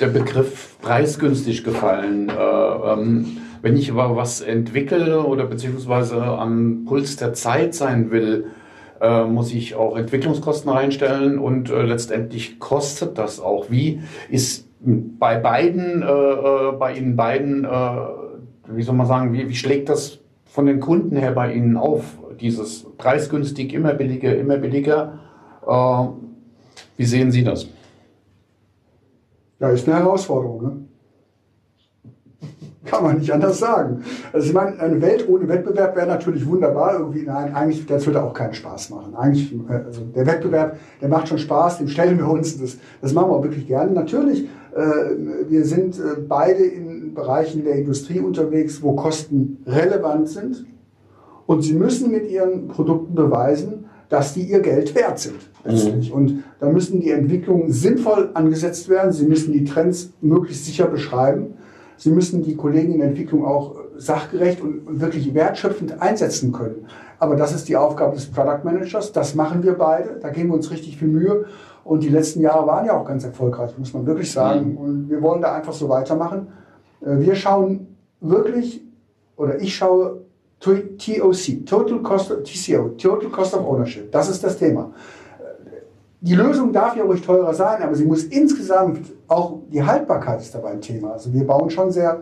der 0.00 0.06
Begriff 0.06 0.76
preisgünstig 0.80 1.64
gefallen. 1.64 2.30
Äh, 2.30 2.32
ähm, 2.32 3.36
wenn 3.60 3.76
ich 3.76 3.90
aber 3.90 4.16
was 4.16 4.40
entwickle 4.40 5.22
oder 5.22 5.44
beziehungsweise 5.44 6.22
am 6.22 6.84
Puls 6.86 7.16
der 7.16 7.34
Zeit 7.34 7.74
sein 7.74 8.10
will, 8.10 8.46
äh, 9.00 9.24
muss 9.24 9.52
ich 9.52 9.74
auch 9.74 9.96
Entwicklungskosten 9.96 10.70
reinstellen 10.70 11.38
und 11.38 11.68
äh, 11.68 11.82
letztendlich 11.82 12.58
kostet 12.58 13.18
das 13.18 13.38
auch. 13.38 13.70
Wie 13.70 14.00
ist 14.30 14.66
bei 14.80 15.36
beiden, 15.36 16.02
äh, 16.02 16.06
äh 16.06 16.72
bei 16.78 16.94
Ihnen 16.94 17.16
beiden, 17.16 17.66
wie 18.70 18.82
soll 18.82 18.94
man 18.94 19.06
sagen, 19.06 19.32
wie, 19.32 19.48
wie 19.48 19.54
schlägt 19.54 19.88
das 19.88 20.17
von 20.58 20.66
den 20.66 20.80
Kunden 20.80 21.14
her 21.14 21.30
bei 21.30 21.52
Ihnen 21.52 21.76
auf? 21.76 22.18
Dieses 22.40 22.84
preisgünstig, 22.98 23.72
immer 23.72 23.94
billiger, 23.94 24.36
immer 24.36 24.56
billiger. 24.56 25.20
Äh, 25.64 26.06
wie 26.96 27.04
sehen 27.04 27.30
Sie 27.30 27.44
das? 27.44 27.68
Ja, 29.60 29.68
ist 29.68 29.88
eine 29.88 29.98
Herausforderung. 30.00 30.62
Ne? 30.64 32.48
Kann 32.86 33.04
man 33.04 33.18
nicht 33.18 33.32
anders 33.32 33.60
sagen. 33.60 34.02
Also 34.32 34.48
ich 34.48 34.52
meine, 34.52 34.80
eine 34.80 35.00
Welt 35.00 35.28
ohne 35.28 35.46
Wettbewerb 35.46 35.94
wäre 35.94 36.08
natürlich 36.08 36.44
wunderbar. 36.44 36.94
Irgendwie, 36.98 37.22
nein, 37.22 37.54
eigentlich, 37.54 37.86
das 37.86 38.04
würde 38.06 38.20
auch 38.20 38.34
keinen 38.34 38.54
Spaß 38.54 38.90
machen. 38.90 39.14
Eigentlich, 39.14 39.54
also 39.68 40.06
der 40.06 40.26
Wettbewerb, 40.26 40.76
der 41.00 41.08
macht 41.08 41.28
schon 41.28 41.38
Spaß, 41.38 41.78
dem 41.78 41.86
stellen 41.86 42.18
wir 42.18 42.28
uns. 42.28 42.60
Das, 42.60 42.78
das 43.00 43.12
machen 43.12 43.30
wir 43.30 43.36
auch 43.36 43.44
wirklich 43.44 43.68
gerne. 43.68 43.92
Natürlich, 43.92 44.42
äh, 44.42 44.67
wir 45.48 45.64
sind 45.64 45.98
äh, 45.98 46.20
beide 46.26 46.64
in 46.64 47.14
Bereichen 47.14 47.64
der 47.64 47.76
Industrie 47.76 48.20
unterwegs, 48.20 48.82
wo 48.82 48.92
Kosten 48.92 49.58
relevant 49.66 50.28
sind. 50.28 50.66
Und 51.46 51.62
sie 51.62 51.74
müssen 51.74 52.10
mit 52.10 52.30
ihren 52.30 52.68
Produkten 52.68 53.14
beweisen, 53.14 53.86
dass 54.08 54.34
die 54.34 54.42
ihr 54.42 54.60
Geld 54.60 54.94
wert 54.94 55.18
sind. 55.18 55.48
Mhm. 55.64 56.12
Und 56.12 56.44
da 56.60 56.68
müssen 56.70 57.00
die 57.00 57.10
Entwicklungen 57.10 57.72
sinnvoll 57.72 58.30
angesetzt 58.34 58.88
werden. 58.88 59.12
Sie 59.12 59.26
müssen 59.26 59.52
die 59.52 59.64
Trends 59.64 60.12
möglichst 60.20 60.66
sicher 60.66 60.86
beschreiben. 60.86 61.54
Sie 61.96 62.10
müssen 62.10 62.42
die 62.42 62.54
Kollegen 62.54 62.92
in 62.92 62.98
der 62.98 63.08
Entwicklung 63.08 63.44
auch 63.44 63.76
sachgerecht 63.96 64.60
und, 64.62 65.00
wirklich 65.00 65.34
wertschöpfend 65.34 66.00
einsetzen 66.00 66.52
können. 66.52 66.86
Aber 67.18 67.34
das 67.34 67.52
ist 67.52 67.68
die 67.68 67.76
Aufgabe 67.76 68.14
des 68.14 68.26
Product 68.26 68.64
Managers. 68.64 69.12
Das 69.12 69.34
machen 69.34 69.62
wir 69.64 69.72
beide. 69.72 70.18
Da 70.20 70.30
geben 70.30 70.50
wir 70.50 70.54
uns 70.54 70.70
richtig 70.70 70.96
viel 70.98 71.08
Mühe. 71.08 71.46
Und 71.88 72.02
die 72.02 72.10
letzten 72.10 72.42
Jahre 72.42 72.66
waren 72.66 72.84
ja 72.84 73.00
auch 73.00 73.06
ganz 73.06 73.24
erfolgreich, 73.24 73.70
muss 73.78 73.94
man 73.94 74.04
wirklich 74.04 74.30
sagen. 74.30 74.72
Mhm. 74.72 74.76
Und 74.76 75.08
wir 75.08 75.22
wollen 75.22 75.40
da 75.40 75.54
einfach 75.54 75.72
so 75.72 75.88
weitermachen. 75.88 76.48
Äh, 77.00 77.18
wir 77.20 77.34
schauen 77.34 77.96
wirklich, 78.20 78.84
oder 79.38 79.58
ich 79.58 79.74
schaue 79.74 80.20
TOC, 80.60 81.64
Total 81.64 82.02
Cost, 82.02 82.30
TCO, 82.44 82.90
Total 82.90 83.30
Cost 83.30 83.54
of 83.54 83.66
Ownership. 83.66 84.12
Das 84.12 84.28
ist 84.28 84.44
das 84.44 84.58
Thema. 84.58 84.90
Die 86.20 86.34
Lösung 86.34 86.74
darf 86.74 86.94
ja 86.94 87.04
ruhig 87.04 87.22
teurer 87.22 87.54
sein, 87.54 87.82
aber 87.82 87.94
sie 87.94 88.04
muss 88.04 88.24
insgesamt 88.24 89.10
auch 89.26 89.60
die 89.72 89.82
Haltbarkeit 89.82 90.42
ist 90.42 90.54
dabei 90.54 90.72
ein 90.72 90.82
Thema. 90.82 91.12
Also 91.12 91.32
wir 91.32 91.46
bauen 91.46 91.70
schon 91.70 91.90
sehr 91.90 92.20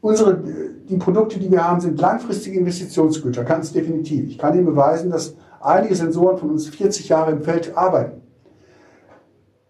unsere 0.00 0.42
die 0.88 0.96
Produkte, 0.96 1.38
die 1.38 1.50
wir 1.50 1.68
haben, 1.68 1.80
sind 1.80 2.00
langfristige 2.00 2.58
Investitionsgüter, 2.58 3.44
ganz 3.44 3.70
definitiv. 3.70 4.30
Ich 4.30 4.38
kann 4.38 4.54
Ihnen 4.54 4.64
beweisen, 4.64 5.10
dass 5.10 5.34
einige 5.60 5.94
Sensoren 5.94 6.38
von 6.38 6.48
uns 6.48 6.68
40 6.68 7.10
Jahre 7.10 7.32
im 7.32 7.42
Feld 7.42 7.76
arbeiten. 7.76 8.22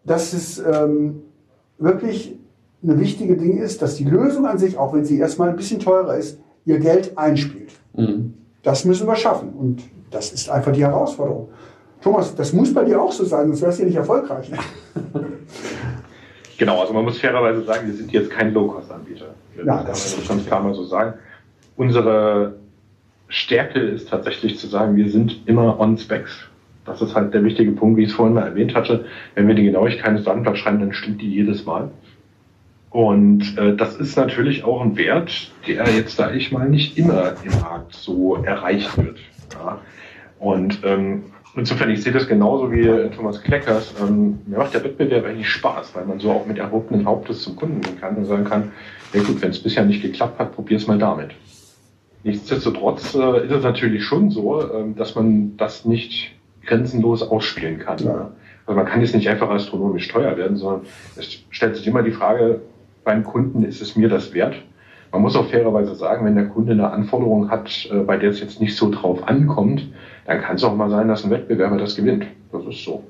Das 0.05 0.33
ist 0.33 0.59
ähm, 0.59 1.23
wirklich 1.79 2.37
eine 2.83 2.99
wichtige 2.99 3.37
Ding 3.37 3.59
ist, 3.59 3.83
dass 3.83 3.97
die 3.97 4.05
Lösung 4.05 4.47
an 4.47 4.59
sich, 4.59 4.79
auch 4.79 4.95
wenn 4.95 5.05
sie 5.05 5.19
erstmal 5.19 5.51
ein 5.51 5.57
bisschen 5.57 5.81
teurer 5.81 6.17
ist, 6.17 6.39
ihr 6.65 6.79
Geld 6.79 7.17
einspielt. 7.19 7.73
Mhm. 7.95 8.35
Das 8.63 8.85
müssen 8.85 9.07
wir 9.07 9.17
schaffen 9.17 9.51
und 9.51 9.83
das 10.11 10.33
ist 10.33 10.49
einfach 10.51 10.73
die 10.73 10.83
Herausforderung. 10.83 11.49
Thomas, 12.03 12.35
das 12.35 12.53
muss 12.53 12.73
bei 12.73 12.85
dir 12.85 13.01
auch 13.01 13.13
so 13.13 13.25
sein, 13.25 13.49
sonst 13.49 13.63
wärst 13.63 13.79
du 13.79 13.83
ja 13.83 13.89
nicht 13.89 13.97
erfolgreich. 13.97 14.51
genau, 16.59 16.81
also 16.81 16.95
man 16.95 17.05
muss 17.05 17.19
fairerweise 17.19 17.63
sagen, 17.65 17.87
wir 17.87 17.95
sind 17.95 18.11
jetzt 18.13 18.31
kein 18.31 18.55
Low-Cost-Anbieter. 18.55 19.35
Ja, 19.65 19.85
das, 19.85 20.17
das 20.17 20.27
kann 20.27 20.37
man 20.37 20.47
klar 20.47 20.63
mal 20.63 20.75
so 20.75 20.85
sagen. 20.85 21.15
Unsere 21.77 22.55
Stärke 23.29 23.81
ist 23.81 24.09
tatsächlich 24.09 24.59
zu 24.59 24.67
sagen, 24.67 24.97
wir 24.97 25.11
sind 25.11 25.47
immer 25.47 25.79
on 25.79 25.99
Specs. 25.99 26.50
Das 26.91 27.03
ist 27.03 27.15
halt 27.15 27.33
der 27.35 27.45
wichtige 27.45 27.73
Punkt, 27.73 27.97
wie 27.97 28.03
ich 28.03 28.11
es 28.11 28.15
vorhin 28.15 28.35
mal 28.35 28.47
erwähnt 28.47 28.75
hatte. 28.75 29.07
Wenn 29.35 29.49
wir 29.49 29.55
die 29.55 29.65
Genauigkeit 29.65 30.17
des 30.17 30.25
Datenblatts 30.25 30.59
schreiben, 30.59 30.81
dann 30.81 30.93
stimmt 30.93 31.23
die 31.23 31.31
jedes 31.31 31.65
Mal. 31.65 31.91
Und 32.91 33.57
äh, 33.57 33.77
das 33.77 33.97
ist 33.97 34.17
natürlich 34.17 34.65
auch 34.65 34.83
ein 34.83 34.97
Wert, 34.97 35.53
der 35.67 35.89
jetzt, 35.91 36.17
sage 36.17 36.37
ich 36.37 36.51
mal, 36.51 36.69
nicht 36.69 36.99
immer 36.99 37.35
im 37.45 37.61
Markt 37.61 37.95
so 37.95 38.37
erreicht 38.37 38.97
wird. 38.99 39.19
Ja. 39.55 39.79
Und 40.41 40.81
ähm, 40.85 41.25
insofern, 41.55 41.91
ich 41.91 42.03
sehe 42.03 42.13
das 42.13 42.27
genauso 42.27 42.73
wie 42.73 42.81
äh, 42.81 43.11
Thomas 43.11 43.43
Kleckers. 43.43 43.95
Ähm, 44.01 44.41
mir 44.47 44.59
macht 44.59 44.75
der 44.75 44.83
Wettbewerb 44.83 45.25
eigentlich 45.25 45.49
Spaß, 45.49 45.95
weil 45.95 46.05
man 46.05 46.19
so 46.19 46.33
auch 46.33 46.47
mit 46.47 46.59
erhobenen 46.59 47.07
Hauptes 47.07 47.43
zum 47.43 47.55
Kunden 47.55 47.81
gehen 47.81 48.01
kann 48.01 48.17
und 48.17 48.25
sagen 48.25 48.45
kann, 48.45 48.73
ja 49.13 49.23
gut, 49.23 49.41
wenn 49.41 49.51
es 49.51 49.63
bisher 49.63 49.85
nicht 49.85 50.03
geklappt 50.03 50.41
hat, 50.41 50.55
probier 50.55 50.77
es 50.77 50.89
mal 50.89 50.99
damit. 50.99 51.31
Nichtsdestotrotz 52.25 53.15
äh, 53.15 53.45
ist 53.45 53.53
es 53.53 53.63
natürlich 53.63 54.05
schon 54.05 54.31
so, 54.31 54.61
äh, 54.63 54.93
dass 54.97 55.15
man 55.15 55.57
das 55.57 55.85
nicht 55.85 56.33
grenzenlos 56.71 57.23
ausspielen 57.23 57.81
kann. 57.81 57.99
Ja. 57.99 58.31
Also 58.67 58.77
man 58.79 58.87
kann 58.87 59.01
jetzt 59.01 59.15
nicht 59.15 59.29
einfach 59.29 59.51
astronomisch 59.51 60.09
teuer 60.09 60.37
werden, 60.37 60.57
sondern 60.57 60.83
es 61.17 61.45
stellt 61.51 61.77
sich 61.77 61.87
immer 61.87 62.03
die 62.03 62.13
Frage, 62.13 62.61
beim 63.05 63.25
Kunden 63.25 63.65
ist 63.65 63.83
es 63.83 63.97
mir 63.97 64.09
das 64.09 64.33
wert. 64.33 64.55
Man 65.11 65.23
muss 65.23 65.35
auch 65.35 65.47
fairerweise 65.47 65.97
sagen, 65.97 66.25
wenn 66.25 66.37
der 66.37 66.47
Kunde 66.47 66.73
eine 66.73 66.89
Anforderung 66.91 67.51
hat, 67.51 67.89
äh, 67.91 67.99
bei 67.99 68.17
der 68.17 68.31
es 68.31 68.41
jetzt 68.41 68.61
nicht 68.61 68.77
so 68.77 68.91
drauf 68.91 69.27
ankommt, 69.27 69.89
dann 70.27 70.41
kann 70.41 70.55
es 70.55 70.63
auch 70.63 70.77
mal 70.77 70.89
sein, 70.89 71.09
dass 71.09 71.25
ein 71.25 71.31
Wettbewerber 71.31 71.79
das 71.79 71.97
gewinnt. 71.97 72.27
Das 72.53 72.65
ist 72.65 72.85
so. 72.85 73.03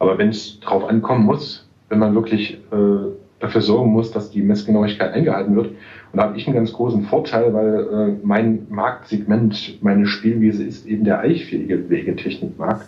Aber 0.00 0.18
wenn 0.18 0.30
es 0.30 0.58
drauf 0.58 0.88
ankommen 0.88 1.24
muss, 1.24 1.68
wenn 1.88 2.00
man 2.00 2.14
wirklich 2.14 2.54
äh, 2.72 3.12
dafür 3.38 3.60
sorgen 3.60 3.92
muss, 3.92 4.10
dass 4.10 4.30
die 4.30 4.42
Messgenauigkeit 4.42 5.12
eingehalten 5.12 5.54
wird, 5.54 5.70
und 6.12 6.18
da 6.18 6.24
habe 6.24 6.38
ich 6.38 6.46
einen 6.46 6.56
ganz 6.56 6.72
großen 6.72 7.04
Vorteil, 7.04 7.52
weil 7.52 7.86
äh, 7.92 8.26
mein 8.26 8.66
Marktsegment, 8.70 9.82
meine 9.82 10.06
Spielwiese 10.06 10.64
ist 10.64 10.86
eben 10.86 11.04
der 11.04 11.20
eichfähige 11.20 11.90
Wegetechnikmarkt. 11.90 12.86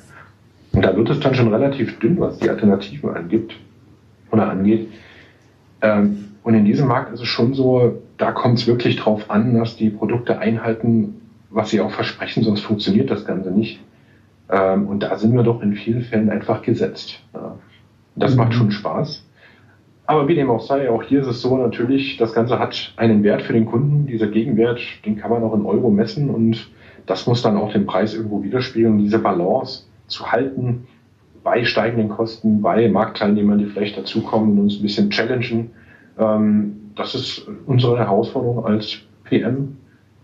Und 0.73 0.85
da 0.85 0.97
wird 0.97 1.11
es 1.11 1.21
dann 1.21 1.35
schon 1.35 1.53
relativ 1.53 1.99
dünn, 1.99 2.19
was 2.19 2.39
die 2.39 2.49
Alternativen 2.49 3.11
angibt 3.11 3.55
oder 4.31 4.49
angeht. 4.49 4.89
Ähm, 5.83 6.29
und 6.43 6.55
in 6.55 6.65
diesem 6.65 6.89
Markt 6.89 7.13
ist 7.13 7.21
es 7.21 7.29
schon 7.29 7.53
so, 7.53 8.01
da 8.17 8.33
kommt 8.33 8.59
es 8.59 8.67
wirklich 8.67 8.97
drauf 8.97 9.31
an, 9.31 9.55
dass 9.55 9.77
die 9.77 9.91
Produkte 9.91 10.39
einhalten, 10.39 11.21
was 11.51 11.71
sie 11.71 11.81
auch 11.81 11.91
versprechen, 11.91 12.43
sonst 12.43 12.61
funktioniert 12.61 13.11
das 13.11 13.27
Ganze 13.27 13.51
nicht. 13.51 13.81
Ähm, 14.49 14.87
und 14.87 15.03
da 15.03 15.17
sind 15.19 15.35
wir 15.35 15.43
doch 15.43 15.61
in 15.63 15.75
vielen 15.75 16.03
Fällen 16.03 16.31
einfach 16.31 16.63
gesetzt. 16.63 17.21
Ja. 17.35 17.57
Das 18.17 18.33
mhm. 18.33 18.39
macht 18.39 18.55
schon 18.55 18.71
Spaß. 18.71 19.25
Aber 20.11 20.27
wie 20.27 20.35
dem 20.35 20.51
auch 20.51 20.61
sei, 20.61 20.91
auch 20.91 21.05
hier 21.05 21.21
ist 21.21 21.29
es 21.29 21.41
so 21.41 21.57
natürlich, 21.57 22.17
das 22.17 22.33
Ganze 22.33 22.59
hat 22.59 22.93
einen 22.97 23.23
Wert 23.23 23.43
für 23.43 23.53
den 23.53 23.65
Kunden. 23.65 24.09
Dieser 24.09 24.27
Gegenwert, 24.27 24.81
den 25.07 25.15
kann 25.15 25.31
man 25.31 25.45
auch 25.45 25.55
in 25.55 25.65
Euro 25.65 25.89
messen 25.89 26.31
und 26.31 26.69
das 27.07 27.29
muss 27.29 27.43
dann 27.43 27.57
auch 27.57 27.71
den 27.71 27.87
Preis 27.87 28.13
irgendwo 28.15 28.43
widerspiegeln. 28.43 28.99
Diese 28.99 29.21
Balance 29.21 29.85
zu 30.09 30.33
halten 30.33 30.89
bei 31.45 31.65
steigenden 31.65 32.09
Kosten, 32.09 32.61
bei 32.61 32.89
Marktteilnehmern, 32.89 33.61
die 33.61 33.67
vielleicht 33.67 33.97
dazukommen 33.97 34.51
und 34.51 34.65
uns 34.65 34.81
ein 34.81 34.83
bisschen 34.83 35.11
challengen, 35.11 35.71
ähm, 36.19 36.91
das 36.97 37.15
ist 37.15 37.47
unsere 37.67 37.97
Herausforderung 37.97 38.67
als 38.67 38.99
PM 39.23 39.77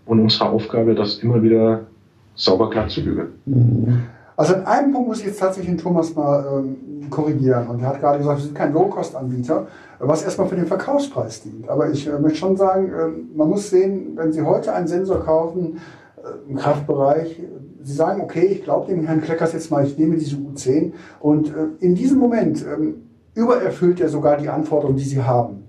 und 0.05 0.18
unsere 0.18 0.51
Aufgabe, 0.51 0.97
das 0.97 1.20
immer 1.20 1.45
wieder 1.45 1.87
sauber 2.34 2.70
klar 2.70 2.89
zu 2.89 3.05
bügeln. 3.05 3.28
Mhm. 3.45 4.03
Also 4.37 4.55
in 4.55 4.64
einem 4.64 4.93
Punkt 4.93 5.09
muss 5.09 5.20
ich 5.20 5.26
jetzt 5.26 5.41
tatsächlich 5.41 5.74
den 5.74 5.82
Thomas 5.82 6.14
mal 6.14 6.45
ähm, 6.47 7.09
korrigieren. 7.09 7.68
Und 7.68 7.80
er 7.80 7.89
hat 7.89 8.01
gerade 8.01 8.18
gesagt, 8.18 8.39
wir 8.39 8.45
sind 8.45 8.55
kein 8.55 8.74
Low-Cost-Anbieter, 8.74 9.66
was 9.99 10.22
erstmal 10.22 10.47
für 10.49 10.57
den 10.57 10.66
Verkaufspreis 10.66 11.43
dient. 11.43 11.68
Aber 11.68 11.91
ich 11.91 12.07
äh, 12.07 12.18
möchte 12.18 12.39
schon 12.39 12.57
sagen, 12.57 12.93
äh, 12.93 13.37
man 13.37 13.49
muss 13.49 13.70
sehen, 13.70 14.12
wenn 14.16 14.32
Sie 14.32 14.43
heute 14.43 14.74
einen 14.74 14.89
Sensor 14.89 15.24
kaufen 15.24 15.78
äh, 16.18 16.51
im 16.51 16.57
Kraftbereich, 16.57 17.41
Sie 17.82 17.95
sagen, 17.95 18.20
okay, 18.20 18.47
ich 18.47 18.64
glaube 18.64 18.93
dem 18.93 19.05
Herrn 19.07 19.22
Kleckers 19.22 19.53
jetzt 19.55 19.70
mal, 19.70 19.87
ich 19.87 19.97
nehme 19.97 20.16
diese 20.16 20.37
U10 20.37 20.93
und 21.20 21.49
äh, 21.49 21.68
in 21.80 21.95
diesem 21.95 22.18
Moment 22.18 22.62
ähm, 22.62 23.07
übererfüllt 23.34 24.01
er 24.01 24.09
sogar 24.09 24.37
die 24.37 24.49
Anforderungen, 24.49 24.99
die 24.99 25.05
Sie 25.05 25.22
haben. 25.22 25.65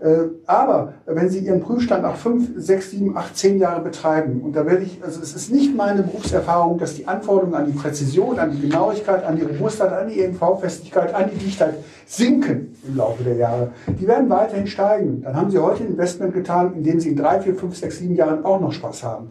Äh, 0.00 0.28
aber 0.46 0.94
wenn 1.06 1.28
Sie 1.28 1.40
Ihren 1.40 1.60
Prüfstand 1.60 2.02
nach 2.02 2.16
fünf, 2.16 2.50
sechs, 2.56 2.92
sieben, 2.92 3.16
acht, 3.16 3.36
zehn 3.36 3.58
Jahre 3.58 3.82
betreiben, 3.82 4.42
und 4.42 4.54
da 4.54 4.64
werde 4.64 4.84
ich, 4.84 5.02
also 5.02 5.20
es 5.20 5.34
ist 5.34 5.52
nicht 5.52 5.76
meine 5.76 6.02
Berufserfahrung, 6.02 6.78
dass 6.78 6.94
die 6.94 7.08
Anforderungen 7.08 7.54
an 7.54 7.66
die 7.66 7.72
Präzision, 7.72 8.38
an 8.38 8.52
die 8.52 8.60
Genauigkeit, 8.60 9.24
an 9.24 9.36
die 9.36 9.42
Robustheit, 9.42 9.92
an 9.92 10.08
die 10.08 10.20
EMV-Festigkeit, 10.20 11.14
an 11.14 11.30
die 11.32 11.38
Dichtheit 11.38 11.74
sinken 12.06 12.76
im 12.86 12.96
Laufe 12.96 13.24
der 13.24 13.34
Jahre. 13.34 13.72
Die 13.88 14.06
werden 14.06 14.30
weiterhin 14.30 14.68
steigen. 14.68 15.22
Dann 15.22 15.34
haben 15.34 15.50
Sie 15.50 15.58
heute 15.58 15.82
ein 15.82 15.90
Investment 15.90 16.32
getan, 16.32 16.74
in 16.74 16.84
dem 16.84 17.00
Sie 17.00 17.08
in 17.08 17.16
drei, 17.16 17.40
vier, 17.40 17.56
fünf, 17.56 17.76
sechs, 17.76 17.98
sieben 17.98 18.14
Jahren 18.14 18.44
auch 18.44 18.60
noch 18.60 18.72
Spaß 18.72 19.02
haben. 19.02 19.30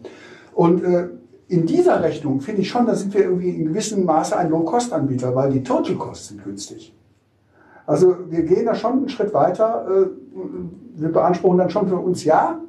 Und 0.54 0.84
äh, 0.84 1.08
in 1.48 1.64
dieser 1.64 2.02
Rechnung 2.02 2.42
finde 2.42 2.60
ich 2.60 2.68
schon, 2.68 2.84
da 2.84 2.94
sind 2.94 3.14
wir 3.14 3.22
irgendwie 3.22 3.50
in 3.50 3.68
gewissem 3.68 4.04
Maße 4.04 4.36
ein 4.36 4.50
Low-Cost-Anbieter, 4.50 5.34
weil 5.34 5.50
die 5.50 5.62
Total 5.62 5.94
Costs 5.94 6.28
sind 6.28 6.44
günstig. 6.44 6.94
Also 7.88 8.16
wir 8.28 8.42
gehen 8.42 8.66
da 8.66 8.74
schon 8.74 8.92
einen 8.92 9.08
Schritt 9.08 9.32
weiter. 9.32 9.86
Äh, 9.88 11.00
wir 11.00 11.10
beanspruchen 11.10 11.56
dann 11.56 11.70
schon 11.70 11.88
für 11.88 11.96
uns 11.96 12.22
ja. 12.22 12.60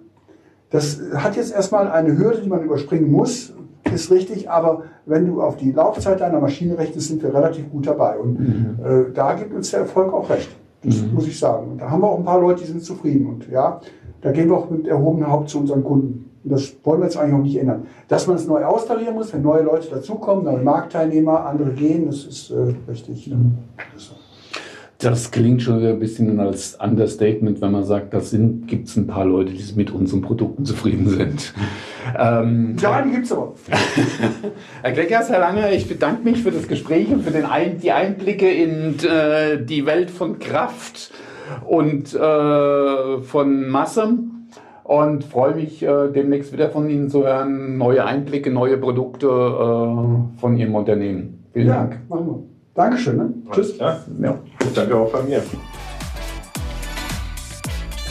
Das 0.70 1.02
hat 1.14 1.36
jetzt 1.36 1.54
erstmal 1.54 1.92
eine 1.92 2.18
Hürde, 2.18 2.40
die 2.42 2.48
man 2.48 2.64
überspringen 2.64 3.12
muss, 3.12 3.54
ist 3.94 4.12
richtig, 4.12 4.50
aber 4.50 4.84
wenn 5.06 5.28
du 5.28 5.42
auf 5.42 5.58
die 5.58 5.74
Laufzeit 5.74 6.22
deiner 6.22 6.40
Maschine 6.40 6.78
rechnest, 6.78 7.10
sind 7.10 7.22
wir 7.22 7.34
relativ 7.34 7.70
gut 7.70 7.88
dabei. 7.88 8.18
Und 8.18 8.40
mhm. 8.40 8.80
äh, 8.82 9.14
da 9.14 9.34
gibt 9.34 9.54
uns 9.54 9.72
der 9.72 9.82
Erfolg 9.82 10.14
auch 10.14 10.30
recht. 10.30 10.56
Das 10.86 11.02
mhm. 11.02 11.16
muss 11.16 11.28
ich 11.28 11.38
sagen. 11.38 11.72
Und 11.72 11.82
da 11.82 11.90
haben 11.90 12.02
wir 12.02 12.08
auch 12.08 12.20
ein 12.20 12.24
paar 12.24 12.40
Leute, 12.40 12.62
die 12.62 12.68
sind 12.68 12.84
zufrieden. 12.84 13.28
Und 13.28 13.50
ja, 13.50 13.82
da 14.22 14.32
gehen 14.32 14.48
wir 14.48 14.56
auch 14.56 14.70
mit 14.70 14.88
erhobenem 14.88 15.30
Haupt 15.30 15.50
zu 15.50 15.60
unseren 15.60 15.84
Kunden. 15.84 16.30
Und 16.46 16.52
das 16.54 16.78
wollen 16.86 17.02
wir 17.02 17.06
jetzt 17.06 17.18
eigentlich 17.18 17.36
auch 17.36 17.44
nicht 17.44 17.58
ändern. 17.58 17.88
Dass 18.08 18.26
man 18.26 18.38
es 18.38 18.48
neu 18.48 18.64
austarieren 18.64 19.16
muss, 19.16 19.34
wenn 19.34 19.42
neue 19.42 19.64
Leute 19.64 19.90
dazukommen, 19.90 20.46
neue 20.46 20.64
Marktteilnehmer, 20.64 21.46
andere 21.46 21.72
gehen, 21.72 22.06
das 22.06 22.24
ist 22.24 22.52
äh, 22.52 22.74
richtig. 22.88 23.28
Mhm. 23.28 23.58
Das 23.94 24.14
das 25.00 25.32
klingt 25.32 25.62
schon 25.62 25.82
ein 25.82 25.98
bisschen 25.98 26.42
als 26.42 26.76
Understatement, 26.76 27.62
wenn 27.62 27.72
man 27.72 27.86
sagt, 27.86 28.14
da 28.14 28.20
gibt 28.20 28.90
es 28.90 28.98
ein 28.98 29.08
paar 29.08 29.24
Leute, 29.24 29.54
die 29.54 29.76
mit 29.76 29.92
unseren 29.92 30.22
Produkten 30.22 30.66
zufrieden 30.66 31.08
sind. 31.08 31.54
ähm, 32.20 32.76
ja, 32.82 33.02
die 33.02 33.12
gibt 33.12 33.26
es 33.26 33.32
aber. 33.32 33.54
Herr 34.82 34.92
Kleckers, 34.92 35.30
Herr 35.30 35.40
Lange, 35.40 35.74
ich 35.74 35.88
bedanke 35.88 36.24
mich 36.24 36.44
für 36.44 36.52
das 36.52 36.68
Gespräch 36.68 37.08
und 37.10 37.24
für 37.24 37.32
den 37.32 37.46
Ein 37.46 37.80
die 37.80 37.94
Einblicke 37.94 38.52
in 38.52 38.96
äh, 39.00 39.64
die 39.64 39.86
Welt 39.86 40.12
von 40.12 40.38
Kraft 40.38 41.14
und 41.66 42.14
äh, 42.14 43.22
von 43.22 43.70
Masse 43.70 44.18
und 44.84 45.24
freue 45.24 45.56
mich 45.56 45.82
äh, 45.82 46.10
demnächst 46.14 46.52
wieder 46.52 46.72
von 46.72 46.90
Ihnen 46.90 47.10
zu 47.10 47.24
hören, 47.24 47.78
neue 47.78 48.04
Einblicke, 48.04 48.52
neue 48.52 48.76
Produkte 48.78 49.28
äh, 49.28 50.40
von 50.42 50.58
Ihrem 50.58 50.76
Unternehmen. 50.76 51.46
Vielen 51.54 51.68
ja, 51.68 51.76
Dank. 51.76 52.00
Machen 52.10 52.28
wir. 52.28 52.44
Dankeschön. 52.74 53.18
Ne? 53.18 53.34
Tschüss. 53.52 53.78
Ja. 53.78 53.98
ja. 54.22 54.40
Danke 54.74 54.96
auch 54.96 55.12
von 55.12 55.28
mir. 55.28 55.44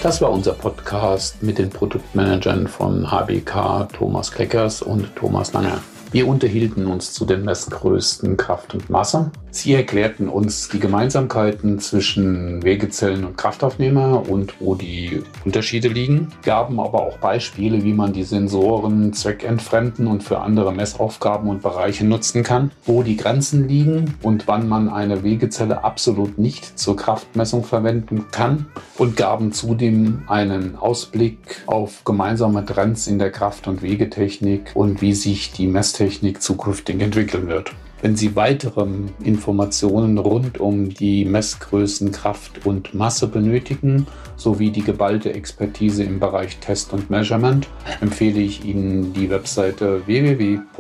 Das 0.03 0.21
war 0.21 0.31
unser 0.31 0.53
Podcast 0.53 1.43
mit 1.43 1.59
den 1.59 1.71
Produktmanagern 1.71 2.69
von 2.69 3.11
HBK, 3.11 3.89
Thomas 3.93 4.31
Kleckers 4.31 4.81
und 4.81 5.15
Thomas 5.17 5.53
Langer. 5.53 5.81
Wir 6.13 6.29
unterhielten 6.29 6.87
uns 6.87 7.13
zu 7.13 7.25
den 7.25 7.45
Messgrößen 7.45 8.37
Kraft 8.37 8.75
und 8.75 8.89
Masse. 8.89 9.31
Sie 9.59 9.75
erklärten 9.75 10.29
uns 10.29 10.69
die 10.69 10.79
Gemeinsamkeiten 10.79 11.81
zwischen 11.81 12.63
Wegezellen 12.63 13.25
und 13.25 13.37
Kraftaufnehmer 13.37 14.31
und 14.31 14.55
wo 14.61 14.77
die 14.77 15.21
Unterschiede 15.45 15.89
liegen, 15.89 16.29
gaben 16.45 16.79
aber 16.79 17.03
auch 17.03 17.19
Beispiele, 17.19 17.83
wie 17.83 17.93
man 17.93 18.13
die 18.13 18.23
Sensoren 18.23 19.13
zweckentfremden 19.13 20.07
und 20.07 20.23
für 20.23 20.43
andere 20.43 20.73
Messaufgaben 20.73 21.51
und 21.51 21.61
Bereiche 21.61 22.07
nutzen 22.07 22.45
kann, 22.45 22.71
wo 22.85 23.03
die 23.03 23.17
Grenzen 23.17 23.67
liegen 23.67 24.15
und 24.23 24.47
wann 24.47 24.69
man 24.69 24.89
eine 24.89 25.25
Wegezelle 25.25 25.83
absolut 25.83 26.39
nicht 26.39 26.79
zur 26.79 26.95
Kraftmessung 26.95 27.65
verwenden 27.65 28.27
kann 28.31 28.67
und 28.97 29.17
gaben 29.17 29.51
zudem 29.51 30.23
einen 30.29 30.77
Ausblick 30.77 31.65
auf 31.67 32.05
gemeinsame 32.05 32.65
Trends 32.65 33.09
in 33.09 33.19
der 33.19 33.33
Kraft- 33.33 33.67
und 33.67 33.83
Wegetechnik 33.83 34.71
und 34.75 35.03
wie 35.03 35.15
sich 35.15 35.51
die 35.51 35.67
Messtechnik 35.67 36.41
zukünftig 36.43 37.01
entwickeln 37.01 37.49
wird. 37.49 37.73
Wenn 38.01 38.15
Sie 38.15 38.37
weitere 38.37 38.87
Informationen 39.25 40.19
rund 40.19 40.61
um 40.61 40.89
die 40.89 41.25
Messgrößen 41.25 42.13
Kraft 42.13 42.65
und 42.65 42.95
Masse 42.95 43.27
benötigen, 43.27 44.07
sowie 44.37 44.71
die 44.71 44.85
geballte 44.85 45.33
Expertise 45.33 46.05
im 46.05 46.21
Bereich 46.21 46.59
Test 46.59 46.93
und 46.93 47.11
Measurement, 47.11 47.69
empfehle 48.01 48.39
ich 48.39 48.65
Ihnen 48.65 49.13
die 49.15 49.29
Webseite 49.29 50.07
www.hbm.com. 50.07 50.73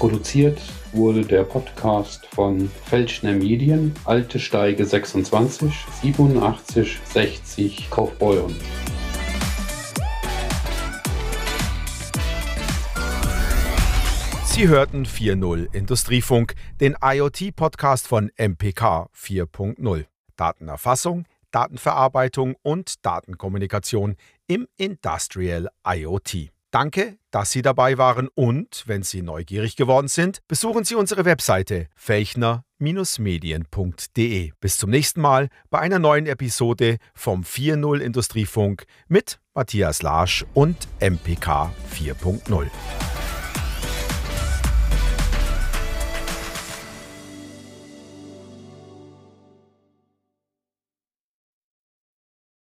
Produziert 0.00 0.58
wurde 0.92 1.22
der 1.22 1.44
Podcast 1.44 2.26
von 2.26 2.68
Felschner 2.86 3.34
Medien, 3.34 3.94
Alte 4.04 4.40
Steige 4.40 4.84
26 4.84 5.72
87 6.02 6.98
60 7.04 7.88
Kaufbeuren. 7.88 8.56
Sie 14.62 14.68
hörten 14.68 15.06
4.0 15.06 15.74
Industriefunk, 15.74 16.54
den 16.80 16.94
IoT-Podcast 17.02 18.06
von 18.06 18.30
MPK 18.36 19.08
4.0. 19.12 20.04
Datenerfassung, 20.36 21.24
Datenverarbeitung 21.50 22.54
und 22.62 23.04
Datenkommunikation 23.04 24.14
im 24.46 24.68
Industrial 24.76 25.68
IoT. 25.84 26.52
Danke, 26.70 27.16
dass 27.32 27.50
Sie 27.50 27.62
dabei 27.62 27.98
waren 27.98 28.28
und, 28.36 28.84
wenn 28.86 29.02
Sie 29.02 29.22
neugierig 29.22 29.74
geworden 29.74 30.06
sind, 30.06 30.46
besuchen 30.46 30.84
Sie 30.84 30.94
unsere 30.94 31.24
Webseite 31.24 31.88
felchner-medien.de. 31.96 34.52
Bis 34.60 34.78
zum 34.78 34.90
nächsten 34.90 35.20
Mal 35.20 35.48
bei 35.70 35.80
einer 35.80 35.98
neuen 35.98 36.26
Episode 36.26 36.98
vom 37.14 37.42
4.0 37.42 37.98
Industriefunk 37.98 38.84
mit 39.08 39.40
Matthias 39.54 40.02
Larsch 40.02 40.46
und 40.54 40.86
MPK 41.00 41.72
4.0. 41.92 42.70